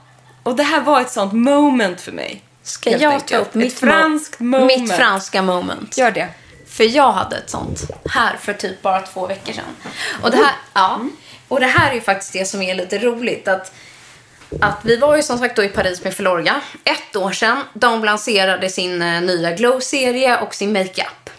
Och 0.44 0.56
det 0.56 0.64
här 0.64 0.82
var 0.82 1.02
ett 1.02 1.12
sånt 1.12 1.34
moment 1.34 2.02
för 2.02 2.12
mig. 2.12 2.42
Ska 2.64 2.90
jag 2.90 3.28
ta 3.28 3.38
upp 3.38 3.54
mitt, 3.54 3.82
mo- 3.82 4.22
moment. 4.38 4.82
mitt 4.82 4.94
franska 4.94 5.42
moment? 5.42 5.98
Gör 5.98 6.12
det. 6.12 6.28
För 6.72 6.84
jag 6.84 7.12
hade 7.12 7.38
ett 7.38 7.50
sånt 7.50 7.80
här 8.06 8.38
för 8.38 8.54
typ 8.54 8.82
bara 8.82 9.02
två 9.02 9.28
veckor 9.28 9.54
sedan. 9.54 9.76
Och 10.22 10.32
det 10.32 10.38
här, 10.38 10.54
ja, 10.74 11.00
och 11.48 11.60
det 11.60 11.66
här 11.66 11.92
är 11.92 11.96
ju 11.96 12.02
faktiskt 12.02 12.34
det 12.34 12.46
som 12.46 12.62
är 12.62 12.76
lite 12.76 13.00
roligt. 13.00 13.48
Att, 13.48 13.74
att 14.62 14.78
vi 14.84 14.98
var 14.98 15.16
ju 15.16 15.24
som 15.24 15.38
sagt 15.38 15.56
då 15.56 15.64
i 15.64 15.70
Paris 15.70 16.04
med 16.04 16.14
Filorga. 16.14 16.62
Ett 16.84 17.16
år 17.16 17.32
sedan. 17.32 17.64
De 17.74 18.04
lanserade 18.06 18.70
sin 18.70 19.02
eh, 19.02 19.22
nya 19.22 19.52
Glow-serie 19.52 20.42
och 20.42 20.56
sin 20.56 20.74
makeup. 20.74 21.30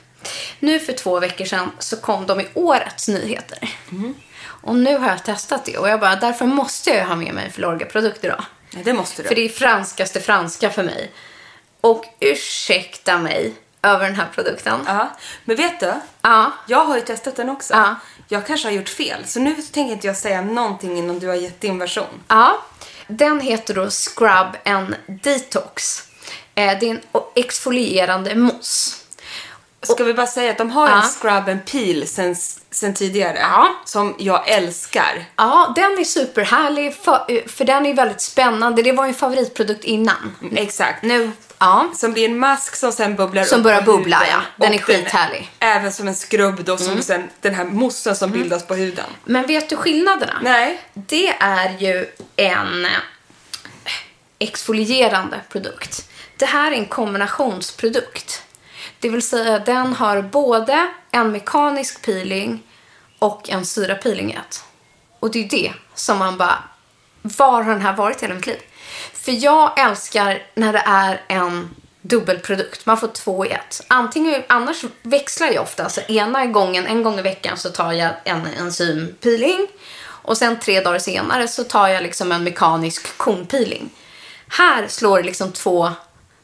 Nu 0.58 0.80
för 0.80 0.92
två 0.92 1.20
veckor 1.20 1.44
sedan 1.44 1.70
så 1.78 1.96
kom 1.96 2.26
de 2.26 2.40
i 2.40 2.48
årets 2.54 3.08
nyheter. 3.08 3.58
Och 4.44 4.74
nu 4.74 4.98
har 4.98 5.08
jag 5.08 5.24
testat 5.24 5.64
det 5.64 5.78
och 5.78 5.88
jag 5.88 6.00
bara, 6.00 6.16
därför 6.16 6.44
måste 6.44 6.90
jag 6.90 7.06
ha 7.06 7.16
med 7.16 7.34
mig 7.34 7.44
en 7.44 7.52
Filorga-produkt 7.52 8.24
idag. 8.24 8.44
Ja, 8.70 8.78
det 8.84 8.92
måste 8.92 9.22
du. 9.22 9.28
För 9.28 9.34
det 9.34 9.44
är 9.44 9.48
franskaste 9.48 10.20
franska 10.20 10.70
för 10.70 10.82
mig. 10.82 11.10
Och 11.80 12.04
ursäkta 12.20 13.18
mig 13.18 13.52
över 13.82 14.06
den 14.06 14.14
här 14.14 14.28
produkten. 14.34 14.80
Ja. 14.86 15.16
Men 15.44 15.56
vet 15.56 15.80
du? 15.80 15.92
Ja. 16.22 16.52
Jag 16.68 16.84
har 16.84 16.96
ju 16.96 17.02
testat 17.02 17.36
den 17.36 17.48
också. 17.50 17.74
Ja. 17.74 17.94
Jag 18.28 18.46
kanske 18.46 18.68
har 18.68 18.72
gjort 18.72 18.88
fel. 18.88 19.26
Så 19.26 19.40
nu 19.40 19.54
tänker 19.54 19.92
inte 19.92 20.06
jag 20.06 20.16
säga 20.16 20.42
någonting 20.42 20.98
innan 20.98 21.18
du 21.18 21.28
har 21.28 21.34
gett 21.34 21.60
din 21.60 21.78
version. 21.78 22.22
Ja, 22.28 22.62
den 23.06 23.40
heter 23.40 23.74
då 23.74 23.90
Scrub 23.90 24.56
and 24.64 24.94
Detox. 25.06 26.02
Eh, 26.54 26.78
det 26.80 26.86
är 26.86 26.90
en 26.90 27.00
exfolierande 27.34 28.34
mousse. 28.34 29.01
Ska 29.82 30.04
vi 30.04 30.14
bara 30.14 30.26
säga 30.26 30.50
att 30.50 30.58
de 30.58 30.70
har 30.70 30.88
Ja. 30.88 30.96
en 31.02 31.08
scrub 31.08 31.48
and 31.48 31.64
peel 31.64 32.08
sen, 32.08 32.36
sen 32.70 32.94
tidigare. 32.94 33.38
Ja. 33.40 33.68
Som 33.84 34.14
jag 34.18 34.48
älskar. 34.48 35.24
Ja, 35.36 35.72
den 35.76 35.98
är 35.98 36.04
superhärlig 36.04 36.94
för, 36.96 37.48
för 37.48 37.64
den 37.64 37.86
är 37.86 37.94
väldigt 37.94 38.20
spännande. 38.20 38.82
Det 38.82 38.92
var 38.92 39.04
ju 39.04 39.08
en 39.08 39.14
favoritprodukt 39.14 39.84
innan. 39.84 40.36
Exakt. 40.56 41.02
Nu, 41.02 41.30
ja. 41.58 41.88
Som 41.96 42.12
blir 42.12 42.24
en 42.28 42.38
mask 42.38 42.76
som 42.76 42.92
sen 42.92 43.16
bubblar 43.16 43.44
Som 43.44 43.58
upp 43.58 43.64
börjar 43.64 43.82
bubbla, 43.82 44.16
huden. 44.18 44.34
ja. 44.34 44.40
Den 44.56 44.68
Och 44.68 44.74
är 44.74 44.78
skithärlig. 44.82 45.50
Även 45.58 45.92
som 45.92 46.08
en 46.08 46.14
skrubb 46.14 46.64
då, 46.64 46.76
som 46.78 46.86
Mm. 46.90 47.02
sen 47.02 47.30
den 47.40 47.54
här 47.54 47.64
moussen 47.64 48.16
som 48.16 48.30
bildas 48.30 48.66
på 48.66 48.74
huden. 48.74 49.04
Men 49.24 49.46
vet 49.46 49.68
du 49.68 49.76
skillnaderna? 49.76 50.38
Nej. 50.42 50.80
Det 50.94 51.28
är 51.40 51.78
ju 51.78 52.06
en 52.36 52.84
eh, 52.84 52.90
exfolierande 54.38 55.40
produkt. 55.48 56.08
Det 56.36 56.46
här 56.46 56.72
är 56.72 56.76
en 56.76 56.86
kombinationsprodukt. 56.86 58.42
Det 59.02 59.08
vill 59.08 59.22
säga 59.22 59.58
den 59.58 59.92
har 59.92 60.22
både 60.22 60.88
en 61.10 61.32
mekanisk 61.32 62.02
peeling 62.02 62.62
och 63.18 63.50
en 63.50 63.66
syrapeeling 63.66 64.32
i 64.32 64.36
ett. 64.36 64.64
Och 65.18 65.30
det 65.30 65.44
är 65.44 65.48
det 65.48 65.72
som 65.94 66.18
man 66.18 66.38
bara, 66.38 66.58
var 67.22 67.62
har 67.62 67.72
den 67.72 67.82
här 67.82 67.96
varit 67.96 68.22
hela 68.22 68.34
mitt 68.34 68.46
liv? 68.46 68.60
För 69.12 69.32
jag 69.32 69.80
älskar 69.80 70.42
när 70.54 70.72
det 70.72 70.82
är 70.86 71.22
en 71.28 71.74
dubbelprodukt. 72.00 72.86
Man 72.86 72.98
får 72.98 73.08
två 73.08 73.46
i 73.46 73.50
ett. 73.50 73.80
Antingen, 73.88 74.42
annars 74.46 74.84
växlar 75.02 75.46
jag 75.46 75.62
ofta. 75.62 75.84
Alltså 75.84 76.00
ena 76.00 76.46
gången, 76.46 76.86
en 76.86 77.02
gång 77.02 77.18
i 77.18 77.22
veckan 77.22 77.56
så 77.56 77.70
tar 77.70 77.92
jag 77.92 78.12
en 78.24 78.46
enzympeeling. 78.46 79.66
Och 80.04 80.36
sen 80.36 80.60
tre 80.60 80.80
dagar 80.80 80.98
senare 80.98 81.48
så 81.48 81.64
tar 81.64 81.88
jag 81.88 82.02
liksom 82.02 82.32
en 82.32 82.44
mekanisk 82.44 83.18
konpeeling. 83.18 83.90
Här 84.48 84.88
slår 84.88 85.16
det 85.18 85.24
liksom 85.24 85.52
två 85.52 85.92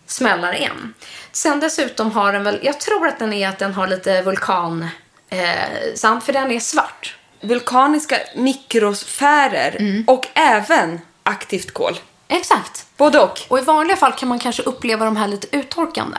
smällar 0.06 0.52
i 0.52 0.64
en. 0.64 0.94
Sen 1.38 1.60
dessutom 1.60 2.10
har 2.12 2.32
den 2.32 2.44
väl, 2.44 2.58
jag 2.62 2.80
tror 2.80 3.08
att 3.08 3.18
den 3.18 3.32
är 3.32 3.48
att 3.48 3.58
den 3.58 3.74
har 3.74 3.86
lite 3.86 4.22
vulkan, 4.22 4.88
eh, 5.30 5.94
sant? 5.94 6.24
För 6.24 6.32
den 6.32 6.50
är 6.50 6.60
svart. 6.60 7.16
Vulkaniska 7.40 8.18
mikrosfärer 8.36 9.76
Mm. 9.80 10.04
och 10.06 10.26
även 10.34 11.00
aktivt 11.22 11.74
kol. 11.74 11.98
Exakt. 12.28 12.86
Både 12.96 13.18
och. 13.20 13.40
Och 13.48 13.58
i 13.58 13.62
vanliga 13.62 13.96
fall 13.96 14.12
kan 14.12 14.28
man 14.28 14.38
kanske 14.38 14.62
uppleva 14.62 15.04
de 15.04 15.16
här 15.16 15.28
lite 15.28 15.56
uttorkande. 15.56 16.18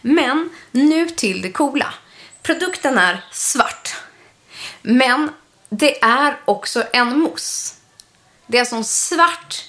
Men 0.00 0.50
nu 0.70 1.08
till 1.08 1.42
det 1.42 1.52
coola. 1.52 1.94
Produkten 2.42 2.98
är 2.98 3.24
svart. 3.32 3.96
Men 4.82 5.30
det 5.68 6.02
är 6.04 6.36
också 6.44 6.84
en 6.92 7.18
mousse. 7.18 7.74
Det 8.46 8.56
är 8.56 8.60
alltså 8.60 8.76
en 8.76 8.84
svart, 8.84 9.64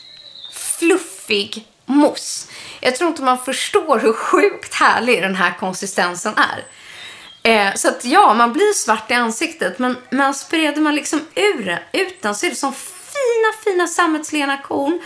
fluffig 0.53 1.67
mousse. 1.85 2.47
Jag 2.85 2.95
tror 2.95 3.09
inte 3.09 3.23
man 3.23 3.37
förstår 3.37 3.99
hur 3.99 4.13
sjukt 4.13 4.73
härlig 4.73 5.21
den 5.21 5.35
här 5.35 5.53
konsistensen 5.59 6.33
är. 6.37 6.65
Eh, 7.43 7.73
så 7.75 7.87
att 7.87 8.05
ja, 8.05 8.33
man 8.33 8.53
blir 8.53 8.73
svart 8.73 9.11
i 9.11 9.13
ansiktet. 9.13 9.79
Men, 9.79 9.97
men 10.09 10.33
spreder 10.33 10.81
man 10.81 10.95
liksom 10.95 11.21
ur, 11.35 11.79
ut 11.93 12.21
den 12.21 12.35
så 12.35 12.45
är 12.45 12.49
det 12.49 12.55
som 12.55 12.73
fina, 12.73 13.63
fina 13.63 13.87
sammetslena 13.87 14.57
korn 14.57 15.01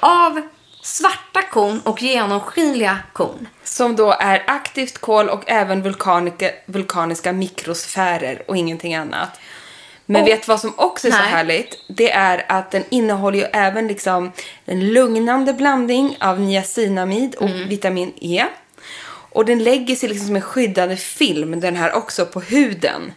av 0.00 0.42
svarta 0.82 1.42
korn 1.42 1.80
och 1.84 2.02
genomskinliga 2.02 2.98
korn. 3.12 3.48
Som 3.64 3.96
då 3.96 4.16
är 4.20 4.44
aktivt 4.46 4.98
kol 4.98 5.28
och 5.28 5.42
även 5.46 5.82
vulkanika, 5.82 6.50
vulkaniska 6.66 7.32
mikrosfärer 7.32 8.42
och 8.48 8.56
ingenting 8.56 8.94
annat. 8.94 9.40
Men 10.12 10.22
Och- 10.22 10.28
vet 10.28 10.48
vad 10.48 10.60
som 10.60 10.72
också 10.76 11.06
är 11.08 11.12
så 11.12 11.18
Nej. 11.18 11.28
härligt? 11.30 11.84
Det 11.88 12.10
är 12.10 12.44
att 12.48 12.70
den 12.70 12.84
innehåller 12.90 13.38
ju 13.38 13.44
även 13.44 13.88
liksom 13.88 14.32
en 14.64 14.92
lugnande 14.92 15.52
blandning 15.52 16.16
av 16.20 16.40
niacinamid 16.40 17.34
och 17.34 17.48
Mm. 17.50 17.68
vitamin 17.68 18.12
E. 18.20 18.44
Och 19.34 19.44
den 19.44 19.64
lägger 19.64 19.96
sig 19.96 20.08
liksom 20.08 20.26
som 20.26 20.36
en 20.36 20.42
skyddande 20.42 20.96
film, 20.96 21.60
den 21.60 21.76
här 21.76 21.92
också, 21.96 22.26
på 22.26 22.40
huden. 22.40 23.12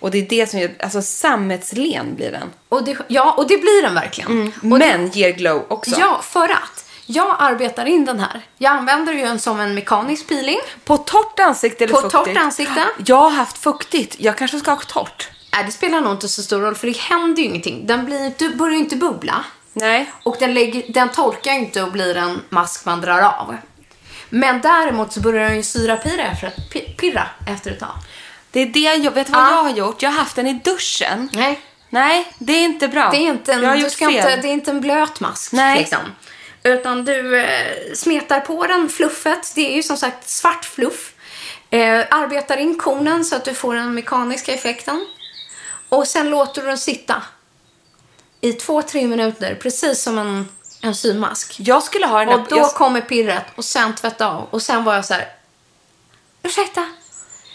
Och 0.00 0.10
det 0.10 0.18
är 0.18 0.22
det 0.28 0.46
som 0.50 0.60
gör, 0.60 0.70
alltså 0.80 1.02
sammetslen 1.02 2.14
blir 2.14 2.30
den. 2.32 2.50
Och 2.68 2.84
det, 2.84 2.96
ja, 3.08 3.32
och 3.36 3.48
det 3.48 3.56
blir 3.58 3.82
den 3.82 3.94
verkligen. 3.94 4.52
Och 4.62 4.64
Men 4.66 5.08
ger 5.10 5.30
glow 5.30 5.62
också. 5.68 5.96
Ja, 6.00 6.20
för 6.22 6.48
att 6.48 6.84
jag 7.06 7.36
arbetar 7.38 7.86
in 7.86 8.04
den 8.04 8.20
här. 8.20 8.40
Jag 8.58 8.72
använder 8.72 9.12
ju 9.12 9.20
den 9.22 9.38
som 9.38 9.60
en 9.60 9.74
mekanisk 9.74 10.28
peeling. 10.28 10.58
På 10.84 10.96
torrt 10.96 11.40
ansikte 11.40 11.84
eller 11.84 11.94
På 11.94 12.00
fuktigt? 12.00 12.24
torrt 12.24 12.36
ansikte. 12.36 12.84
Jag 13.06 13.16
har 13.16 13.30
haft 13.30 13.58
fuktigt. 13.58 14.16
Jag 14.18 14.36
kanske 14.38 14.58
ska 14.58 14.70
ha 14.70 14.80
torrt. 14.86 15.28
Nej, 15.52 15.64
det 15.64 15.72
spelar 15.72 16.00
nog 16.00 16.12
inte 16.12 16.28
så 16.28 16.42
stor 16.42 16.60
roll 16.60 16.74
för 16.74 16.86
det 16.86 16.96
händer 16.96 17.42
ju 17.42 17.48
ingenting. 17.48 17.86
Den 17.86 18.04
blir 18.04 18.24
inte, 18.26 18.48
börjar 18.48 18.74
ju 18.74 18.78
inte 18.80 18.96
bubbla. 18.96 19.44
Nej. 19.72 20.10
Och 20.22 20.36
den, 20.40 20.54
lägger, 20.54 20.92
den 20.92 21.08
torkar 21.08 21.52
ju 21.52 21.58
inte 21.58 21.82
och 21.82 21.92
blir 21.92 22.16
en 22.16 22.40
mask 22.48 22.84
man 22.84 23.00
drar 23.00 23.20
av. 23.22 23.56
Men 24.28 24.60
däremot 24.60 25.12
så 25.12 25.20
börjar 25.20 25.44
den 25.48 25.56
ju 25.56 25.62
syra 25.62 25.96
pirra 25.96 26.22
efter, 26.22 26.50
pirra 26.96 27.28
efter 27.46 27.70
ett 27.70 27.80
tag. 27.80 27.94
Det 28.50 28.60
är 28.60 28.66
det 28.66 28.80
jag, 28.80 29.10
vet 29.10 29.30
vad 29.30 29.40
Ja. 29.42 29.50
jag 29.50 29.62
har 29.62 29.70
gjort? 29.70 30.02
Jag 30.02 30.10
har 30.10 30.18
haft 30.18 30.36
den 30.36 30.46
i 30.46 30.52
duschen. 30.64 31.30
Nej, 31.32 31.60
Nej, 31.92 32.32
det 32.38 32.52
är 32.52 32.64
inte 32.64 32.88
bra. 32.88 33.10
det 33.10 33.16
är 33.16 33.20
inte 33.20 33.52
en, 33.52 33.62
jag 33.62 33.68
har 33.68 33.76
gjort 33.76 33.92
fel. 33.92 34.10
inte, 34.10 34.36
det 34.36 34.48
är 34.48 34.52
inte 34.52 34.70
en 34.70 34.80
blöt 34.80 35.20
mask. 35.20 35.52
Nej. 35.52 35.78
Liksom. 35.78 35.98
Utan 36.62 37.04
du 37.04 37.40
eh, 37.40 37.48
smetar 37.94 38.40
på 38.40 38.66
den 38.66 38.88
fluffet. 38.88 39.52
Det 39.54 39.72
är 39.72 39.76
ju 39.76 39.82
som 39.82 39.96
sagt 39.96 40.28
svart 40.28 40.64
fluff. 40.64 41.12
Eh, 41.70 42.04
arbetar 42.10 42.56
in 42.56 42.78
kornen 42.78 43.24
så 43.24 43.36
att 43.36 43.44
du 43.44 43.54
får 43.54 43.74
den 43.74 43.94
mekaniska 43.94 44.54
effekten. 44.54 45.06
Och 45.90 46.06
sen 46.08 46.30
låter 46.30 46.62
du 46.62 46.68
den 46.68 46.78
sitta 46.78 47.22
i 48.40 48.52
två, 48.52 48.82
tre 48.82 49.06
minuter. 49.06 49.54
Precis 49.54 50.02
som 50.02 50.18
en, 50.18 50.48
en 50.82 50.94
symask. 50.94 51.56
Jag 51.60 51.82
skulle 51.82 52.06
ha 52.06 52.18
den. 52.24 52.28
Och 52.28 52.46
då 52.48 52.56
jag, 52.56 52.74
kommer 52.74 53.00
pirret 53.00 53.44
och 53.54 53.64
sen 53.64 53.94
tvätta 53.94 54.26
av. 54.30 54.46
Och 54.50 54.62
sen 54.62 54.84
var 54.84 54.94
jag 54.94 55.04
så 55.04 55.14
här. 55.14 55.28
Ursäkta? 56.42 56.86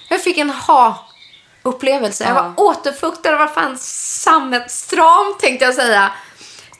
Jag 0.10 0.24
fick 0.24 0.38
en 0.38 0.50
ha-upplevelse. 0.50 2.24
Jag 2.24 2.36
Ja. 2.38 2.54
var 2.58 2.66
återfuktad 2.66 3.34
och 3.34 3.40
var 3.40 3.48
fan 3.48 3.78
sammetsstram 3.78 5.36
tänkte 5.40 5.66
jag 5.66 5.74
säga. 5.76 6.12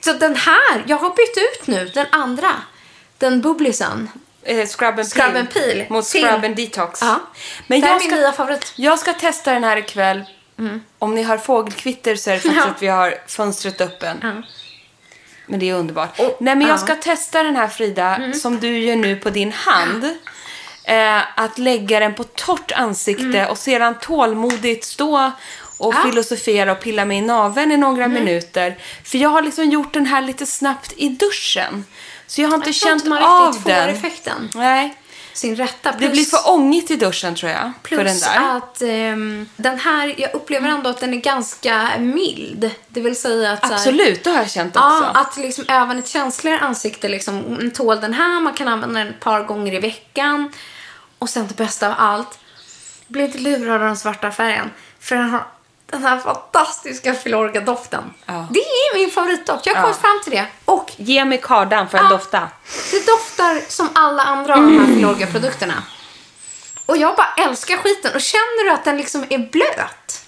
Så 0.00 0.12
den 0.12 0.36
här, 0.36 0.84
jag 0.86 0.96
har 0.96 1.10
bytt 1.10 1.36
ut 1.36 1.66
nu 1.66 1.84
den 1.94 2.06
andra. 2.12 2.50
Den 3.18 3.40
bubblisen. 3.40 4.08
eh, 4.42 4.66
scrub 4.66 4.98
and 4.98 5.08
Scrub 5.12 5.24
peel. 5.26 5.36
and 5.36 5.50
peel. 5.52 5.86
Mot 5.90 6.04
Till- 6.06 6.26
scrub 6.26 6.44
and 6.44 6.56
detox. 6.56 7.02
Ja. 7.02 7.20
Men 7.66 7.80
det 7.80 7.86
är 7.86 7.90
jag 7.90 7.98
min 7.98 8.10
ska, 8.10 8.16
nya 8.20 8.32
favorit. 8.32 8.72
jag 8.76 8.98
ska 8.98 9.12
testa 9.12 9.52
den 9.52 9.64
här 9.64 9.76
ikväll. 9.76 10.24
Om 10.98 11.14
ni 11.14 11.22
hör 11.22 11.38
fågelkvitter 11.38 12.16
så 12.16 12.30
är 12.30 12.34
det 12.34 12.40
faktiskt 12.40 12.64
Ja. 12.66 12.70
att 12.70 12.82
vi 12.82 12.86
har 12.86 13.14
fönstret 13.26 13.80
öppen. 13.80 14.18
Ja. 14.22 14.32
Men 15.46 15.60
det 15.60 15.70
är 15.70 15.74
underbart. 15.74 16.18
Och- 16.20 16.36
Nej, 16.40 16.56
men 16.56 16.66
jag 16.66 16.74
ja. 16.74 16.78
ska 16.78 16.94
testa 16.94 17.42
den 17.42 17.56
här 17.56 17.68
Frida, 17.68 18.32
som 18.34 18.60
du 18.60 18.78
gör 18.78 18.96
nu 18.96 19.16
på 19.16 19.30
din 19.30 19.52
hand. 19.52 20.04
Eh, 20.84 21.40
att 21.40 21.58
lägga 21.58 22.00
den 22.00 22.14
på 22.14 22.24
torrt 22.24 22.72
ansikte 22.72 23.46
och 23.46 23.58
sedan 23.58 23.94
tålmodigt 24.00 24.84
stå 24.84 25.32
och 25.78 25.94
Ja. 25.94 26.02
filosofera 26.10 26.72
och 26.72 26.80
pilla 26.80 27.04
mig 27.04 27.18
i 27.18 27.20
naveln 27.20 27.72
i 27.72 27.76
några 27.76 28.08
minuter. 28.08 28.76
För 29.04 29.18
jag 29.18 29.28
har 29.28 29.42
liksom 29.42 29.64
gjort 29.70 29.92
den 29.94 30.06
här 30.06 30.22
lite 30.22 30.46
snabbt 30.46 30.92
i 30.96 31.08
duschen. 31.08 31.84
Så 32.26 32.42
jag 32.42 32.48
har 32.48 32.56
inte 32.56 32.68
Jag 32.68 32.74
känt 32.74 32.94
inte 32.94 33.08
man 33.08 33.22
av 33.22 33.46
riktigt 33.46 33.62
får 33.62 33.70
den. 33.70 33.88
effekten. 33.88 34.50
Nej. 34.54 34.94
Sin 35.36 35.56
rätta. 35.56 35.92
Det 35.92 35.98
Plus- 35.98 36.12
blir 36.12 36.24
för 36.24 36.50
ångigt 36.50 36.90
i 36.90 36.96
duschen 36.96 37.34
tror 37.34 37.52
jag. 37.52 37.72
Plus 37.82 37.98
för 37.98 38.04
den 38.04 38.18
där. 38.18 38.56
att 38.56 38.82
ehm, 38.82 39.48
den 39.56 39.78
här, 39.78 40.14
jag 40.18 40.34
upplever 40.34 40.68
ändå 40.68 40.90
att 40.90 41.00
den 41.00 41.14
är 41.14 41.16
ganska 41.16 41.88
mild. 41.98 42.70
Det 42.88 43.00
vill 43.00 43.16
säga 43.16 43.52
att 43.52 43.72
Absolut, 43.72 44.24
det 44.24 44.30
har 44.30 44.38
jag 44.38 44.50
känt 44.50 44.76
också. 44.76 44.88
Ja, 44.88 45.10
att 45.14 45.36
liksom 45.36 45.64
även 45.68 45.98
ett 45.98 46.08
känsligare 46.08 46.58
ansikte 46.58 47.08
liksom 47.08 47.38
mm, 47.38 47.70
tål 47.70 48.00
den 48.00 48.14
här. 48.14 48.40
Man 48.40 48.52
kan 48.52 48.68
använda 48.68 48.98
den 48.98 49.08
ett 49.08 49.20
par 49.20 49.42
gånger 49.42 49.74
i 49.74 49.78
veckan. 49.78 50.52
Och 51.18 51.28
sen 51.28 51.46
det 51.46 51.56
bästa 51.56 51.88
av 51.88 51.94
allt. 51.98 52.38
Bli 53.06 53.22
inte 53.22 53.38
lurad 53.38 53.74
av 53.74 53.80
den 53.80 53.96
svarta 53.96 54.30
färgen. 54.30 54.70
För 55.00 55.16
den 55.16 55.30
har 55.30 55.46
den 55.90 56.02
här 56.02 56.18
fantastiska 56.18 57.14
Filorga-doften. 57.14 58.04
Ja. 58.26 58.46
Det 58.50 58.58
är 58.60 58.98
min 58.98 59.10
favoritdoft. 59.10 59.66
Jag 59.66 59.74
har 59.74 59.80
Ja. 59.80 59.82
kommit 59.82 60.00
fram 60.00 60.20
till 60.24 60.32
det. 60.32 60.46
Och 60.64 60.92
Ge 60.96 61.24
mig 61.24 61.40
kardan 61.42 61.88
för 61.88 61.98
att 61.98 62.04
Ja. 62.04 62.10
dofta. 62.10 62.48
det 62.90 63.06
doftar 63.06 63.70
som 63.70 63.88
alla 63.94 64.22
andra 64.22 64.54
av 64.54 64.62
de 64.62 64.78
här 64.78 64.86
Filorga-produkterna. 64.86 65.82
Och 66.86 66.96
jag 66.96 67.16
bara 67.16 67.34
älskar 67.48 67.76
skiten. 67.76 68.14
Och 68.14 68.20
känner 68.20 68.64
du 68.64 68.70
att 68.70 68.84
den 68.84 68.96
liksom 68.96 69.24
är 69.28 69.38
blöt? 69.38 70.22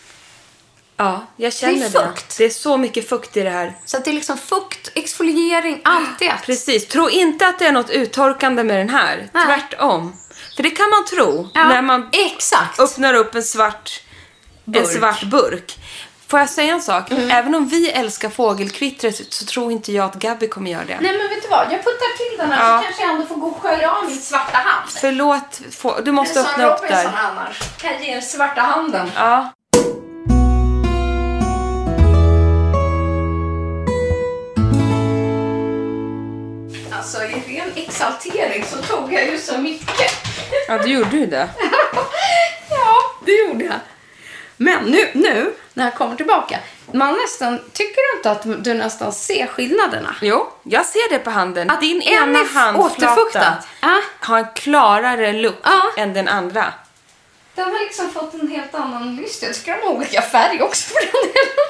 Ja, 0.96 1.26
jag 1.36 1.52
känner 1.52 1.88
det. 1.88 1.90
fukt. 1.90 2.38
Det 2.38 2.44
är 2.44 2.50
så 2.50 2.76
mycket 2.76 3.08
fukt 3.08 3.36
i 3.36 3.42
det 3.42 3.50
här. 3.50 3.76
Så 3.84 3.96
att 3.96 4.04
det 4.04 4.10
är 4.10 4.14
liksom 4.14 4.38
fukt, 4.38 4.90
exfoliering, 4.94 5.80
allt 5.84 6.18
det. 6.18 6.34
Precis. 6.46 6.88
Tro 6.88 7.08
inte 7.10 7.46
att 7.48 7.58
det 7.58 7.66
är 7.66 7.72
något 7.72 7.90
uttorkande 7.90 8.64
med 8.64 8.78
den 8.78 8.88
här. 8.90 9.28
Nej. 9.32 9.44
Tvärtom. 9.46 10.16
För 10.56 10.62
det 10.62 10.70
kan 10.70 10.90
man 10.90 11.04
tro 11.04 11.48
Ja, 11.54 11.64
när 11.68 11.82
man 11.82 12.08
Exakt. 12.12 12.80
öppnar 12.80 13.14
upp 13.14 13.34
en 13.34 13.42
svart 13.42 14.00
en 14.76 14.82
Burk. 14.82 14.98
svart 14.98 15.22
burk. 15.22 15.78
Får 16.26 16.40
jag 16.40 16.48
säga 16.50 16.72
en 16.74 16.82
sak? 16.82 17.10
Mm. 17.10 17.30
Även 17.30 17.54
om 17.54 17.68
vi 17.68 17.90
älskar 17.90 18.30
fågelkvittret 18.30 19.32
så 19.32 19.44
tror 19.44 19.72
inte 19.72 19.92
jag 19.92 20.04
att 20.06 20.14
Gabby 20.14 20.48
kommer 20.48 20.70
göra 20.70 20.84
det. 20.84 20.98
Nej 21.00 21.18
men 21.18 21.28
vet 21.28 21.42
du 21.42 21.48
vad, 21.48 21.60
jag 21.70 21.84
puttar 21.84 22.16
till 22.16 22.38
den 22.38 22.50
här 22.52 22.72
Ja. 22.72 22.78
så 22.78 22.84
kanske 22.84 23.02
jag 23.02 23.10
ändå 23.14 23.26
får 23.26 23.36
gå 23.36 23.46
och 23.46 23.62
skölja 23.62 23.92
av 23.92 24.04
min 24.04 24.20
svarta 24.20 24.56
hand. 24.56 24.90
Förlåt, 25.00 25.60
få, 25.70 26.00
du 26.04 26.12
måste 26.12 26.34
Det 26.34 26.40
är 26.40 26.44
som 26.44 26.52
öppna 26.52 26.66
upp 26.66 26.82
Robinson 26.82 27.12
där. 27.12 27.20
annars. 27.30 27.58
Kan 27.78 28.02
ge 28.04 28.22
svarta 28.22 28.60
handen. 28.60 29.10
Ja. 29.16 29.52
Alltså 36.92 37.22
i 37.24 37.32
ren 37.56 37.68
exaltering 37.74 38.64
så 38.64 38.76
tog 38.82 39.12
jag 39.12 39.26
ju 39.26 39.38
så 39.38 39.58
mycket. 39.58 40.10
ja, 40.68 40.78
du 40.78 40.88
gjorde 40.92 41.16
ju 41.16 41.26
det. 41.26 41.48
Ja, 42.70 42.94
det 43.26 43.32
gjorde 43.32 43.64
jag. 43.64 43.74
Men 44.60 44.84
nu, 44.84 45.10
nu 45.14 45.54
när 45.74 45.84
jag 45.84 45.94
kommer 45.94 46.16
tillbaka. 46.16 46.58
Man 46.92 47.14
nästan, 47.22 47.58
tycker 47.72 48.12
du 48.12 48.16
inte 48.18 48.30
att 48.30 48.64
du 48.64 48.74
nästan 48.74 49.12
ser 49.12 49.46
skillnaderna? 49.46 50.14
Jo, 50.20 50.52
jag 50.62 50.86
ser 50.86 51.10
det 51.10 51.18
på 51.18 51.30
handen. 51.30 51.70
Att 51.70 51.80
Din 51.80 52.02
en 52.02 52.28
ena 52.28 52.44
handflata. 52.44 53.56
Ja. 53.80 54.00
har 54.20 54.38
en 54.38 54.46
klarare 54.54 55.32
look 55.32 55.54
Ja. 55.62 55.82
än 55.96 56.12
den 56.14 56.28
andra. 56.28 56.72
Den 57.54 57.64
har 57.72 57.80
liksom 57.80 58.10
fått 58.10 58.34
en 58.34 58.48
helt 58.48 58.74
annan 58.74 59.16
lyst. 59.16 59.42
Jag 59.42 59.54
tycker 59.54 59.72
den 59.76 59.82
har 59.86 59.94
olika 59.94 60.22
färg 60.22 60.62
också 60.62 60.88
för 60.88 61.00
den 61.00 61.32
delen. 61.32 61.68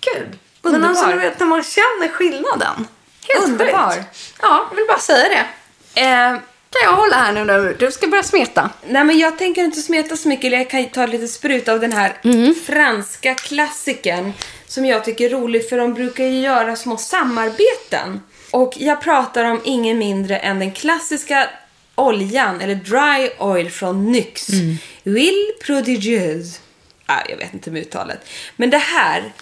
Gud. 0.00 0.38
Men 0.62 0.84
alltså 0.84 1.06
du 1.06 1.18
vet 1.18 1.38
när 1.40 1.46
man 1.46 1.62
känner 1.62 2.08
skillnaden. 2.08 2.88
Helt 3.28 3.44
Underbar. 3.44 4.04
Ja, 4.42 4.66
jag 4.70 4.76
vill 4.76 4.84
bara 4.88 4.98
säga 4.98 5.28
det. 5.28 6.00
Eh, 6.00 6.36
Kan 6.72 6.90
jag 6.90 6.96
hålla 6.96 7.16
här 7.16 7.32
nu 7.32 7.44
när 7.44 7.74
du 7.78 7.90
ska 7.92 8.06
börja 8.06 8.22
smeta? 8.22 8.70
nej 8.88 9.04
men 9.04 9.18
jag 9.18 9.38
tänker 9.38 9.64
inte 9.64 9.80
smeta 9.80 10.16
så 10.16 10.28
mycket. 10.28 10.52
Jag 10.52 10.70
kan 10.70 10.86
ta 10.88 11.06
lite 11.06 11.28
sprut 11.28 11.68
av 11.68 11.80
den 11.80 11.92
här 11.92 12.16
Mm. 12.24 12.54
franska 12.66 13.34
klassiken. 13.34 14.32
Som 14.66 14.84
jag 14.84 15.04
tycker 15.04 15.24
är 15.24 15.28
rolig 15.30 15.68
för 15.68 15.78
de 15.78 15.94
brukar 15.94 16.24
ju 16.24 16.40
göra 16.40 16.76
små 16.76 16.96
samarbeten. 16.96 18.20
Och 18.50 18.72
jag 18.76 19.00
pratar 19.02 19.44
om 19.44 19.60
ingen 19.64 19.98
mindre 19.98 20.36
än 20.36 20.58
den 20.58 20.72
klassiska 20.72 21.48
oljan, 21.94 22.60
eller 22.60 22.74
dry 22.74 23.30
oil 23.38 23.70
från 23.70 24.12
NYX. 24.12 24.48
Mm. 24.48 24.76
Huile 25.04 25.52
prodigieuse. 25.66 26.58
Ah, 27.06 27.20
jag 27.28 27.36
vet 27.36 27.54
inte 27.54 27.70
med 27.70 27.82
uttalet. 27.82 28.28
Men 28.56 28.70
det 28.70 28.78
här 28.78 29.32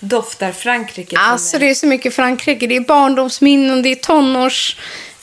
doftar 0.00 0.52
Frankrike 0.52 1.16
Alltså 1.18 1.58
det 1.58 1.70
är 1.70 1.74
så 1.74 1.86
mycket 1.86 2.14
Frankrike. 2.14 2.66
Det 2.66 2.76
är 2.76 2.80
barndomsminnen, 2.80 3.82
det 3.82 3.88
är 3.88 3.94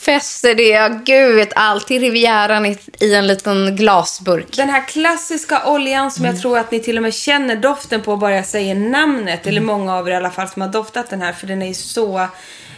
tonårsfester, 0.05 0.55
det 0.55 1.03
gud 1.05 1.35
vet 1.35 1.53
allt. 1.55 1.87
Det 1.87 1.95
är 1.95 1.99
Rivieran 1.99 2.65
i, 2.65 2.77
i 2.99 3.15
en 3.15 3.27
liten 3.27 3.75
glasburk. 3.75 4.57
Den 4.57 4.69
här 4.69 4.87
klassiska 4.87 5.67
oljan 5.67 6.11
som 6.11 6.25
jag 6.25 6.41
tror 6.41 6.57
att 6.57 6.71
ni 6.71 6.79
till 6.79 6.97
och 6.97 7.03
med 7.03 7.13
känner 7.13 7.55
doften 7.55 8.01
på 8.01 8.17
bara 8.17 8.35
jag 8.35 8.45
säger 8.45 8.75
namnet. 8.75 9.47
Eller 9.47 9.61
många 9.61 9.95
av 9.95 10.07
er 10.07 10.11
i 10.11 10.15
alla 10.15 10.31
fall 10.31 10.47
som 10.47 10.61
har 10.61 10.69
doftat 10.69 11.09
den 11.09 11.21
här. 11.21 11.33
För 11.33 11.47
den 11.47 11.61
är 11.61 11.67
ju 11.67 11.73
så 11.73 12.27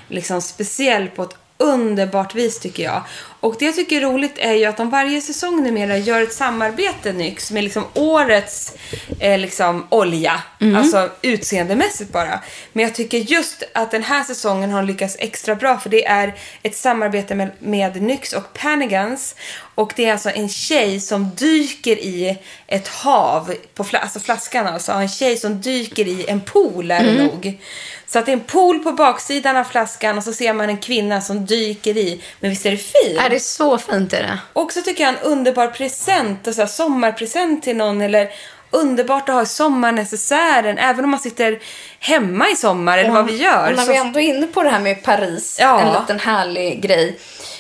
liksom, 0.08 0.42
speciell 0.42 1.08
på 1.08 1.24
ett 1.24 1.36
underbart 1.58 2.36
vis 2.36 2.60
tycker 2.60 2.84
jag. 2.84 3.04
Och 3.40 3.56
det 3.60 3.66
jag 3.66 3.76
tycker 3.76 3.98
är 3.98 4.02
roligt 4.02 4.38
är 4.38 4.54
ju 4.54 4.66
att 4.66 4.78
de 4.78 4.90
varje 4.90 5.22
säsong 5.22 5.64
numera 5.64 5.98
gör 5.98 6.22
ett 6.22 6.34
samarbete 6.34 7.14
Nyx 7.14 7.52
med 7.52 7.64
liksom 7.64 7.84
årets 7.94 8.74
eh, 9.20 9.40
liksom, 9.40 9.88
olja. 9.90 10.44
Alltså 10.76 11.10
utseendemässigt 11.22 12.12
bara. 12.12 12.40
Men 12.74 12.84
jag 12.84 12.96
tycker 12.96 13.18
just 13.18 13.64
att 13.74 13.92
den 13.92 14.04
här 14.04 14.24
säsongen 14.24 14.72
har 14.72 14.84
lyckats 14.84 15.16
extra 15.20 15.56
bra 15.56 15.78
för 15.78 15.90
det 15.90 16.06
är 16.06 16.36
ett 16.64 16.76
samarbete 16.76 17.36
med, 17.36 17.52
med 17.60 18.02
Nyx 18.02 18.34
och 18.34 18.54
Panigans. 18.54 19.36
Och 19.78 19.94
det 19.96 20.06
är 20.06 20.12
alltså 20.12 20.30
en 20.30 20.50
tjej 20.50 21.00
som 21.00 21.30
dyker 21.36 21.96
i 21.98 22.38
ett 22.68 22.88
hav, 22.88 23.54
på 23.74 23.84
fla- 23.84 24.00
alltså 24.00 24.20
flaskan 24.20 24.68
alltså. 24.68 24.92
En 24.92 25.10
tjej 25.10 25.38
som 25.38 25.62
dyker 25.62 26.08
i 26.08 26.26
en 26.28 26.42
pool 26.42 26.92
är 26.92 27.04
det 27.04 27.24
nog. 27.24 27.60
Så 28.08 28.20
att 28.20 28.26
det 28.26 28.32
är 28.32 28.34
en 28.34 28.40
pool 28.44 28.80
på 28.80 28.92
baksidan 28.92 29.58
av 29.58 29.64
flaskan 29.64 30.18
och 30.18 30.24
så 30.24 30.34
ser 30.34 30.54
man 30.54 30.70
en 30.70 30.78
kvinna 30.78 31.22
som 31.22 31.46
dyker 31.46 31.98
i. 31.98 32.22
Men 32.40 32.50
visst 32.50 32.66
är 32.66 32.72
det 32.72 32.78
fint? 32.78 33.20
Är 33.26 33.30
det 33.30 33.40
så 33.40 33.78
fint 33.78 34.14
är 34.14 34.24
det? 34.24 34.40
Också 34.54 34.82
tycker 34.82 35.04
jag 35.04 35.14
en 35.14 35.20
underbar 35.20 35.68
present, 35.68 36.48
och 36.48 36.54
så 36.56 36.62
här 36.62 36.68
sommarpresent 36.68 37.64
till 37.64 37.78
någon 37.78 38.02
eller 38.02 38.30
underbart 38.72 39.30
att 39.30 39.36
ha 39.36 39.42
i 39.42 39.46
sommarnecessären. 39.46 40.78
Även 40.78 41.04
om 41.04 41.12
man 41.12 41.20
sitter 41.20 41.60
hemma 42.00 42.50
i 42.50 42.56
sommar 42.56 42.98
eller 42.98 43.12
vad 43.12 43.26
vi 43.26 43.36
gör. 43.38 43.70
Och 43.72 43.76
när 43.78 43.86
så- 43.86 43.92
vi 43.92 43.98
ändå 43.98 44.20
är 44.20 44.24
inne 44.24 44.48
på 44.48 44.64
det 44.64 44.70
här 44.70 44.80
med 44.80 45.04
Paris, 45.04 45.58
Ja. 45.60 45.80
en 45.82 46.02
liten 46.02 46.20
härlig 46.20 46.82
grej. 46.82 47.18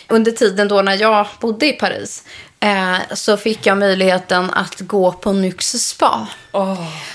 Under 0.09 0.31
tiden 0.31 0.67
då 0.67 0.81
när 0.81 1.01
jag 1.01 1.27
bodde 1.39 1.65
i 1.65 1.73
Paris 1.73 2.23
eh, 2.59 2.97
så 3.13 3.37
fick 3.37 3.65
jag 3.65 3.77
möjligheten 3.77 4.49
att 4.49 4.79
gå 4.79 5.11
på 5.11 5.33
Nyx 5.33 5.71
spa. 5.71 6.27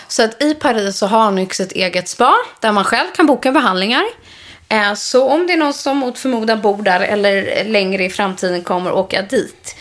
Så 0.09 0.22
att 0.22 0.43
i 0.43 0.55
Paris 0.55 0.99
så 0.99 1.07
har 1.07 1.30
Nyx 1.30 1.61
ett 1.61 1.72
eget 1.72 2.09
spa 2.09 2.34
där 2.61 2.72
man 2.72 2.84
själv 2.84 3.07
kan 3.16 3.26
boka 3.26 3.53
behandlingar. 3.53 4.05
Eh, 4.68 4.95
så 4.95 5.28
om 5.28 5.47
det 5.47 5.53
är 5.53 5.57
någon 5.57 5.74
som 5.74 5.97
mot 5.97 6.18
förmodan 6.18 6.61
bor 6.61 6.82
där 6.82 7.01
eller 7.01 7.64
längre 7.64 8.05
i 8.05 8.11
framtiden 8.11 8.62
kommer 8.62 8.93
åka 8.93 9.22
dit 9.22 9.76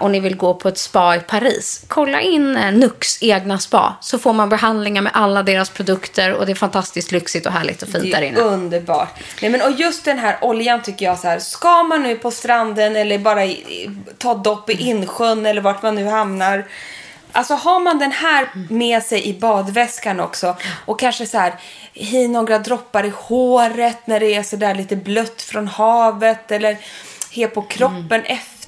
och 0.00 0.10
ni 0.10 0.20
vill 0.20 0.36
gå 0.36 0.54
på 0.54 0.68
ett 0.68 0.78
spa 0.78 1.16
i 1.16 1.20
Paris, 1.20 1.82
kolla 1.88 2.20
in 2.20 2.56
eh, 2.56 2.72
Nux 2.72 3.22
egna 3.22 3.58
spa. 3.58 3.96
Så 4.00 4.18
får 4.18 4.32
man 4.32 4.48
behandlingar 4.48 5.02
med 5.02 5.12
alla 5.14 5.42
deras 5.42 5.70
produkter 5.70 6.32
och 6.34 6.46
det 6.46 6.52
är 6.52 6.56
fantastiskt 6.56 7.12
lyxigt 7.12 7.46
och 7.46 7.52
härligt 7.52 7.82
och 7.82 7.88
fint 7.88 8.04
Det 8.04 8.10
där 8.10 8.22
är 8.22 8.26
inne. 8.26 8.40
underbart. 8.40 9.20
Nej, 9.42 9.50
men, 9.50 9.62
och 9.62 9.70
just 9.70 10.04
den 10.04 10.18
här 10.18 10.38
oljan 10.40 10.82
tycker 10.82 11.06
jag 11.06 11.18
så 11.18 11.28
här. 11.28 11.38
Ska 11.38 11.82
man 11.82 12.02
nu 12.02 12.16
på 12.16 12.30
stranden 12.30 12.96
eller 12.96 13.18
bara 13.18 13.44
i, 13.44 13.90
ta 14.18 14.34
dopp 14.34 14.70
i 14.70 14.72
insjön 14.72 15.46
eller 15.46 15.60
vart 15.60 15.82
man 15.82 15.94
nu 15.94 16.04
hamnar. 16.06 16.66
Alltså 17.32 17.54
har 17.54 17.80
man 17.80 17.98
den 17.98 18.12
här 18.12 18.48
med 18.70 19.02
sig 19.02 19.26
i 19.28 19.38
badväskan 19.40 20.20
också 20.20 20.56
och 20.84 21.00
kanske 21.00 21.26
så 21.26 21.38
här 21.38 21.54
i 21.94 22.28
några 22.28 22.58
droppar 22.58 23.06
i 23.06 23.12
håret 23.16 24.06
när 24.06 24.20
det 24.20 24.34
är 24.34 24.42
så 24.42 24.56
där 24.56 24.74
lite 24.74 24.96
blött 24.96 25.42
från 25.42 25.68
havet 25.68 26.52
eller 26.52 26.76
he 27.32 27.46
på 27.46 27.62
kroppen 27.62 28.22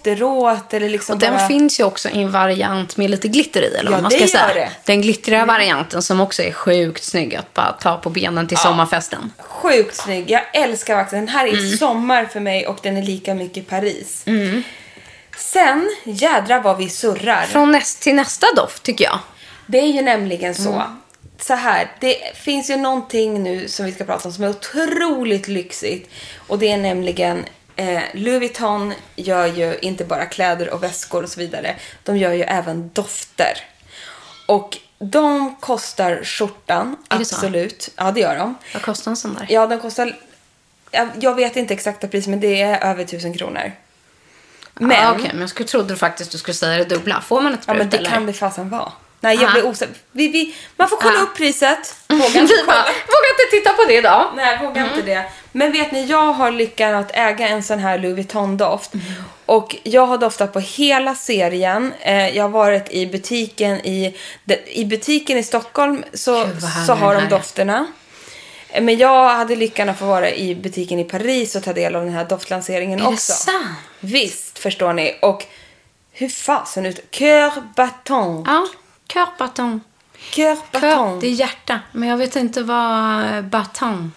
efteråt 0.07 0.75
eller 0.75 0.89
liksom 0.89 1.15
Och 1.15 1.21
den 1.21 1.35
bara... 1.35 1.49
finns 1.49 1.81
ju 1.81 1.85
också 1.85 2.09
i 2.09 2.23
en 2.23 2.31
variant 2.33 2.97
med 2.97 3.11
lite 3.11 3.29
glitter 3.29 3.63
i, 3.63 3.75
eller 3.75 3.91
Ja, 3.93 4.01
man 4.01 4.11
ska 4.11 4.27
säga. 4.27 4.47
det. 4.55 4.61
Mm. 4.61 4.73
Den 4.85 5.03
glittriga 5.03 5.45
varianten 5.47 6.03
som 6.03 6.21
också 6.21 6.43
är 6.43 6.53
sjukt 6.53 7.05
snygg 7.05 7.35
att 7.35 7.55
bara 7.55 7.73
ta 7.73 7.97
på 7.97 8.11
benen 8.11 8.49
till 8.49 8.57
sommarfesten. 8.57 9.33
Sjukt 9.39 9.97
snygg. 9.97 10.31
Jag 10.31 10.43
älskar 10.53 10.97
vaxen. 10.97 11.19
Den 11.19 11.29
här 11.29 11.47
är 11.47 11.53
Mm. 11.53 11.77
sommar 11.77 12.25
för 12.25 12.41
mig 12.41 12.67
och 12.67 12.79
den 12.83 12.97
är 12.97 13.03
lika 13.03 13.35
mycket 13.35 13.69
Paris. 13.69 14.25
Sen, 15.37 15.91
jädra 16.05 16.61
vad 16.61 16.77
vi 16.79 16.89
surrar. 16.89 17.43
Från 17.47 17.73
näst 17.73 18.03
till 18.03 18.15
nästa 18.15 18.47
doft 18.57 18.83
tycker 18.83 19.05
jag. 19.05 19.19
Det 19.67 19.79
är 19.79 19.87
ju 19.87 20.03
nämligen 20.03 20.55
så. 20.55 20.73
Mm. 20.73 20.99
Så 21.41 21.55
här, 21.55 21.91
det 22.01 22.17
finns 22.37 22.71
ju 22.71 22.77
någonting 22.77 23.43
nu 23.43 23.69
som 23.69 23.87
vi 23.87 23.93
ska 23.93 24.05
prata 24.05 24.29
om 24.29 24.35
som 24.35 24.45
är 24.45 24.49
otroligt 24.51 25.49
lyxigt. 25.49 26.11
Och 26.37 26.59
det 26.59 26.73
är 26.73 26.77
nämligen 26.77 27.45
eh, 27.83 28.03
Louis 28.15 28.41
Vuitton 28.41 28.95
gör 29.17 29.47
ju 29.47 29.79
inte 29.83 30.05
bara 30.05 30.27
kläder 30.27 30.71
och 30.75 30.83
väskor 30.83 31.23
och 31.23 31.29
så 31.29 31.41
vidare. 31.41 31.77
De 32.03 32.17
gör 32.17 32.33
ju 32.33 32.43
även 32.43 32.91
dofter. 32.93 33.59
Och 34.47 34.79
de 34.99 35.57
kostar 35.61 36.25
skjortan, 36.25 36.97
Är 37.09 37.17
absolut. 37.17 37.91
Ja, 37.97 38.11
det 38.11 38.21
gör 38.21 38.37
de. 38.39 38.55
Vad 38.75 38.83
kostar 38.83 39.11
en 39.11 39.17
sån 39.17 39.35
där? 39.35 39.47
Ja, 39.49 39.67
den 39.67 39.81
kostar... 39.81 40.17
jag- 40.91 41.09
Jag 41.21 41.35
vet 41.35 41.57
inte 41.57 41.75
exakta 41.75 42.09
pris, 42.09 42.27
men 42.27 42.41
det 42.41 42.63
är 42.63 42.91
över 42.91 43.05
tusen 43.05 43.35
kronor. 43.39 43.73
Men, 44.75 45.07
ah, 45.07 45.13
Okej, 45.13 45.31
men 45.33 45.41
jag 45.41 45.51
skulle, 45.51 45.69
trodde 45.69 45.97
faktiskt 45.97 46.33
du 46.33 46.39
skulle 46.39 46.55
säga 46.55 46.79
det 46.79 46.85
dubbla. 46.85 47.21
Får 47.21 47.41
man 47.41 47.53
ett 47.55 47.59
ja, 47.61 47.63
sprut 47.63 47.79
men 47.79 47.91
det 47.91 47.97
eller? 47.97 48.11
kan 48.11 48.27
det 48.27 48.33
fasen 48.33 48.69
vara. 48.71 48.93
Nej, 49.23 49.37
jag 49.41 49.51
Ah. 49.51 49.53
blir 49.53 49.67
osäker. 49.67 49.95
Vi, 50.13 50.29
vi, 50.29 50.55
man 50.77 50.89
får 50.89 50.97
kolla 50.97 51.19
Ah. 51.19 51.23
upp 51.23 51.37
priset. 51.37 51.95
Vågar 52.09 52.27
inte 52.27 52.55
Vi 52.55 52.65
bara, 52.67 52.83
kolla. 52.83 52.83
vågar 52.85 53.31
inte 53.31 53.51
titta 53.57 53.73
på 53.73 53.85
det 53.89 53.95
idag. 53.95 54.33
Nej, 54.37 54.59
vågar 54.63 54.85
inte 54.85 55.03
det. 55.03 55.25
Men 55.53 55.73
vet 55.73 55.93
ni, 55.93 56.05
jag 56.07 56.33
har 56.33 56.51
lyckan 56.51 56.95
att 56.95 57.11
äga 57.15 57.49
en 57.49 57.63
sån 57.63 57.79
här 57.79 57.99
Louis 57.99 58.17
Vuitton-doft. 58.17 58.91
Och 59.47 59.77
jag 59.83 60.07
har 60.07 60.19
doftat 60.19 60.53
på 60.53 60.61
hela 60.61 61.15
serien. 61.15 61.93
Eh, 62.01 62.29
jag 62.37 62.45
har 62.45 62.49
varit 62.49 62.91
i 62.93 63.07
butiken 63.07 63.87
i, 63.87 64.17
de, 64.45 64.57
i 64.67 64.85
butiken 64.85 65.39
i 65.39 65.43
Stockholm 65.43 66.05
så, 66.15 66.45
Gud, 66.45 66.63
så 66.87 66.93
har 66.93 67.15
de 67.15 67.29
dofterna. 67.29 67.87
Eh, 68.69 68.83
Men 68.83 68.99
jag 68.99 69.29
hade 69.29 69.57
lyckan 69.57 69.89
att 69.89 69.99
få 69.99 70.05
vara 70.05 70.31
i 70.31 70.55
butiken 70.55 70.99
i 70.99 71.05
Paris 71.05 71.57
och 71.57 71.63
ta 71.65 71.73
del 71.73 71.97
av 71.97 72.05
den 72.05 72.15
här 72.15 72.25
doftlanseringen 72.25 72.99
Är 72.99 73.03
det 73.03 73.09
också. 73.09 73.33
sant? 73.33 73.65
Visst, 74.01 74.59
förstår 74.59 74.93
ni. 74.93 75.19
Och 75.23 75.45
hur 76.13 76.29
fasen 76.29 76.87
ut? 76.87 77.01
Cœur 77.11 77.53
battant. 77.77 78.47
Ja, 78.49 78.67
cœur 79.07 79.27
baton. 79.39 79.81
Cœur 80.31 80.57
battant. 80.73 81.21
det 81.21 81.27
är 81.27 81.31
hjärta. 81.33 81.81
Men 81.93 82.09
jag 82.09 82.17
vet 82.17 82.37
inte 82.37 82.63
vad 82.63 83.25
eh, 83.35 83.43
baton 83.43 84.13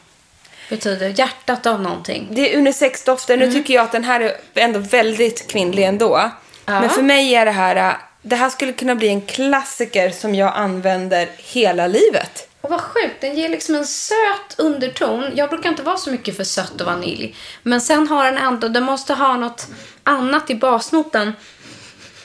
betyder. 0.70 1.14
Hjärtat 1.20 1.66
av 1.66 1.82
någonting. 1.82 2.28
Det 2.32 2.54
är 2.54 2.58
unisex-dofter. 2.58 3.38
Nu 3.38 3.52
tycker 3.52 3.74
jag 3.74 3.84
att 3.84 3.92
den 3.92 4.04
här 4.04 4.22
är 4.22 4.34
ändå 4.54 4.80
väldigt 4.80 5.48
kvinnlig 5.52 5.84
ändå. 5.84 6.32
Men 6.66 6.90
för 6.90 7.02
mig 7.02 7.36
är 7.36 7.46
det 7.46 7.52
här... 7.52 7.76
äh, 7.76 7.94
Det 8.22 8.36
här 8.36 8.50
skulle 8.50 8.74
kunna 8.74 8.96
bli 8.96 9.08
en 9.08 9.22
klassiker 9.22 10.10
som 10.10 10.36
jag 10.36 10.54
använder 10.56 11.30
hela 11.38 11.88
livet. 11.88 12.50
Och 12.62 12.70
vad 12.70 12.82
sjukt, 12.82 13.22
den 13.22 13.36
ger 13.36 13.50
liksom 13.50 13.76
en 13.76 13.86
söt 13.86 14.56
underton. 14.58 15.32
Jag 15.36 15.50
brukar 15.50 15.70
inte 15.70 15.84
vara 15.84 15.98
så 15.98 16.12
mycket 16.12 16.38
för 16.38 16.44
sött 16.44 16.82
och 16.82 16.88
vanilj. 16.88 17.36
Men 17.64 17.82
sen 17.82 18.08
har 18.08 18.26
den 18.26 18.38
ändå, 18.38 18.68
den 18.68 18.84
måste 18.84 19.14
ha 19.14 19.38
något 19.38 19.68
annat 20.04 20.50
i 20.50 20.56
basnoten. 20.56 21.34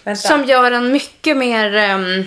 Vänta. 0.05 0.29
Som 0.29 0.45
gör 0.45 0.71
den 0.71 0.93
mycket 0.93 1.37
mer 1.37 1.75
ehm, 1.77 2.27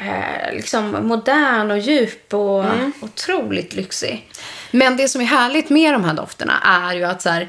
eh, 0.00 0.52
liksom 0.52 1.06
modern 1.08 1.70
och 1.70 1.78
djup 1.78 2.34
och 2.34 2.64
Mm. 2.64 2.92
otroligt 3.00 3.74
lyxig. 3.74 4.28
Men 4.70 4.96
det 4.96 5.08
som 5.08 5.20
är 5.20 5.24
härligt 5.24 5.70
med 5.70 5.94
de 5.94 6.04
här 6.04 6.14
dofterna 6.14 6.54
är 6.64 6.94
ju 6.94 7.04
att 7.04 7.22
så 7.22 7.28
här, 7.30 7.48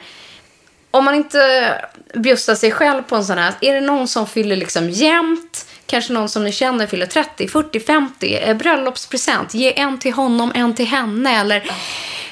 om 0.91 1.06
man 1.06 1.16
inte 1.16 1.72
bjussar 2.14 2.56
sig 2.56 2.72
själv 2.72 3.02
på 3.04 3.16
en 3.16 3.26
sån 3.26 3.38
här, 3.38 3.54
är 3.62 3.74
det 3.74 3.82
någon 3.82 4.08
som 4.08 4.28
fyller 4.28 4.56
liksom 4.56 4.89
jämnt, 4.89 5.66
kanske 5.86 6.14
någon 6.14 6.30
som 6.30 6.43
ni 6.43 6.52
känner 6.52 6.88
fyller 6.88 7.06
30, 7.06 7.48
40, 7.48 7.80
50, 7.80 8.36
eh, 8.38 8.54
bröllopspresent, 8.58 9.54
ge 9.54 9.80
en 9.80 10.00
till 10.00 10.14
honom, 10.14 10.52
en 10.56 10.76
till 10.76 10.86
henne 10.88 11.39
eller 11.39 11.72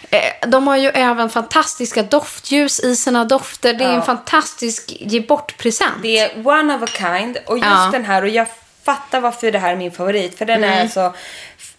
eh, 0.09 0.49
de 0.49 0.67
har 0.67 0.77
ju 0.77 0.87
även 0.89 1.29
fantastiska 1.29 2.03
doftljus 2.03 2.79
i 2.79 2.95
sina 2.95 3.25
dofter. 3.25 3.73
Det 3.73 3.83
är 3.85 3.93
en 3.93 4.01
fantastisk 4.03 4.93
ge 4.99 5.19
bort-present. 5.19 6.01
Det 6.01 6.19
är 6.19 6.47
one 6.47 6.75
of 6.75 6.81
a 6.83 6.87
kind. 6.97 7.37
Och 7.45 7.57
just 7.57 7.67
Ja. 7.69 7.89
den 7.93 8.05
här, 8.05 8.21
och 8.21 8.29
jag 8.29 8.47
fattar 8.83 9.19
varför 9.21 9.51
det 9.51 9.59
här 9.59 9.71
är 9.71 9.75
min 9.75 9.91
favorit. 9.91 10.37
För 10.37 10.45
den 10.45 10.63
är 10.63 10.81
alltså... 10.81 11.13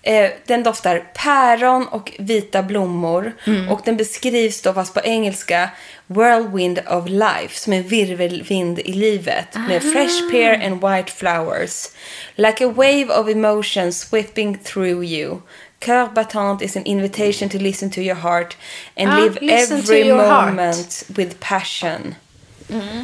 Eh, 0.06 0.30
den 0.46 0.62
doftar 0.62 1.04
päron 1.14 1.88
och 1.88 2.12
vita 2.18 2.62
blommor. 2.62 3.32
Och 3.70 3.80
den 3.84 3.96
beskrivs 3.96 4.62
då, 4.62 4.72
fast 4.74 4.94
på 4.94 5.00
engelska, 5.00 5.68
whirlwind 6.06 6.78
of 6.88 7.08
life. 7.08 7.60
Som 7.60 7.72
en 7.72 7.82
virvelvind 7.82 8.78
i 8.78 8.92
livet. 8.92 9.46
Med 9.68 9.82
fresh 9.82 10.30
pear 10.30 10.66
and 10.66 10.80
white 10.80 11.12
flowers. 11.12 11.88
Like 12.34 12.64
a 12.64 12.68
wave 12.68 13.06
of 13.08 13.28
emotion 13.28 13.92
sweeping 13.92 14.58
through 14.58 15.04
you. 15.04 15.40
Cœur 15.80 16.14
battant 16.14 16.62
is 16.62 16.76
an 16.76 16.84
invitation 16.84 17.48
to 17.48 17.58
listen 17.58 17.90
to 17.90 18.00
your 18.00 18.16
heart 18.16 18.56
and 18.96 19.08
Ja, 19.08 19.16
live 19.16 19.38
every 19.52 20.08
your 20.08 20.22
heart. 20.22 20.46
moment 20.54 21.04
with 21.08 21.36
passion. 21.40 22.14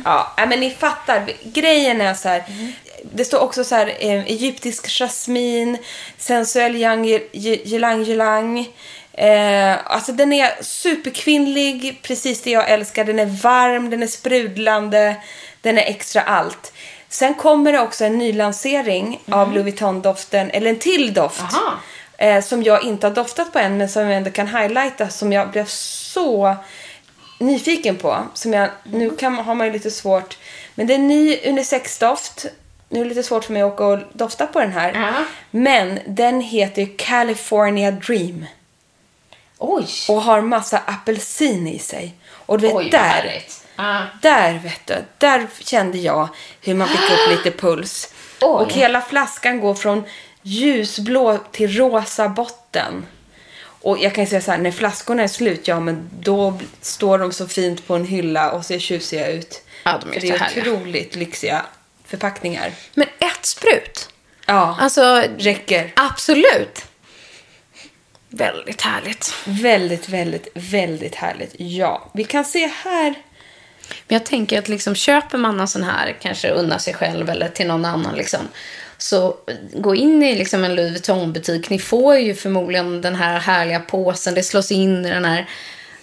Ja, 0.04 0.32
nej, 0.36 0.46
men 0.48 0.60
ni 0.60 0.70
fattar. 0.70 1.30
Grejen 1.42 2.00
är 2.00 2.14
så 2.14 2.28
här. 2.28 2.44
Det 3.12 3.24
står 3.24 3.38
också 3.38 3.64
så 3.64 3.74
här 3.74 3.86
eh, 3.86 4.24
egyptisk 4.24 4.88
jasmin, 4.88 5.78
sensuell 6.18 6.76
yang, 6.76 7.06
ylang 7.34 8.06
ylang. 8.06 8.58
Eh, 9.12 9.76
alltså 9.84 10.12
den 10.12 10.32
är 10.32 10.62
superkvinnlig, 10.62 12.00
precis 12.02 12.42
det 12.42 12.50
jag 12.50 12.70
älskar. 12.70 13.04
Den 13.04 13.18
är 13.18 13.26
varm, 13.26 13.90
den 13.90 14.02
är 14.02 14.06
sprudlande, 14.06 15.16
den 15.60 15.78
är 15.78 15.82
extra 15.82 16.22
allt. 16.22 16.72
Sen 17.08 17.34
kommer 17.34 17.72
det 17.72 17.80
också 17.80 18.04
en 18.04 18.18
ny 18.18 18.32
lansering 18.32 19.20
av 19.30 19.52
Louis 19.52 19.64
Vuitton-doften, 19.64 20.50
eller 20.50 20.70
en 20.70 20.78
till 20.78 21.14
doft. 21.14 21.44
Eh, 22.18 22.42
som 22.42 22.62
jag 22.62 22.84
inte 22.84 23.06
har 23.06 23.14
doftat 23.14 23.52
på 23.52 23.58
än, 23.58 23.76
men 23.76 23.88
som 23.88 24.02
jag 24.02 24.16
ändå 24.16 24.30
kan 24.30 24.48
highlighta. 24.48 25.08
Som 25.08 25.32
jag 25.32 25.50
blev 25.50 25.64
så 25.66 26.56
nyfiken 27.38 27.96
på. 27.96 28.18
Som 28.34 28.52
jag, 28.52 28.70
Nu 28.84 29.10
kan, 29.10 29.34
har 29.34 29.54
man 29.54 29.66
ju 29.66 29.72
lite 29.72 29.90
svårt. 29.90 30.38
Men 30.74 30.86
det 30.86 30.94
är 30.94 30.98
en 30.98 31.08
ny 31.08 31.36
unisex-doft. 31.36 32.46
Nu 32.92 33.00
är 33.00 33.04
det 33.04 33.08
lite 33.08 33.22
svårt 33.22 33.44
för 33.44 33.52
mig 33.52 33.62
att 33.62 33.72
åka 33.72 33.84
och 33.84 33.98
dofta 34.12 34.46
på 34.46 34.60
den 34.60 34.72
här. 34.72 34.92
Ja. 34.94 35.24
Men 35.50 35.98
den 36.06 36.40
heter 36.40 36.82
ju 36.82 36.88
California 36.96 37.90
Dream. 37.90 38.46
Oj! 39.58 39.86
Och 40.08 40.22
har 40.22 40.40
massa 40.40 40.78
apelsin 40.78 41.66
i 41.66 41.78
sig. 41.78 42.14
Och 42.30 42.58
du 42.58 42.66
vet, 42.66 42.76
Oj, 42.76 42.90
där. 42.90 43.42
Ja. 43.76 44.06
där 44.22 44.58
vet 44.58 44.86
du, 44.86 44.94
där 45.18 45.46
kände 45.58 45.98
jag 45.98 46.28
hur 46.60 46.74
man 46.74 46.88
fick 46.88 47.10
upp 47.10 47.30
lite 47.44 47.58
puls. 47.58 48.14
Oj. 48.40 48.64
Och 48.64 48.72
hela 48.72 49.00
flaskan 49.00 49.60
går 49.60 49.74
från 49.74 50.04
ljusblå 50.42 51.38
till 51.52 51.76
rosa 51.76 52.28
botten. 52.28 53.06
Och 53.62 53.98
jag 53.98 54.14
kan 54.14 54.24
ju 54.24 54.30
säga 54.30 54.42
så 54.42 54.50
här, 54.50 54.58
när 54.58 54.70
flaskorna 54.70 55.22
är 55.22 55.28
slut, 55.28 55.68
ja 55.68 55.80
men 55.80 56.10
då 56.20 56.58
står 56.80 57.18
de 57.18 57.32
så 57.32 57.48
fint 57.48 57.86
på 57.86 57.94
en 57.94 58.04
hylla 58.04 58.50
och 58.50 58.64
ser 58.64 58.78
tjusiga 58.78 59.26
ut. 59.26 59.62
Ja, 59.84 59.98
de 60.02 60.08
är 60.08 60.12
För 60.12 60.20
det 60.20 60.28
är 60.28 60.60
otroligt 60.60 61.16
lyxiga 61.16 61.64
förpackningar. 62.10 62.72
Men 62.94 63.08
ett 63.18 63.46
sprut? 63.46 64.08
Ja, 64.46 64.76
Alltså, 64.80 65.22
räcker. 65.38 65.92
absolut. 65.96 66.84
Väldigt 68.28 68.82
härligt. 68.82 69.34
Väldigt, 69.44 70.08
väldigt, 70.08 70.48
väldigt 70.54 71.14
härligt. 71.14 71.54
Ja, 71.58 72.10
vi 72.14 72.24
kan 72.24 72.44
se 72.44 72.66
här. 72.84 73.14
Men 74.08 74.14
jag 74.14 74.26
tänker 74.26 74.58
att 74.58 74.68
liksom, 74.68 74.94
köper 74.94 75.38
man 75.38 75.60
en 75.60 75.68
sån 75.68 75.82
här, 75.82 76.16
kanske 76.20 76.50
unna 76.50 76.78
sig 76.78 76.94
själv 76.94 77.30
eller 77.30 77.48
till 77.48 77.66
någon 77.66 77.84
annan, 77.84 78.16
liksom, 78.16 78.40
Så 78.98 79.36
gå 79.74 79.94
in 79.94 80.22
i 80.22 80.34
liksom 80.34 80.64
en 80.64 80.74
Louis 80.74 80.92
Vuitton-butik. 80.92 81.70
Ni 81.70 81.78
får 81.78 82.16
ju 82.16 82.34
förmodligen 82.34 83.00
den 83.00 83.14
här 83.16 83.38
härliga 83.40 83.80
påsen. 83.80 84.34
Det 84.34 84.42
slås 84.42 84.72
in 84.72 85.06
i 85.06 85.10
den 85.10 85.24
här 85.24 85.46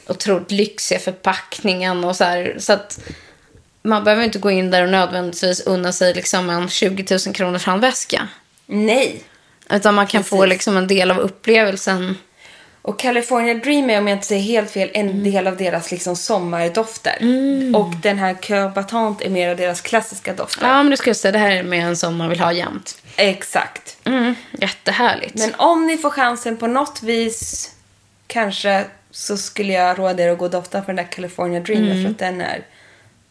otroligt 0.08 0.52
lyxiga 0.52 1.00
förpackningen. 1.00 2.04
Och 2.04 2.16
så, 2.16 2.24
här, 2.24 2.56
så 2.60 2.74
att 2.74 3.00
man 3.88 4.04
behöver 4.04 4.24
inte 4.24 4.40
gå 4.40 4.52
in 4.52 4.72
där 4.72 4.84
och 4.84 4.90
nödvändigtvis 4.90 5.60
unna 5.62 5.92
sig 5.92 6.14
liksom 6.14 6.50
en 6.50 6.70
20 6.70 7.06
000 7.26 7.36
kronors 7.36 7.66
handväska. 7.66 8.28
Nej. 8.66 9.24
Utan 9.70 9.96
man 9.96 10.08
kan 10.08 10.24
få 10.24 10.38
Precis. 10.38 10.50
liksom 10.50 10.78
en 10.78 10.88
del 10.88 11.12
av 11.12 11.20
upplevelsen. 11.20 12.18
Och 12.82 13.00
California 13.00 13.54
Dream 13.54 13.90
är, 13.90 13.98
om 13.98 14.08
jag 14.08 14.16
inte 14.16 14.28
säger 14.28 14.42
helt 14.42 14.72
fel, 14.72 14.90
en 14.94 15.10
Mm. 15.10 15.32
del 15.32 15.48
av 15.48 15.58
deras 15.58 15.92
liksom 15.92 16.16
sommardofter. 16.16 17.18
Och 17.76 17.96
den 17.96 18.20
här 18.20 18.34
Cœur 18.34 19.26
är 19.26 19.30
mer 19.30 19.50
av 19.50 19.58
deras 19.58 19.82
klassiska 19.82 20.34
dofter. 20.34 20.68
Ja, 20.68 20.84
men 20.84 20.90
det 20.90 20.98
ska 20.98 21.10
jag 21.10 21.18
säga. 21.18 21.32
Det 21.32 21.38
här 21.38 21.52
är 21.52 21.64
mer 21.64 21.86
en 21.86 21.98
som 21.98 22.16
man 22.18 22.30
vill 22.30 22.40
ha 22.40 22.52
jämt. 22.52 22.98
Exakt. 23.16 23.98
Mm, 24.04 24.36
jättehärligt. 24.52 25.36
Men 25.36 25.56
om 25.56 25.86
ni 25.88 25.98
får 25.98 26.10
chansen 26.10 26.58
på 26.58 26.68
något 26.68 27.04
vis, 27.04 27.72
kanske 28.28 28.86
så 29.12 29.38
skulle 29.38 29.74
jag 29.74 30.00
råda 30.00 30.24
er 30.24 30.30
att 30.30 30.38
gå 30.38 30.46
och 30.46 30.52
dofta 30.52 30.82
på 30.82 30.88
den 30.88 30.96
där 30.96 31.12
California 31.12 31.60
Dream. 31.60 31.84
Mm. 31.84 32.04
För 32.04 32.10
att 32.12 32.20
den 32.20 32.42
är 32.42 32.62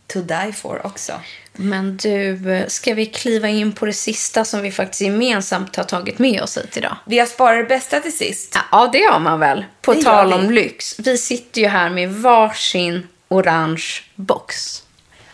to 0.06 0.20
die 0.20 0.52
for 0.52 0.86
också. 0.86 1.12
Men 1.52 1.96
du, 1.96 2.64
ska 2.68 2.94
vi 2.94 3.06
kliva 3.06 3.48
in 3.48 3.72
på 3.72 3.86
det 3.86 3.92
sista 3.92 4.44
som 4.44 4.62
vi 4.62 4.72
faktiskt 4.72 5.00
gemensamt 5.00 5.76
har 5.76 5.84
tagit 5.84 6.18
med 6.18 6.42
oss 6.42 6.58
hit 6.58 6.76
idag? 6.76 6.96
Vi 7.04 7.18
har 7.18 7.26
sparat 7.26 7.58
det 7.58 7.74
bästa 7.74 8.00
till 8.00 8.16
sist. 8.16 8.58
Ja, 8.70 8.88
det 8.92 8.98
gör 8.98 9.18
man 9.18 9.40
väl. 9.40 9.64
På 9.82 9.94
Det 9.94 10.02
tal 10.02 10.32
om 10.32 10.50
lyx. 10.50 10.98
Vi 10.98 11.18
sitter 11.18 11.60
ju 11.60 11.66
här 11.66 11.90
med 11.90 12.12
varsin 12.12 13.08
orange 13.28 13.84
box. 14.14 14.82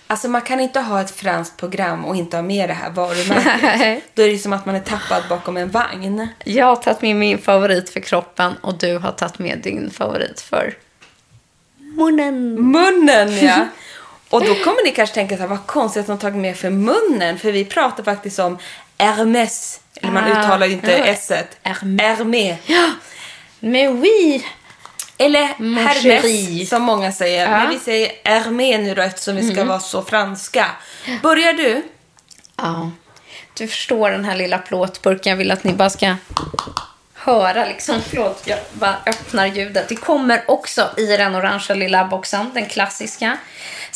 Alltså 0.06 0.28
man 0.28 0.42
kan 0.42 0.60
inte 0.60 0.80
ha 0.80 1.00
ett 1.00 1.10
franskt 1.10 1.56
program 1.56 2.04
och 2.04 2.16
inte 2.16 2.36
ha 2.36 2.42
med 2.42 2.68
det 2.68 2.74
här 2.74 2.90
varumärket. 2.90 4.04
Då 4.14 4.22
är 4.22 4.28
det 4.28 4.38
som 4.38 4.52
att 4.52 4.66
man 4.66 4.74
är 4.74 4.80
tappad 4.80 5.22
bakom 5.28 5.56
en 5.56 5.70
vagn. 5.70 6.28
Jag 6.44 6.66
har 6.66 6.76
tagit 6.76 7.02
med 7.02 7.16
min 7.16 7.38
favorit 7.38 7.90
för 7.90 8.00
kroppen 8.00 8.52
och 8.60 8.78
du 8.78 8.98
har 8.98 9.12
tagit 9.12 9.38
med 9.38 9.58
din 9.58 9.90
favorit 9.90 10.40
för 10.40 10.74
munnen. 11.78 12.54
Munnen 12.54 13.38
ja! 13.38 13.66
Och 14.32 14.44
då 14.46 14.54
kommer 14.54 14.84
ni 14.84 14.90
kanske 14.90 15.14
tänka 15.14 15.36
så 15.36 15.40
här, 15.40 15.48
vad 15.48 15.66
konstigt 15.66 16.00
att 16.00 16.06
de 16.06 16.18
tagit 16.18 16.36
med 16.38 16.56
för 16.56 16.70
munnen. 16.70 17.38
För 17.38 17.52
vi 17.52 17.64
pratar 17.64 18.02
faktiskt 18.04 18.38
om 18.38 18.58
Hermès. 18.98 19.80
Eller 20.00 20.12
man 20.12 20.24
Ah, 20.24 20.40
uttalar 20.44 20.66
ju 20.66 20.72
inte 20.72 20.90
ja. 20.92 21.04
s-et. 21.04 21.56
Hermès. 21.62 22.00
Hermé. 22.16 22.56
Men 23.60 24.00
oui! 24.00 24.46
Eller 25.18 25.48
chéri. 26.02 26.66
som 26.66 26.82
många 26.82 27.12
säger. 27.12 27.50
Ja. 27.50 27.58
Men 27.58 27.70
vi 27.70 27.78
säger 27.78 28.12
Hermé 28.24 28.78
nu 28.78 28.94
då 28.94 29.02
eftersom 29.02 29.36
vi 29.36 29.52
ska 29.52 29.64
vara 29.64 29.80
så 29.80 30.02
franska. 30.02 30.66
Börjar 31.22 31.52
du? 31.52 31.82
Ja. 32.56 32.90
Du 33.54 33.68
förstår 33.68 34.10
den 34.10 34.24
här 34.24 34.36
lilla 34.36 34.58
plåtburken. 34.58 35.30
Jag 35.30 35.36
vill 35.36 35.50
att 35.50 35.64
ni 35.64 35.72
bara 35.72 35.90
ska 35.90 36.14
höra 37.14 37.64
liksom. 37.66 38.00
Förlåt, 38.08 38.42
jag 38.44 38.58
bara 38.72 38.96
öppnar 39.06 39.46
ljudet. 39.46 39.88
Det 39.88 39.96
kommer 39.96 40.44
också 40.48 40.90
i 40.96 41.06
den 41.06 41.34
orangea 41.34 41.74
lilla 41.76 42.04
boxen, 42.04 42.50
den 42.54 42.66
klassiska. 42.66 43.36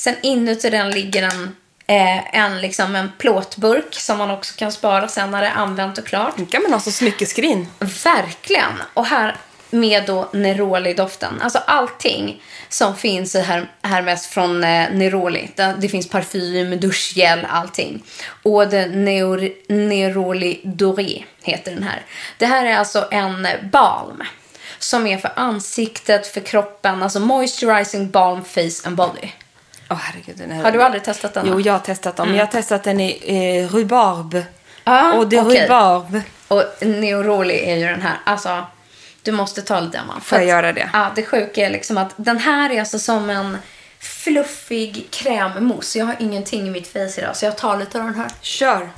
Sen 0.06 0.16
inuti 0.22 0.70
den 0.70 0.90
ligger 0.90 1.22
en, 1.22 1.56
eh, 1.86 2.36
en, 2.36 2.60
liksom 2.60 2.96
en 2.96 3.12
plåtburk 3.18 3.94
som 3.94 4.18
man 4.18 4.30
också 4.30 4.54
kan 4.56 4.72
spara 4.72 5.08
sen 5.08 5.30
när 5.30 5.42
det 5.42 5.48
är 5.48 5.54
använt 5.54 5.98
och 5.98 6.06
klart. 6.06 6.38
Nu 6.38 6.46
kan 6.46 6.62
man 6.62 6.72
ha 6.72 6.80
så 6.80 6.90
smyckeskrin. 6.90 7.68
Verkligen! 8.04 8.72
Och 8.94 9.06
här 9.06 9.36
med 9.70 10.06
då 10.06 10.28
Neroli-doften. 10.32 11.40
Alltså 11.42 11.58
allting 11.58 12.42
som 12.68 12.96
finns 12.96 13.34
i 13.34 13.40
här, 13.40 13.70
Hermes 13.82 14.26
från 14.26 14.64
eh, 14.64 14.90
Neroli. 14.90 15.50
Det, 15.54 15.76
det 15.78 15.88
finns 15.88 16.08
parfym, 16.08 16.80
duschgel, 16.80 17.46
allting. 17.50 18.02
Och 18.42 18.68
det 18.68 18.86
Neur, 18.86 19.52
Neroli 19.68 20.60
Doré 20.64 21.24
heter 21.42 21.72
den 21.72 21.82
här. 21.82 22.02
Det 22.38 22.46
här 22.46 22.66
är 22.66 22.76
alltså 22.76 23.08
en 23.10 23.48
balm 23.72 24.22
som 24.78 25.06
är 25.06 25.18
för 25.18 25.32
ansiktet, 25.36 26.26
för 26.26 26.40
kroppen. 26.40 27.02
Alltså 27.02 27.20
moisturizing 27.20 28.10
balm 28.10 28.44
face 28.44 28.88
and 28.88 28.96
body. 28.96 29.28
Åh 29.90 29.96
herregud. 29.96 30.36
Den 30.38 30.50
här... 30.50 30.62
Har 30.62 30.70
du 30.70 30.82
aldrig 30.82 31.04
testat 31.04 31.34
den? 31.34 31.46
Jo, 31.48 31.60
jag 31.60 31.72
har 31.72 31.80
testat 31.80 32.16
dem. 32.16 32.34
Jag 32.34 32.46
har 32.46 32.52
testat 32.52 32.84
den 32.84 33.00
i 33.00 33.20
eh, 33.66 33.74
rhubarb. 33.74 34.42
Ah, 34.84 35.12
och 35.12 35.28
det 35.28 35.36
är 35.36 35.46
okej. 35.46 35.62
rhubarb. 35.62 36.20
Och 36.48 36.64
Neuroli 36.80 37.70
är 37.70 37.76
ju 37.76 37.86
den 37.86 38.02
här. 38.02 38.16
Alltså, 38.24 38.64
du 39.22 39.32
måste 39.32 39.62
ta 39.62 39.80
lite 39.80 40.00
av. 40.00 40.20
Får 40.20 40.38
jag 40.38 40.42
att- 40.44 40.48
göra 40.48 40.72
det? 40.72 40.90
Ja, 40.92 41.10
det 41.14 41.22
sjuka 41.22 41.66
är 41.66 41.70
liksom 41.70 41.98
att 41.98 42.12
den 42.16 42.38
här 42.38 42.70
är 42.70 42.80
alltså 42.80 42.98
som 42.98 43.30
en 43.30 43.58
fluffig 44.00 45.06
krämmousse. 45.10 45.98
Jag 45.98 46.06
har 46.06 46.16
ingenting 46.18 46.66
i 46.66 46.70
mitt 46.70 46.92
face 46.92 47.20
idag, 47.20 47.36
så 47.36 47.44
jag 47.44 47.56
tar 47.56 47.76
lite 47.76 47.98
av 47.98 48.04
den 48.04 48.14
här. 48.14 48.30
Kör. 48.40 48.90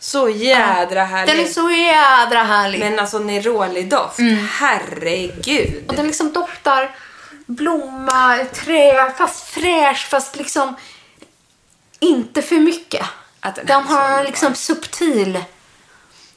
Så 0.00 0.28
jädra 0.28 1.04
härligt. 1.04 1.36
Den 1.36 1.44
är 1.44 1.48
så 1.48 1.70
jädra 1.70 2.42
härlig. 2.42 2.78
Men 2.80 2.98
alltså 2.98 3.18
Neroli-doft. 3.18 4.18
Herregud. 4.50 5.84
Och 5.88 5.94
den 5.94 6.06
liksom 6.06 6.32
doftar 6.32 6.90
blomma, 7.48 8.38
trä, 8.52 9.12
fast 9.18 9.44
fräsch, 9.48 10.06
fast 10.10 10.36
liksom 10.36 10.76
inte 11.98 12.42
för 12.42 12.56
mycket. 12.56 13.06
Att 13.40 13.54
den 13.54 13.66
den 13.66 13.82
har 13.82 14.18
en 14.18 14.24
liksom 14.24 14.54
subtil 14.54 15.44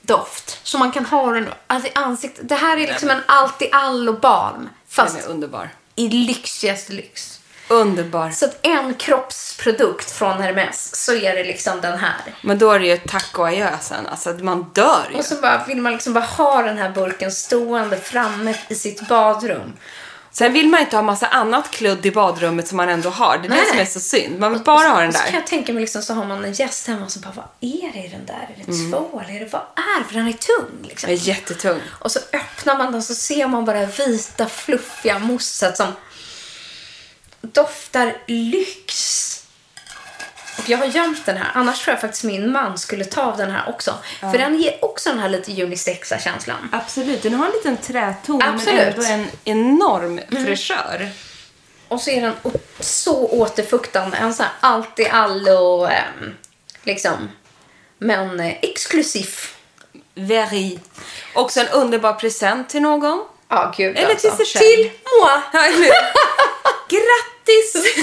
doft. 0.01 0.59
Så 0.63 0.77
man 0.77 0.91
kan 0.91 1.05
ha 1.05 1.31
den 1.31 1.49
alltså, 1.67 1.89
i 1.89 1.91
ansiktet. 1.95 2.49
Det 2.49 2.55
här 2.55 2.77
är 2.77 2.87
liksom 2.87 3.09
en 3.09 3.21
allt 3.25 3.61
i 3.61 3.69
allo 3.71 4.13
balm. 4.13 4.69
Fast 4.89 5.15
Den 5.15 5.25
är 5.25 5.29
underbar. 5.29 5.69
i 5.95 6.09
lyxigaste 6.09 6.93
lyx. 6.93 7.37
Underbar. 7.67 8.31
Så 8.31 8.45
att 8.45 8.59
en 8.61 8.93
kroppsprodukt 8.93 10.11
från 10.11 10.41
Hermes 10.41 11.05
så 11.05 11.13
är 11.13 11.35
det 11.35 11.43
liksom 11.43 11.81
den 11.81 11.99
här. 11.99 12.35
Men 12.41 12.59
då 12.59 12.71
är 12.71 12.79
det 12.79 12.87
ju 12.87 12.97
tack 12.97 13.39
och 13.39 13.47
adjö 13.47 13.77
sen. 13.81 14.07
Alltså 14.07 14.29
man 14.29 14.63
dör 14.73 15.07
ju. 15.11 15.17
Och 15.17 15.25
så 15.25 15.35
bara 15.35 15.63
vill 15.67 15.81
man 15.81 15.91
liksom 15.91 16.13
bara 16.13 16.25
ha 16.25 16.61
den 16.61 16.77
här 16.77 16.89
burken 16.89 17.31
stående 17.31 17.97
framme 17.97 18.55
i 18.67 18.75
sitt 18.75 19.07
badrum. 19.07 19.73
Sen 20.33 20.53
vill 20.53 20.67
man 20.69 20.79
inte 20.81 20.95
ha 20.95 21.03
massa 21.03 21.27
annat 21.27 21.71
kludd 21.71 22.05
i 22.05 22.11
badrummet 22.11 22.67
som 22.67 22.77
man 22.77 22.89
ändå 22.89 23.09
har. 23.09 23.37
Det 23.37 23.47
är 23.47 23.49
Nej. 23.49 23.59
det 23.61 23.69
som 23.69 23.79
är 23.79 23.85
så 23.85 23.99
synd. 23.99 24.39
Man 24.39 24.53
vill 24.53 24.61
bara 24.61 24.87
ha 24.87 24.99
den 24.99 25.07
Och 25.09 25.13
så 25.15 25.19
kan 25.21 25.31
där. 25.31 25.37
jag 25.39 25.47
tänka 25.47 25.73
mig 25.73 25.81
liksom 25.81 26.01
så 26.01 26.13
har 26.13 26.25
man 26.25 26.45
en 26.45 26.53
gäst 26.53 26.87
hemma 26.87 27.05
och 27.05 27.11
så 27.11 27.19
bara 27.19 27.33
vad 27.35 27.45
är 27.61 27.91
det 27.93 27.99
i 28.05 28.07
den 28.07 28.25
där? 28.25 28.49
Är 28.55 28.63
det 28.65 28.71
Mm. 28.73 28.91
tvål? 28.91 29.23
Är 29.29 29.39
det 29.39 29.45
vad 29.51 29.61
är 29.75 29.99
det? 29.99 30.05
För 30.07 30.13
den 30.15 30.27
är 30.27 30.33
tung 30.33 30.87
liksom. 30.87 31.07
Den 31.09 31.17
är 31.17 31.21
jättetung. 31.27 31.79
Och 31.89 32.11
så 32.11 32.19
öppnar 32.33 32.77
man 32.77 32.85
den 32.85 32.95
och 32.95 33.03
så 33.03 33.15
ser 33.15 33.47
man 33.47 33.65
bara 33.65 33.85
vita 33.85 34.49
fluffiga 34.49 35.19
mousset 35.19 35.77
som 35.77 35.87
doftar 37.41 38.17
lyx. 38.27 39.27
Och 40.61 40.69
jag 40.69 40.77
har 40.77 40.85
gömt 40.85 41.25
den 41.25 41.37
här. 41.37 41.51
Annars 41.53 41.83
tror 41.83 41.93
jag 41.93 42.01
faktiskt 42.01 42.23
min 42.23 42.51
man 42.51 42.77
skulle 42.77 43.05
ta 43.05 43.21
av 43.21 43.37
den 43.37 43.51
här 43.51 43.69
också. 43.69 43.95
För 44.19 44.37
den 44.37 44.61
ger 44.61 44.85
också 44.85 45.09
den 45.09 45.19
här 45.19 45.29
lite 45.29 45.63
unisexa 45.63 46.19
känslan. 46.19 46.69
Absolut. 46.71 47.23
Den 47.23 47.33
har 47.33 47.45
en 47.45 47.51
liten 47.51 47.77
träton 47.77 48.41
Absolut. 48.41 48.75
men 48.75 48.87
ändå 48.87 49.03
en 49.03 49.27
enorm 49.43 50.19
fräschör. 50.45 51.09
Och 51.87 52.01
så 52.01 52.09
är 52.09 52.21
den 52.21 52.33
så 52.79 53.27
återfuktande. 53.27 54.17
En 54.17 54.33
sån 54.33 54.45
här 54.45 54.53
allt 54.59 54.99
i 54.99 55.07
allo, 55.09 55.85
ehm, 55.85 56.35
liksom. 56.83 57.29
Men 57.97 58.39
eh, 58.39 58.55
exklusiv. 58.61 59.29
Very. 60.15 60.77
Också 61.33 61.59
en 61.59 61.67
underbar 61.67 62.13
present 62.13 62.69
till 62.69 62.81
någon. 62.81 63.25
Ja, 63.47 63.73
gud 63.77 63.97
Eller 63.97 64.09
alltså. 64.09 64.29
till 64.35 64.45
sig 64.45 64.61
själv. 64.61 64.75
Till 64.75 64.91
moi! 65.21 65.41
Ja, 65.53 65.65
eller 65.65 65.77
hur? 65.77 65.91
Grattis! 67.51 67.93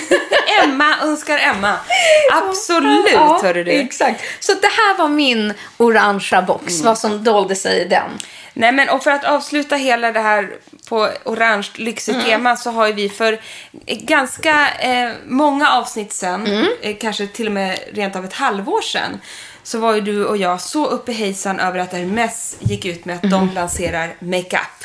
Emma 0.65 0.95
önskar 1.03 1.39
Emma. 1.39 1.75
Absolut, 2.33 3.07
Ja, 3.13 3.41
hörru 3.43 3.65
du. 3.65 3.71
Exakt. 3.71 4.21
Så 4.41 4.55
det 4.55 4.67
här 4.67 4.99
var 4.99 5.09
min 5.09 5.55
orangea 5.77 6.43
box. 6.43 6.75
Mm. 6.75 6.87
Vad 6.87 6.99
som 6.99 7.25
dolde 7.25 7.55
sig 7.57 7.81
i 7.83 7.85
den. 7.85 8.11
Nej 8.55 8.73
men 8.73 8.89
och 8.89 9.03
för 9.05 9.11
att 9.11 9.25
avsluta 9.25 9.77
hela 9.77 10.13
det 10.13 10.21
här 10.21 10.51
på 10.89 11.09
orange 11.25 11.69
lyxigt 11.75 12.15
Mm. 12.17 12.27
tema 12.27 12.57
så 12.57 12.71
har 12.71 12.89
vi 12.93 13.09
för 13.09 13.41
ganska 13.87 14.69
eh, 14.79 15.11
många 15.27 15.71
avsnitt 15.71 16.13
sen, 16.13 16.47
Mm. 16.47 16.67
eh, 16.83 16.97
kanske 17.01 17.27
till 17.27 17.47
och 17.47 17.53
med 17.53 17.79
rent 17.93 18.17
av 18.17 18.25
ett 18.25 18.33
halvår 18.33 18.81
sedan, 18.83 19.21
så 19.63 19.79
var 19.79 19.95
ju 19.95 20.01
du 20.01 20.25
och 20.27 20.37
jag 20.37 20.61
så 20.61 20.87
uppe 20.87 21.13
i 21.13 21.15
hejsan 21.15 21.61
över 21.61 21.79
att 21.79 21.93
Hermes 21.93 22.57
gick 22.61 22.85
ut 22.85 23.05
med 23.05 23.17
att 23.17 23.25
Mm. 23.25 23.39
de 23.49 23.55
lanserar 23.55 24.15
makeup. 24.19 24.85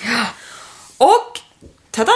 Och 0.98 1.40
tada! 1.92 2.12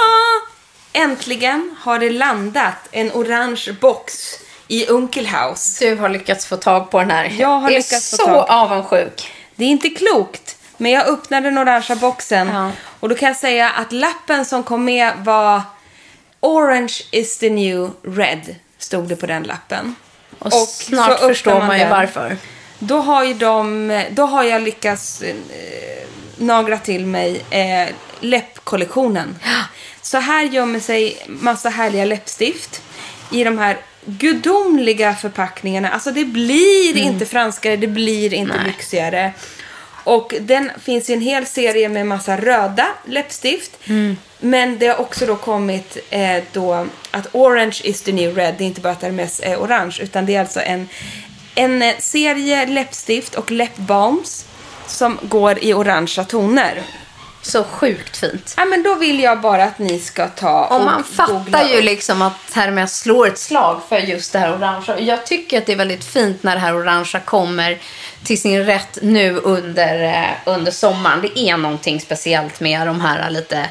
Äntligen 0.98 1.76
har 1.80 2.00
det 2.00 2.10
landat 2.10 2.76
en 2.92 3.12
orange 3.12 3.76
box 3.82 4.34
i 4.68 4.86
Unkelhaus. 4.88 5.80
Du 5.80 5.96
har 5.96 6.10
lyckats 6.10 6.46
få 6.46 6.58
tag 6.58 6.92
på 6.92 7.00
den 7.00 7.12
här. 7.12 7.36
Jag 7.40 7.48
har 7.60 7.70
är 7.72 7.76
lyckats 7.78 8.10
få 8.12 8.16
så 8.18 8.26
tag. 8.26 8.46
avundsjuk. 8.50 9.32
Det 9.56 9.64
är 9.66 9.70
inte 9.70 9.90
klokt, 9.90 10.58
men 10.78 10.92
jag 10.92 11.08
öppnade 11.08 11.50
den 11.50 11.58
orangea 11.58 11.96
boxen 11.96 12.48
Ja. 12.48 12.72
och 13.00 13.10
då 13.10 13.16
kan 13.16 13.28
jag 13.28 13.38
säga 13.38 13.70
att 13.70 13.92
lappen 13.92 14.46
som 14.46 14.64
kom 14.64 14.86
med 14.86 15.14
var 15.18 15.62
Orange 16.40 16.94
is 17.12 17.38
the 17.38 17.50
new 17.50 17.92
red, 18.04 18.56
stod 18.78 19.08
det 19.08 19.16
på 19.16 19.26
den 19.26 19.44
lappen. 19.44 19.96
Och, 20.40 20.46
Och 20.46 20.54
snart 20.68 21.20
så 21.20 21.28
förstår 21.28 21.52
man 21.54 21.68
man 21.68 21.80
ju 21.80 21.86
varför. 21.86 22.38
Då 22.80 22.98
har 23.02 23.24
ju 23.24 23.34
de, 23.34 24.04
då 24.12 24.26
har 24.26 24.44
jag 24.44 24.62
lyckats 24.62 25.22
eh, 25.22 25.36
nagra 26.38 26.78
till 26.78 27.06
mig 27.06 27.42
eh, 27.50 27.88
läppkollektionen. 28.20 29.36
Så 30.08 30.18
här 30.18 30.44
gömmer 30.44 30.80
sig 30.80 31.18
massa 31.28 31.70
härliga 31.70 32.06
läppstift. 32.06 32.82
i 33.32 33.44
de 33.44 33.58
här 33.58 33.78
gudomliga 34.06 35.16
förpackningarna. 35.16 35.90
Alltså 35.90 36.12
det 36.12 36.26
blir 36.26 36.98
inte 36.98 37.26
franskare, 37.26 37.76
det 37.76 37.88
blir 37.88 38.34
inte 38.34 38.58
Nej. 38.58 38.66
lyxigare. 38.68 39.34
Och 40.04 40.34
den 40.42 40.72
finns 40.84 41.10
i 41.10 41.14
en 41.14 41.22
hel 41.22 41.46
serie 41.46 41.90
med 41.90 42.08
massa 42.08 42.38
röda 42.38 42.88
läppstift. 43.06 43.80
Men 44.40 44.80
det 44.80 44.88
har 44.88 45.00
också 45.00 45.26
då 45.26 45.36
kommit 45.36 45.98
eh, 46.10 46.44
då 46.52 46.88
att 47.12 47.28
orange 47.32 47.82
is 47.84 48.02
the 48.02 48.12
new 48.12 48.36
red. 48.36 48.56
Det 48.58 48.64
är 48.64 48.68
inte 48.68 48.82
bara 48.82 48.94
att 48.94 49.02
Hermes 49.02 49.42
är 49.44 49.56
orange 49.58 50.00
utan 50.02 50.26
det 50.26 50.36
är 50.36 50.40
alltså 50.40 50.62
en, 50.62 50.90
en 51.56 51.82
eh, 51.82 51.96
serie 52.00 52.66
läppstift 52.66 53.36
och 53.36 53.52
läppbalms 53.52 54.46
som 54.86 55.20
går 55.22 55.64
i 55.64 55.74
orangea 55.74 56.24
toner. 56.24 56.84
Så 57.48 57.64
sjukt 57.64 58.18
fint. 58.18 58.54
Ja, 58.58 58.66
men 58.66 58.84
då 58.84 58.96
vill 58.96 59.20
jag 59.20 59.42
bara 59.42 59.64
att 59.64 59.80
ni 59.80 60.00
ska 60.00 60.28
ta 60.28 60.66
Och 60.66 60.86
man 60.86 61.04
fattar 61.04 61.64
ju 61.64 61.82
liksom 61.82 62.22
att 62.22 62.54
Hermes 62.54 63.00
slår 63.00 63.28
ett 63.28 63.40
slag 63.40 63.82
för 63.90 63.98
just 63.98 64.34
det 64.34 64.40
här 64.40 64.56
orangea. 64.56 65.00
Jag 65.00 65.26
tycker 65.26 65.58
att 65.58 65.66
det 65.66 65.72
är 65.72 65.78
väldigt 65.78 66.04
fint 66.06 66.44
när 66.44 66.56
det 66.56 66.62
här 66.62 66.78
orangea 66.78 67.22
kommer 67.22 67.78
till 68.24 68.42
sin 68.42 68.66
rätt 68.66 68.98
nu 69.02 69.38
under, 69.38 70.04
eh, 70.04 70.54
under 70.54 70.72
sommaren. 70.72 71.22
Det 71.22 71.40
är 71.40 71.58
någonting 71.58 72.02
speciellt 72.02 72.60
med 72.60 72.88
de 72.88 73.02
här 73.02 73.30
lite 73.30 73.70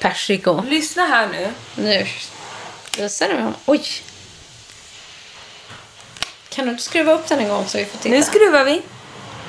persiko. 0.00 0.62
Lyssna 0.62 1.06
här 1.06 1.28
nu. 1.28 1.48
Nu 1.74 2.06
visar 2.98 3.28
du. 3.28 3.52
Oj! 3.66 3.84
Kan 6.48 6.64
du 6.64 6.70
inte 6.70 6.82
skruva 6.82 7.12
upp 7.12 7.28
den 7.28 7.38
en 7.38 7.48
gång 7.48 7.64
så 7.66 7.78
vi 7.78 7.84
får 7.84 7.98
titta? 7.98 8.14
Nu 8.14 8.22
skruvar 8.22 8.64
vi. 8.64 8.82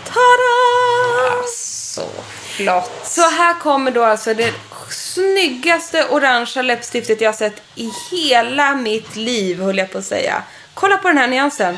Tada! 0.05 1.47
Så 1.55 2.09
flott. 2.55 2.91
Så 3.03 3.21
här 3.21 3.59
kommer 3.59 3.91
då 3.91 4.03
alltså 4.03 4.33
det 4.33 4.53
snyggaste 4.89 6.05
orangea 6.09 6.63
läppstiftet 6.63 7.21
jag 7.21 7.31
har 7.31 7.37
sett 7.37 7.61
i 7.75 7.91
hela 8.11 8.75
mitt 8.75 9.15
liv, 9.15 9.61
höll 9.61 9.77
jag 9.77 9.91
på 9.91 9.97
att 9.97 10.05
säga. 10.05 10.43
Kolla 10.73 10.97
på 10.97 11.07
den 11.07 11.17
här 11.17 11.27
nyansen. 11.27 11.77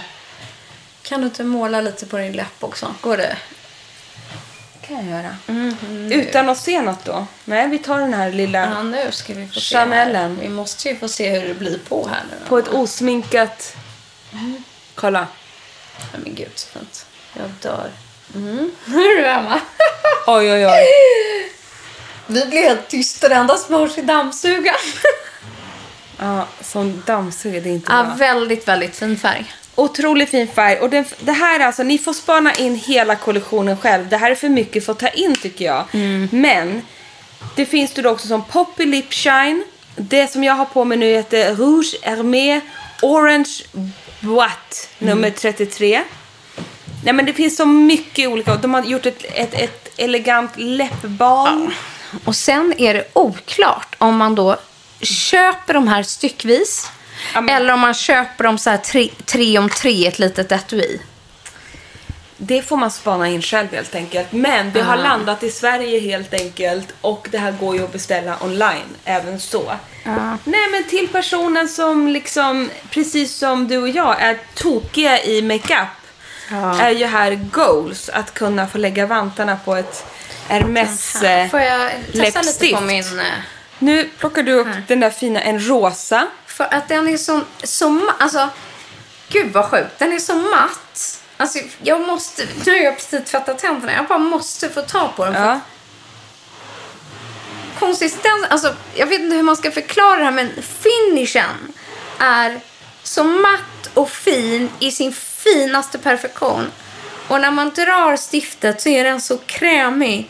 Kan 1.01 1.21
du 1.21 1.25
inte 1.27 1.43
måla 1.43 1.81
lite 1.81 2.05
på 2.05 2.17
din 2.17 2.33
läpp 2.33 2.63
också? 2.63 2.95
Går 3.01 3.17
det? 3.17 3.37
kan 4.87 5.09
jag 5.09 5.23
göra. 5.23 5.35
Utan 6.15 6.49
att 6.49 6.57
se 6.57 6.81
något 6.81 7.05
då. 7.05 7.27
Nej, 7.45 7.67
vi 7.67 7.79
tar 7.79 7.99
den 7.99 8.13
här 8.13 8.31
lilla 8.31 8.59
Ja, 8.59 8.83
nu 8.83 9.11
ska 9.11 9.33
vi 9.33 9.47
få. 9.47 9.59
Chanelen. 9.59 10.39
Vi 10.41 10.49
måste 10.49 10.89
ju 10.89 10.95
få 10.95 11.07
se 11.07 11.39
hur 11.39 11.47
det 11.47 11.53
blir 11.53 11.79
på 11.89 12.07
här 12.07 12.23
nu. 12.29 12.47
på 12.47 12.57
ett 12.57 12.67
osminkat... 12.67 13.75
Kolla. 14.95 15.27
Nej, 16.13 16.21
men 16.23 16.35
gud 16.35 16.51
så 16.55 16.67
fint. 16.67 17.05
Jag 17.33 17.49
dör. 17.61 17.89
Mm. 18.35 18.71
Hur 18.85 19.11
är 19.11 19.17
du 19.17 19.25
Emma? 19.27 19.59
Oj, 20.27 20.51
oj, 20.51 20.65
oj. 20.67 20.85
Vi 22.27 22.45
blir 22.45 22.61
helt 22.61 22.87
tysta. 22.87 23.29
Det 23.29 23.35
enda 23.35 23.57
som 23.57 23.75
hörs 23.75 23.97
är 23.97 24.03
dammsugaren. 24.03 24.79
Ja, 26.19 26.47
som 26.61 27.03
dammsugare, 27.05 27.59
det 27.59 27.69
är 27.69 27.73
inte 27.73 27.91
ja, 27.91 28.03
bra. 28.03 28.15
väldigt, 28.15 28.67
väldigt 28.67 28.95
fin 28.95 29.17
färg. 29.17 29.53
Otroligt 29.75 30.29
fin 30.29 30.47
färg. 30.47 30.79
Och 30.79 30.89
det, 30.89 31.05
det 31.19 31.31
här 31.31 31.59
är 31.59 31.65
alltså, 31.65 31.83
ni 31.83 31.97
får 31.97 32.13
spana 32.13 32.53
in 32.53 32.75
hela 32.75 33.15
kollektionen 33.15 33.77
själv. 33.77 34.09
Det 34.09 34.17
här 34.17 34.31
är 34.31 34.35
för 34.35 34.49
mycket 34.49 34.85
för 34.85 34.91
att 34.91 34.99
ta 34.99 35.07
in 35.07 35.35
tycker 35.35 35.65
jag. 35.65 35.85
Men 36.31 36.81
det 37.55 37.65
finns 37.65 37.91
det 37.91 38.09
också 38.09 38.27
som 38.27 38.43
Poppy 38.43 38.85
Lip 38.85 39.13
Shine. 39.13 39.63
Det 39.95 40.27
som 40.27 40.43
jag 40.43 40.53
har 40.53 40.65
på 40.65 40.85
mig 40.85 40.97
nu 40.97 41.05
heter 41.05 41.55
Rouge 41.55 41.95
Hermé 42.01 42.61
Orange 43.01 43.63
Boite 44.19 44.87
nummer 44.99 45.29
33. 45.29 46.03
Nej 47.07 47.13
men 47.13 47.25
det 47.25 47.33
finns 47.33 47.57
så 47.57 47.65
mycket 47.65 48.29
olika. 48.29 48.55
De 48.55 48.73
har 48.73 48.83
gjort 48.83 49.05
ett, 49.05 49.25
ett, 49.33 49.53
ett 49.53 49.89
elegant 49.97 50.51
läppbalm. 50.55 51.71
Och 52.25 52.35
sen 52.35 52.73
är 52.77 52.93
det 52.93 53.07
oklart 53.13 53.95
om 53.97 54.17
man 54.17 54.35
då 54.35 54.57
köper 55.01 55.73
de 55.73 55.87
här 55.87 56.03
styckvis 56.03 56.91
Ja, 57.33 57.41
men- 57.41 57.55
eller 57.55 57.73
om 57.73 57.79
man 57.79 57.93
köper 57.93 58.43
dem 58.43 58.57
så 58.57 58.69
här 58.69 58.77
tre, 58.77 59.09
tre 59.25 59.57
om 59.57 59.69
tre, 59.69 60.07
ett 60.07 60.19
litet 60.19 60.51
etui. 60.51 61.01
Det 62.37 62.61
får 62.61 62.77
man 62.77 62.91
spana 62.91 63.27
in 63.27 63.41
själv 63.41 63.67
helt 63.71 63.95
enkelt. 63.95 64.31
Men 64.31 64.73
det 64.73 64.81
har 64.81 64.97
landat 64.97 65.43
i 65.43 65.51
Sverige 65.51 65.99
helt 65.99 66.33
enkelt 66.33 66.93
och 67.01 67.27
det 67.31 67.37
här 67.37 67.51
går 67.51 67.75
ju 67.75 67.83
att 67.83 67.93
beställa 67.93 68.37
online 68.43 68.95
även 69.05 69.39
så. 69.39 69.73
Nej 70.43 70.69
men 70.71 70.83
till 70.89 71.07
personen 71.07 71.67
som 71.67 72.07
liksom, 72.07 72.69
precis 72.89 73.35
som 73.35 73.67
du 73.67 73.77
och 73.77 73.89
jag, 73.89 74.21
är 74.21 74.37
tokiga 74.55 75.23
i 75.23 75.41
makeup 75.41 75.87
är 76.55 76.89
ju 76.91 77.05
här 77.05 77.31
goals 77.51 78.09
att 78.09 78.33
kunna 78.33 78.67
få 78.67 78.77
lägga 78.77 79.05
vantarna 79.05 79.57
på 79.65 79.75
ett 79.75 80.05
Hermes 80.47 81.15
eh, 81.23 81.49
Får 81.49 81.59
jag 81.59 81.91
testa 81.91 82.17
lite 82.21 82.41
läppstift. 82.41 82.75
på 82.75 82.81
min... 82.83 83.19
eh, 83.19 83.25
Nu 83.79 84.09
plockar 84.19 84.43
du 84.43 84.53
upp 84.53 84.67
den 84.87 84.99
där 84.99 85.09
fina, 85.09 85.41
en 85.41 85.67
rosa. 85.67 86.27
För 86.45 86.73
att 86.73 86.87
den 86.87 87.07
är 87.07 87.17
så, 87.17 87.41
så 87.63 87.89
ma- 87.89 88.11
alltså, 88.19 88.49
gud 89.29 89.53
vad 89.53 89.65
sjukt. 89.65 89.99
Den 89.99 90.13
är 90.13 90.19
så 90.19 90.35
matt. 90.35 91.21
Alltså, 91.37 91.59
jag 91.83 92.01
måste, 92.07 92.43
nu 92.65 92.71
har 92.71 92.79
jag 92.79 92.95
precis 92.95 93.31
tvättat 93.31 93.59
tänderna. 93.59 93.93
Jag 93.93 94.05
bara 94.07 94.19
måste 94.19 94.69
få 94.69 94.81
ta 94.81 95.07
på 95.07 95.25
den. 95.25 95.33
För 95.33 95.41
Ja. 95.45 95.59
konsistens, 97.79 98.45
alltså 98.49 98.75
jag 98.95 99.07
vet 99.07 99.19
inte 99.21 99.35
hur 99.35 99.43
man 99.43 99.57
ska 99.57 99.71
förklara 99.71 100.17
det 100.17 100.23
här 100.23 100.31
men 100.31 100.49
finishen 100.81 101.73
är 102.19 102.59
så 103.03 103.23
matt 103.23 103.89
och 103.93 104.09
fin 104.09 104.69
i 104.79 104.91
sin 104.91 105.13
finaste 105.53 105.97
perfektion. 105.97 106.71
Och 107.27 107.41
när 107.41 107.51
man 107.51 107.69
drar 107.69 108.17
stiftet 108.31 108.81
så 108.81 108.89
är 108.89 109.03
den 109.03 109.21
så 109.21 109.37
krämig. 109.37 110.29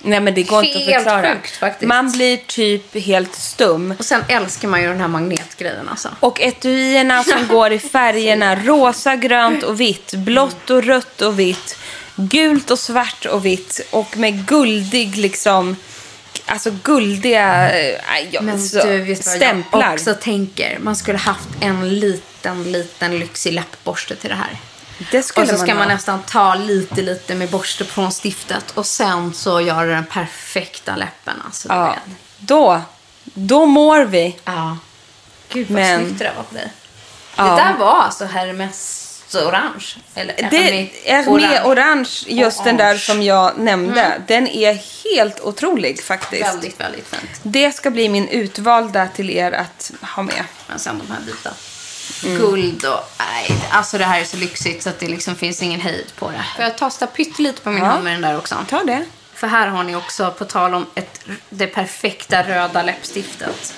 Nej 0.00 0.20
men 0.20 0.34
det 0.34 0.42
går 0.42 0.64
inte 0.64 0.78
att 0.78 0.84
Helt 0.84 1.04
förklara. 1.04 1.34
sjukt, 1.34 1.56
faktiskt. 1.56 1.88
Man 1.88 2.12
blir 2.12 2.36
typ 2.36 2.94
helt 3.04 3.34
stum. 3.34 3.94
Och 3.98 4.04
sen 4.04 4.24
älskar 4.28 4.68
man 4.68 4.82
ju 4.82 4.88
den 4.88 5.00
här 5.00 5.08
magnetgrejen 5.08 5.88
alltså. 5.88 6.08
Och 6.20 6.40
etuierna 6.40 7.24
som 7.24 7.46
går 7.48 7.72
i 7.72 7.78
färgerna 7.78 8.56
rosa, 8.56 9.16
grönt 9.16 9.62
och 9.62 9.80
vitt, 9.80 10.14
blått 10.14 10.70
och 10.70 10.84
rött 10.84 11.22
och 11.22 11.38
vitt, 11.38 11.78
gult 12.16 12.70
och 12.70 12.78
svart 12.78 13.24
och 13.26 13.46
vitt 13.46 13.80
och 13.90 14.16
med 14.16 14.46
guldig 14.46 15.16
liksom, 15.16 15.76
alltså 16.46 16.70
guldiga 16.82 17.70
eh, 17.70 18.00
aj, 18.12 18.28
ja, 18.30 18.40
Men 18.42 18.68
du, 18.68 18.98
vet 18.98 19.26
vad 19.26 19.34
stämplar. 19.36 19.82
jag 19.82 19.92
också 19.92 20.14
tänker? 20.14 20.78
Man 20.78 20.96
skulle 20.96 21.18
haft 21.18 21.48
en 21.60 21.98
liten, 21.98 22.27
liten 22.64 23.18
lyxig 23.18 23.52
läppborste 23.52 24.16
till 24.16 24.30
det 24.30 24.36
här. 24.36 24.56
Det 25.10 25.22
skulle 25.22 25.44
Och 25.44 25.50
så 25.50 25.56
ska 25.56 25.66
man, 25.66 25.76
man, 25.76 25.88
nästan 25.88 26.22
ta 26.22 26.54
lite, 26.54 27.02
lite 27.02 27.34
med 27.34 27.50
borste 27.50 27.84
från 27.84 28.10
stiftet 28.12 28.70
och 28.70 28.86
sen 28.86 29.34
så 29.34 29.60
gör 29.60 29.86
det 29.86 29.92
den 29.94 30.06
perfekta 30.06 30.96
läppen. 30.96 31.42
Alltså, 31.44 31.68
du 31.68 31.74
Ja, 31.74 31.96
då, 32.38 32.80
då 33.24 33.66
mår 33.66 34.04
vi. 34.04 34.36
ja. 34.44 34.78
Gud 35.48 35.66
vad 35.70 35.74
Men- 35.74 36.00
snyggt 36.00 36.18
det 36.18 36.24
där 36.24 36.34
var 36.34 36.42
på 36.42 36.54
dig. 36.54 36.72
Ja. 37.36 37.44
Det 37.44 37.56
där 37.56 37.76
var 37.78 38.02
alltså 38.02 38.24
Hermes 38.24 39.04
orange. 39.34 39.96
Eller 40.14 40.48
Det 40.50 41.10
är 41.10 41.30
med 41.30 41.64
orange, 41.64 42.10
just 42.26 42.64
den 42.64 42.76
där 42.76 42.96
som 42.96 43.22
jag 43.22 43.58
nämnde. 43.58 44.22
Den 44.26 44.46
är 44.46 44.74
helt 45.14 45.40
otrolig 45.40 46.02
faktiskt. 46.04 46.42
Väldigt, 46.42 46.80
väldigt 46.80 47.06
fint. 47.06 47.40
Det 47.42 47.72
ska 47.72 47.90
bli 47.90 48.08
min 48.08 48.28
utvalda 48.28 49.08
till 49.08 49.30
er 49.30 49.52
att 49.52 49.92
ha 50.02 50.22
med. 50.22 50.44
Men 50.68 50.78
sen 50.78 50.98
de 50.98 51.12
här 51.12 51.20
vita. 51.26 51.50
Mm. 52.24 52.38
Guld 52.38 52.84
och... 52.84 53.10
Nej, 53.18 53.58
alltså 53.70 53.98
det 53.98 54.04
här 54.04 54.20
är 54.20 54.24
så 54.24 54.36
lyxigt 54.36 54.82
så 54.82 54.88
att 54.88 54.98
det 54.98 55.08
liksom 55.08 55.36
finns 55.36 55.62
ingen 55.62 55.80
hejd 55.80 56.06
på 56.18 56.30
det. 56.30 56.44
Får 56.56 56.64
jag 56.64 56.78
testa 56.78 57.06
pyttelite 57.06 57.60
på 57.62 57.70
min 57.70 57.78
Ja. 57.84 57.90
hand 57.90 58.04
med 58.04 58.12
den 58.12 58.20
där 58.22 58.38
också? 58.38 58.56
Ta 58.68 58.84
det. 58.84 59.04
För 59.34 59.46
här 59.46 59.66
har 59.66 59.84
ni 59.84 59.96
också, 59.96 60.30
på 60.30 60.44
tal 60.44 60.74
om 60.74 60.86
ett, 60.94 61.20
det 61.50 61.66
perfekta 61.66 62.42
röda 62.42 62.82
läppstiftet. 62.82 63.74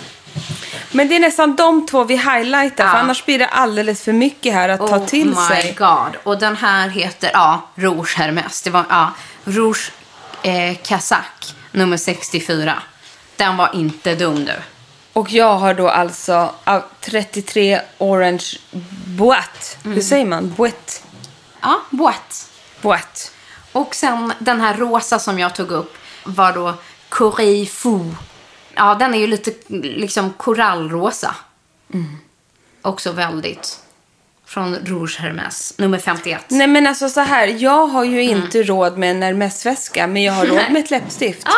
Men 0.90 1.08
det 1.08 1.16
är 1.16 1.20
nästan 1.20 1.56
de 1.56 1.86
två 1.86 2.04
vi 2.04 2.16
highlightar, 2.16 2.84
Ja. 2.84 2.90
för 2.90 2.98
annars 2.98 3.24
blir 3.24 3.38
det 3.38 3.46
alldeles 3.46 4.02
för 4.02 4.12
mycket 4.12 4.54
här 4.54 4.68
att 4.68 4.78
ta 4.80 4.96
oh 4.98 5.06
till 5.06 5.28
my 5.28 5.34
sig. 5.48 5.74
god. 5.78 6.16
Och 6.22 6.38
den 6.38 6.56
här 6.56 6.88
heter, 6.88 7.30
ja, 7.34 7.68
Rouge 7.74 8.16
Hermes. 8.16 8.62
Det 8.62 8.70
var, 8.70 8.84
ja, 8.88 9.10
Rouge 9.44 9.92
eh, 10.42 10.76
Kazak 10.82 11.54
nummer 11.72 11.96
64. 11.96 12.82
Den 13.36 13.56
var 13.56 13.70
inte 13.74 14.14
dum 14.14 14.44
du. 14.44 14.52
Och 15.20 15.30
jag 15.32 15.54
har 15.58 15.74
då 15.74 15.88
alltså 15.88 16.54
av 16.64 16.82
33 17.00 17.80
Orange 17.98 18.44
Boite. 19.18 19.76
Mm. 19.84 19.94
Hur 19.94 20.02
säger 20.02 20.24
man? 20.26 20.54
Boite. 20.56 20.92
Ja, 21.60 21.80
boite. 21.90 22.34
Boite. 22.80 23.20
Och 23.72 23.94
sen 23.94 24.32
den 24.38 24.60
här 24.60 24.74
rosa 24.74 25.18
som 25.18 25.38
jag 25.38 25.54
tog 25.54 25.70
upp 25.70 25.94
var 26.24 26.52
då 26.52 26.74
Corée 27.08 27.66
Fou. 27.66 28.14
Ja, 28.74 28.94
den 28.94 29.14
är 29.14 29.18
ju 29.18 29.26
lite 29.26 29.52
liksom 29.82 30.32
korallrosa. 30.32 31.34
Också 32.82 33.12
väldigt. 33.12 33.78
Från 34.46 34.74
Rouge 34.76 35.18
Hermes, 35.20 35.74
nummer 35.78 35.98
51. 35.98 36.44
Nej 36.48 36.66
men 36.66 36.86
alltså 36.86 37.08
så 37.08 37.20
här, 37.20 37.46
jag 37.46 37.86
har 37.86 38.04
ju 38.04 38.22
Mm. 38.22 38.42
inte 38.44 38.62
råd 38.62 38.98
med 38.98 39.10
en 39.10 39.22
Hermes-väska, 39.22 40.06
men 40.06 40.22
jag 40.22 40.32
har 40.32 40.46
råd 40.46 40.62
med 40.70 40.76
ett 40.84 40.90
läppstift. 40.90 41.42
Ja, 41.44 41.52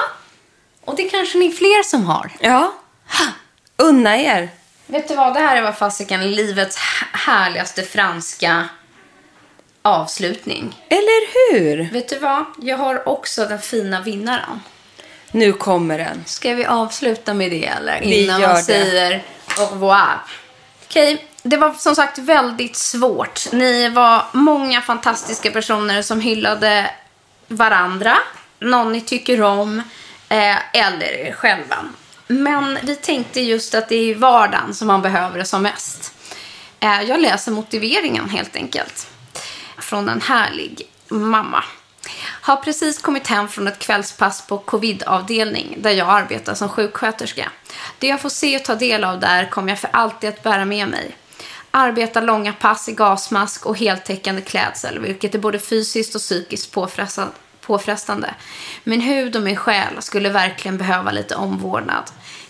och 0.84 0.96
det 0.96 1.02
kanske 1.02 1.38
ni 1.38 1.52
fler 1.52 1.82
som 1.82 2.04
har. 2.06 2.32
Ja. 2.40 2.72
Unna 3.82 4.16
er. 4.18 4.48
Vet 4.86 5.08
du 5.08 5.14
vad, 5.14 5.34
det 5.34 5.40
här 5.40 5.56
är 5.56 5.62
vad 5.62 5.78
fasiken 5.78 6.30
livets 6.30 6.76
härligaste 7.12 7.82
franska 7.82 8.68
avslutning. 9.82 10.84
Eller 10.88 11.52
hur? 11.52 11.92
Vet 11.92 12.08
du 12.08 12.18
vad, 12.18 12.44
jag 12.60 12.76
har 12.76 13.08
också 13.08 13.44
den 13.44 13.58
fina 13.58 14.00
vinnaren. 14.00 14.60
Nu 15.30 15.52
kommer 15.52 15.98
den. 15.98 16.24
Ska 16.26 16.54
vi 16.54 16.66
avsluta 16.66 17.34
med 17.34 17.50
det 17.50 17.66
eller? 17.66 18.00
Vi 18.00 18.24
Innan 18.24 18.40
gör 18.40 18.48
man 18.48 18.56
det. 18.56 18.62
säger 18.62 19.22
Au 19.58 19.66
revoir. 19.66 20.18
Okej, 20.84 21.26
det 21.42 21.56
var 21.56 21.72
som 21.72 21.96
sagt 21.96 22.18
väldigt 22.18 22.76
svårt. 22.76 23.52
Ni 23.52 23.88
var 23.88 24.24
många 24.32 24.80
fantastiska 24.80 25.50
personer 25.50 26.02
som 26.02 26.20
hyllade 26.20 26.90
varandra, 27.48 28.18
någon 28.58 28.92
ni 28.92 29.00
tycker 29.00 29.42
om 29.42 29.78
eh, 30.28 30.76
eller 30.76 31.12
er 31.12 31.32
själva. 31.32 31.76
Men 32.26 32.78
vi 32.82 32.96
tänkte 32.96 33.40
just 33.40 33.74
att 33.74 33.88
det 33.88 33.96
är 33.96 34.04
i 34.04 34.14
vardagen 34.14 34.74
som 34.74 34.86
man 34.86 35.02
behöver 35.02 35.38
det 35.38 35.44
som 35.44 35.62
mest. 35.62 36.14
Eh, 36.80 37.02
jag 37.02 37.20
läser 37.20 37.52
motiveringen 37.52 38.28
helt 38.28 38.56
enkelt. 38.56 39.06
Från 39.78 40.08
en 40.08 40.20
härlig 40.20 40.82
mamma. 41.08 41.64
Har 42.24 42.56
precis 42.56 42.98
kommit 42.98 43.26
hem 43.26 43.48
från 43.48 43.68
ett 43.68 43.78
kvällspass 43.78 44.46
på 44.46 44.58
covidavdelning 44.58 45.76
där 45.78 45.90
jag 45.90 46.08
arbetar 46.08 46.54
som 46.54 46.68
sjuksköterska. 46.68 47.50
Det 47.98 48.06
jag 48.06 48.20
får 48.20 48.28
se 48.28 48.56
och 48.56 48.64
ta 48.64 48.74
del 48.74 49.04
av 49.04 49.20
där 49.20 49.50
kommer 49.50 49.68
jag 49.68 49.78
för 49.78 49.90
alltid 49.92 50.28
att 50.28 50.42
bära 50.42 50.64
med 50.64 50.88
mig. 50.88 51.16
Arbeta 51.70 52.20
långa 52.20 52.52
pass 52.52 52.88
i 52.88 52.92
gasmask 52.92 53.66
och 53.66 53.78
heltäckande 53.78 54.42
klädsel, 54.42 54.98
vilket 54.98 55.34
är 55.34 55.38
både 55.38 55.58
fysiskt 55.58 56.14
och 56.14 56.20
psykiskt 56.20 56.72
påfrestande. 56.72 57.32
Min 58.84 59.00
hud 59.00 59.36
och 59.36 59.42
min 59.42 59.56
själ 59.56 60.02
skulle 60.02 60.28
verkligen 60.28 60.78
behöva 60.78 61.10
lite 61.10 61.34
omvårdnad. 61.34 62.04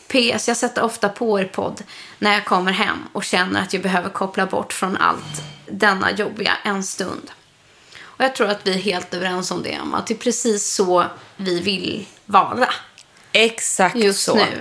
PS, 0.08 0.48
jag 0.48 0.56
sätter 0.56 0.82
ofta 0.82 1.08
på 1.08 1.40
er 1.40 1.44
podd 1.44 1.82
när 2.18 2.32
jag 2.32 2.44
kommer 2.44 2.72
hem 2.72 3.08
och 3.12 3.24
känner 3.24 3.62
att 3.62 3.72
jag 3.72 3.82
behöver 3.82 4.10
koppla 4.10 4.46
bort 4.46 4.72
från 4.72 4.96
allt 4.96 5.42
denna 5.66 6.10
jobbiga 6.10 6.52
en 6.64 6.82
stund. 6.82 7.30
Och 8.00 8.24
jag 8.24 8.34
tror 8.34 8.48
att 8.48 8.66
vi 8.66 8.74
är 8.74 8.78
helt 8.78 9.14
överens 9.14 9.50
om 9.50 9.62
det, 9.62 9.78
att 9.92 10.06
det 10.06 10.14
är 10.14 10.18
precis 10.18 10.74
så 10.74 11.04
vi 11.36 11.60
vill 11.60 12.06
vara. 12.26 12.68
Exakt 13.32 13.96
just 13.96 14.24
så. 14.24 14.34
nu. 14.34 14.60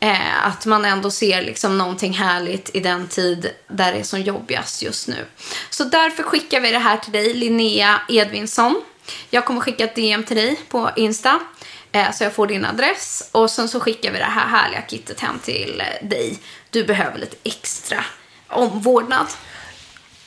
Eh, 0.00 0.46
att 0.46 0.66
man 0.66 0.84
ändå 0.84 1.10
ser 1.10 1.42
liksom 1.42 1.78
någonting 1.78 2.12
härligt 2.12 2.70
i 2.74 2.80
den 2.80 3.08
tid 3.08 3.50
där 3.68 3.92
det 3.92 3.98
är 3.98 4.02
som 4.02 4.20
jobbigast 4.20 4.82
just 4.82 5.08
nu. 5.08 5.26
Så 5.70 5.84
därför 5.84 6.22
skickar 6.22 6.60
vi 6.60 6.70
det 6.70 6.78
här 6.78 6.96
till 6.96 7.12
dig, 7.12 7.34
Linnea 7.34 8.00
Edvinsson. 8.08 8.82
Jag 9.30 9.44
kommer 9.44 9.60
skicka 9.60 9.84
ett 9.84 9.94
DM 9.94 10.24
till 10.24 10.36
dig 10.36 10.60
på 10.68 10.90
Insta. 10.96 11.40
Eh, 11.92 12.12
så 12.12 12.24
jag 12.24 12.34
får 12.34 12.46
din 12.46 12.64
adress. 12.64 13.28
Och 13.32 13.50
sen 13.50 13.68
så 13.68 13.80
skickar 13.80 14.12
vi 14.12 14.18
det 14.18 14.24
här 14.24 14.48
härliga 14.48 14.82
kittet 14.88 15.20
hem 15.20 15.38
till 15.38 15.80
eh, 15.80 16.08
dig. 16.08 16.38
Du 16.70 16.84
behöver 16.84 17.18
lite 17.18 17.36
extra 17.42 18.04
omvårdnad. 18.48 19.26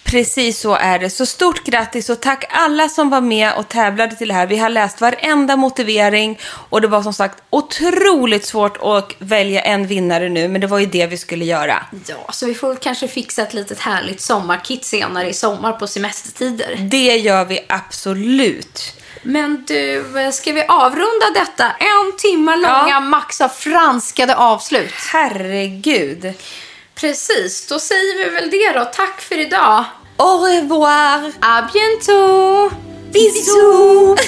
Precis 0.07 0.59
så 0.59 0.75
är 0.75 0.99
det. 0.99 1.09
Så 1.09 1.25
stort 1.25 1.63
grattis 1.63 2.09
och 2.09 2.19
tack 2.21 2.45
alla 2.49 2.89
som 2.89 3.09
var 3.09 3.21
med 3.21 3.53
och 3.53 3.67
tävlade 3.67 4.15
till 4.15 4.27
det 4.27 4.33
här. 4.33 4.47
Vi 4.47 4.57
har 4.57 4.69
läst 4.69 5.01
varenda 5.01 5.55
motivering 5.55 6.39
och 6.69 6.81
det 6.81 6.87
var 6.87 7.03
som 7.03 7.13
sagt 7.13 7.43
otroligt 7.49 8.45
svårt 8.45 8.77
att 8.81 9.15
välja 9.19 9.61
en 9.61 9.87
vinnare 9.87 10.29
nu, 10.29 10.47
men 10.47 10.61
det 10.61 10.67
var 10.67 10.79
ju 10.79 10.85
det 10.85 11.07
vi 11.07 11.17
skulle 11.17 11.45
göra. 11.45 11.83
Ja, 12.07 12.31
så 12.31 12.45
vi 12.45 12.53
får 12.55 12.75
kanske 12.75 13.07
fixa 13.07 13.41
ett 13.41 13.53
litet 13.53 13.79
härligt 13.79 14.21
sommarkit 14.21 14.85
senare 14.85 15.29
i 15.29 15.33
sommar 15.33 15.73
på 15.73 15.87
semestertider. 15.87 16.75
Det 16.79 17.17
gör 17.17 17.45
vi 17.45 17.59
absolut. 17.69 18.93
Men 19.23 19.63
du, 19.67 20.05
ska 20.33 20.51
vi 20.51 20.63
avrunda 20.67 21.25
detta 21.35 21.63
en 21.71 22.17
timme 22.17 22.55
långa 22.55 22.87
Ja. 22.89 22.99
max 22.99 23.41
av 23.41 23.49
franskade 23.49 24.35
avslut? 24.35 24.93
Herregud. 25.13 26.33
Precis, 26.99 27.67
då 27.67 27.79
säger 27.79 28.17
vi 28.17 28.29
väl 28.29 28.49
det 28.49 28.71
då. 28.79 28.85
Tack 28.85 29.21
för 29.21 29.39
idag. 29.39 29.85
Au 30.17 30.39
revoir. 30.39 31.33
À 31.39 31.69
bientôt! 31.73 32.71
Bisous! 33.13 34.19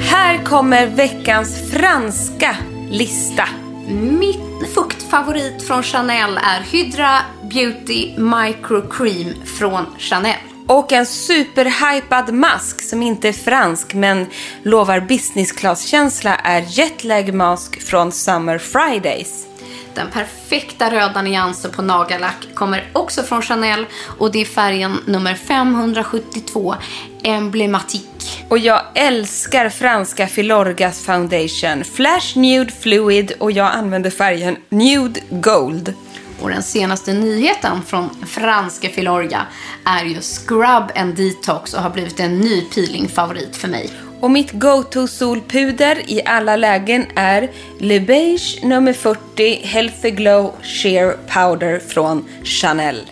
Här 0.10 0.44
kommer 0.44 0.86
veckans 0.86 1.70
franska 1.70 2.56
lista. 2.90 3.48
Min 3.88 4.66
fuktfavorit 4.74 5.62
från 5.62 5.82
Chanel 5.82 6.40
är 6.42 6.60
Hydra 6.60 7.18
Beauty 7.42 8.18
Micro 8.18 8.90
Cream 8.90 9.34
från 9.58 9.86
Chanel. 9.98 10.49
Och 10.70 10.92
en 10.92 11.06
superhypad 11.06 12.34
mask 12.34 12.82
som 12.82 13.02
inte 13.02 13.28
är 13.28 13.32
fransk 13.32 13.94
men 13.94 14.26
lovar 14.62 15.00
business 15.00 15.52
class-känsla 15.52 16.36
är 16.36 16.60
Jetlag 16.60 17.34
Mask 17.34 17.82
från 17.82 18.12
Summer 18.12 18.58
Fridays. 18.58 19.46
Den 19.94 20.10
perfekta 20.10 20.90
röda 20.90 21.22
nyansen 21.22 21.70
på 21.70 21.82
nagellack 21.82 22.48
kommer 22.54 22.88
också 22.92 23.22
från 23.22 23.42
Chanel 23.42 23.86
och 24.18 24.32
det 24.32 24.40
är 24.40 24.44
färgen 24.44 24.96
nummer 25.06 25.34
572, 25.34 26.74
Emblematique. 27.22 28.44
Och 28.48 28.58
jag 28.58 28.82
älskar 28.94 29.68
franska 29.68 30.26
Filorgas 30.26 31.00
Foundation, 31.00 31.84
Flash 31.84 32.38
Nude 32.38 32.72
Fluid 32.72 33.32
och 33.38 33.52
jag 33.52 33.72
använder 33.72 34.10
färgen 34.10 34.56
Nude 34.68 35.20
Gold. 35.30 35.94
Och 36.40 36.50
den 36.50 36.62
senaste 36.62 37.12
nyheten 37.12 37.82
från 37.82 38.26
franska 38.26 38.88
Filorga 38.88 39.46
är 39.84 40.04
ju 40.04 40.20
Scrub 40.20 40.90
and 40.94 41.14
Detox 41.14 41.74
och 41.74 41.82
har 41.82 41.90
blivit 41.90 42.20
en 42.20 42.38
ny 42.38 42.60
peelingfavorit 42.62 43.56
för 43.56 43.68
mig. 43.68 43.90
Och 44.20 44.30
mitt 44.30 44.52
go-to 44.52 45.06
solpuder 45.06 46.10
i 46.10 46.22
alla 46.24 46.56
lägen 46.56 47.06
är 47.16 47.50
Le 47.78 48.00
Beige 48.00 48.58
nummer 48.62 48.92
40 48.92 49.66
Healthy 49.66 50.10
Glow 50.10 50.54
Sheer 50.62 51.12
Powder 51.12 51.78
från 51.78 52.24
Chanel. 52.44 53.06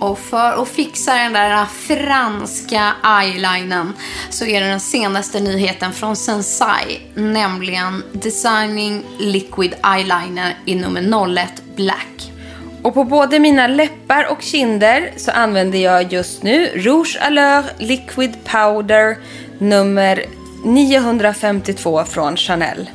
Och 0.00 0.18
för 0.18 0.62
att 0.62 0.68
fixa 0.68 1.14
den 1.14 1.32
där 1.32 1.64
franska 1.64 2.92
eyelinern 3.04 3.92
så 4.30 4.44
är 4.44 4.60
det 4.60 4.66
den 4.66 4.80
senaste 4.80 5.40
nyheten 5.40 5.92
från 5.92 6.16
Sensai, 6.16 7.00
nämligen 7.14 8.02
Designing 8.12 9.04
Liquid 9.18 9.74
Eyeliner 9.84 10.56
i 10.64 10.74
nummer 10.74 11.36
01 11.36 11.62
Black. 11.76 12.33
Och 12.84 12.94
på 12.94 13.04
både 13.04 13.38
mina 13.38 13.66
läppar 13.66 14.26
och 14.30 14.42
kinder 14.42 15.12
så 15.16 15.30
använder 15.30 15.78
jag 15.78 16.12
just 16.12 16.42
nu 16.42 16.66
Rouge 16.74 17.18
Allure 17.20 17.64
Liquid 17.78 18.44
Powder 18.44 19.16
nummer 19.58 20.24
952 20.64 22.04
från 22.04 22.36
Chanel. 22.36 22.90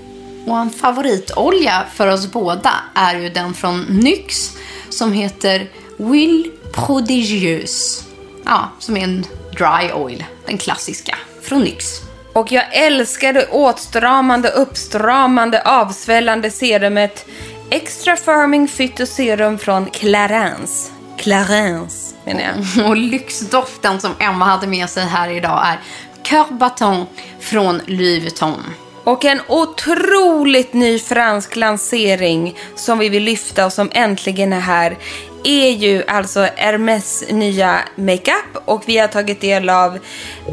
Och 0.48 0.58
en 0.58 0.70
favoritolja 0.70 1.84
för 1.94 2.08
oss 2.08 2.32
båda 2.32 2.74
är 2.96 3.20
ju 3.20 3.30
den 3.30 3.54
från 3.54 3.82
NYX 3.82 4.58
som 4.90 5.14
heter 5.14 5.68
Will 5.98 6.52
Prodigieuse. 6.74 8.04
Ja, 8.46 8.70
som 8.80 8.98
är 8.98 9.04
en 9.04 9.26
dry 9.58 9.92
oil, 9.94 10.24
den 10.46 10.58
klassiska 10.58 11.18
från 11.42 11.62
NYX. 11.62 12.02
Och 12.34 12.52
jag 12.52 12.76
älskar 12.76 13.34
det 13.34 13.48
åtstramande, 13.48 14.50
uppstramande, 14.50 15.62
avsvällande 15.62 16.52
serumet 16.52 17.26
Extra 17.72 18.16
Firming 18.16 18.68
Phytoserum 18.68 19.58
från 19.58 19.86
Clarins. 19.86 20.92
Clarins 21.18 22.16
menar 22.26 22.42
jag. 22.42 22.86
Och 22.90 22.98
lyxdoften 22.98 24.02
som 24.02 24.12
Emma 24.20 24.46
hade 24.46 24.68
med 24.68 24.90
sig 24.90 25.04
här 25.04 25.30
idag 25.30 25.62
är 25.66 25.80
Cœur 26.24 27.06
från 27.40 27.82
Louis 27.86 28.24
Vuitton. 28.24 28.64
Och 29.04 29.26
en 29.26 29.42
otroligt 29.48 30.74
ny 30.74 31.00
fransk 31.00 31.56
lansering 31.56 32.58
som 32.76 33.00
vi 33.00 33.10
vill 33.10 33.24
lyfta 33.24 33.66
och 33.66 33.74
som 33.74 33.90
äntligen 33.94 34.54
är 34.54 34.60
här 34.60 34.98
är 35.44 35.70
ju 35.70 36.04
alltså 36.08 36.48
Hermes 36.56 37.24
nya 37.30 37.80
makeup 37.96 38.64
och 38.66 38.84
vi 38.86 38.98
har 38.98 39.08
tagit 39.08 39.42
del 39.42 39.70
av 39.70 40.00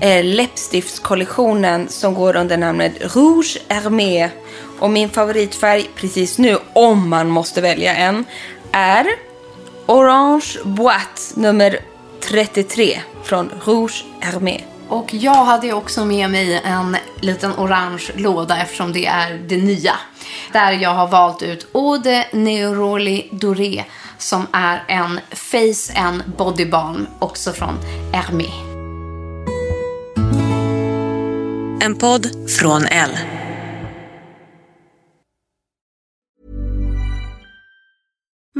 eh, 0.01 0.25
läppstiftskollektionen 0.25 1.89
som 1.89 2.15
går 2.15 2.37
under 2.37 2.57
namnet 2.57 3.17
Rouge 3.17 3.59
Hermé. 3.69 4.31
Och 4.79 4.91
min 4.91 5.11
favoritfärg 5.11 5.91
precis 5.95 6.39
nu, 6.39 6.59
om 6.73 7.09
man 7.09 7.29
måste 7.29 7.61
välja 7.61 7.95
en, 7.95 8.25
är 8.73 9.07
Orange 9.87 10.47
Boîte 10.65 11.21
nummer 11.35 11.79
33 12.21 13.01
från 13.23 13.51
Rouge 13.65 14.05
Hermé. 14.21 14.61
Och 14.89 15.15
jag 15.15 15.45
hade 15.45 15.73
också 15.73 16.05
med 16.05 16.31
mig 16.31 16.61
en 16.65 16.97
liten 17.21 17.53
orange 17.53 18.11
låda 18.15 18.63
eftersom 18.63 18.93
det 18.93 19.07
är 19.07 19.39
det 19.49 19.57
nya. 19.57 19.93
Där 20.53 20.73
jag 20.73 20.91
har 20.91 21.07
valt 21.09 21.43
ut 21.43 21.67
Eau 21.75 21.99
de 21.99 22.25
Neuroli 22.33 23.29
Doré 23.33 23.85
som 24.19 24.47
är 24.53 24.85
en 24.89 25.21
face 25.31 26.01
and 26.01 26.23
body 26.39 26.67
balm 26.67 27.07
också 27.19 27.53
från 27.53 27.79
Hermé. 28.13 28.47
En 31.81 31.99
podd 31.99 32.51
från 32.51 32.87
L. 32.87 33.11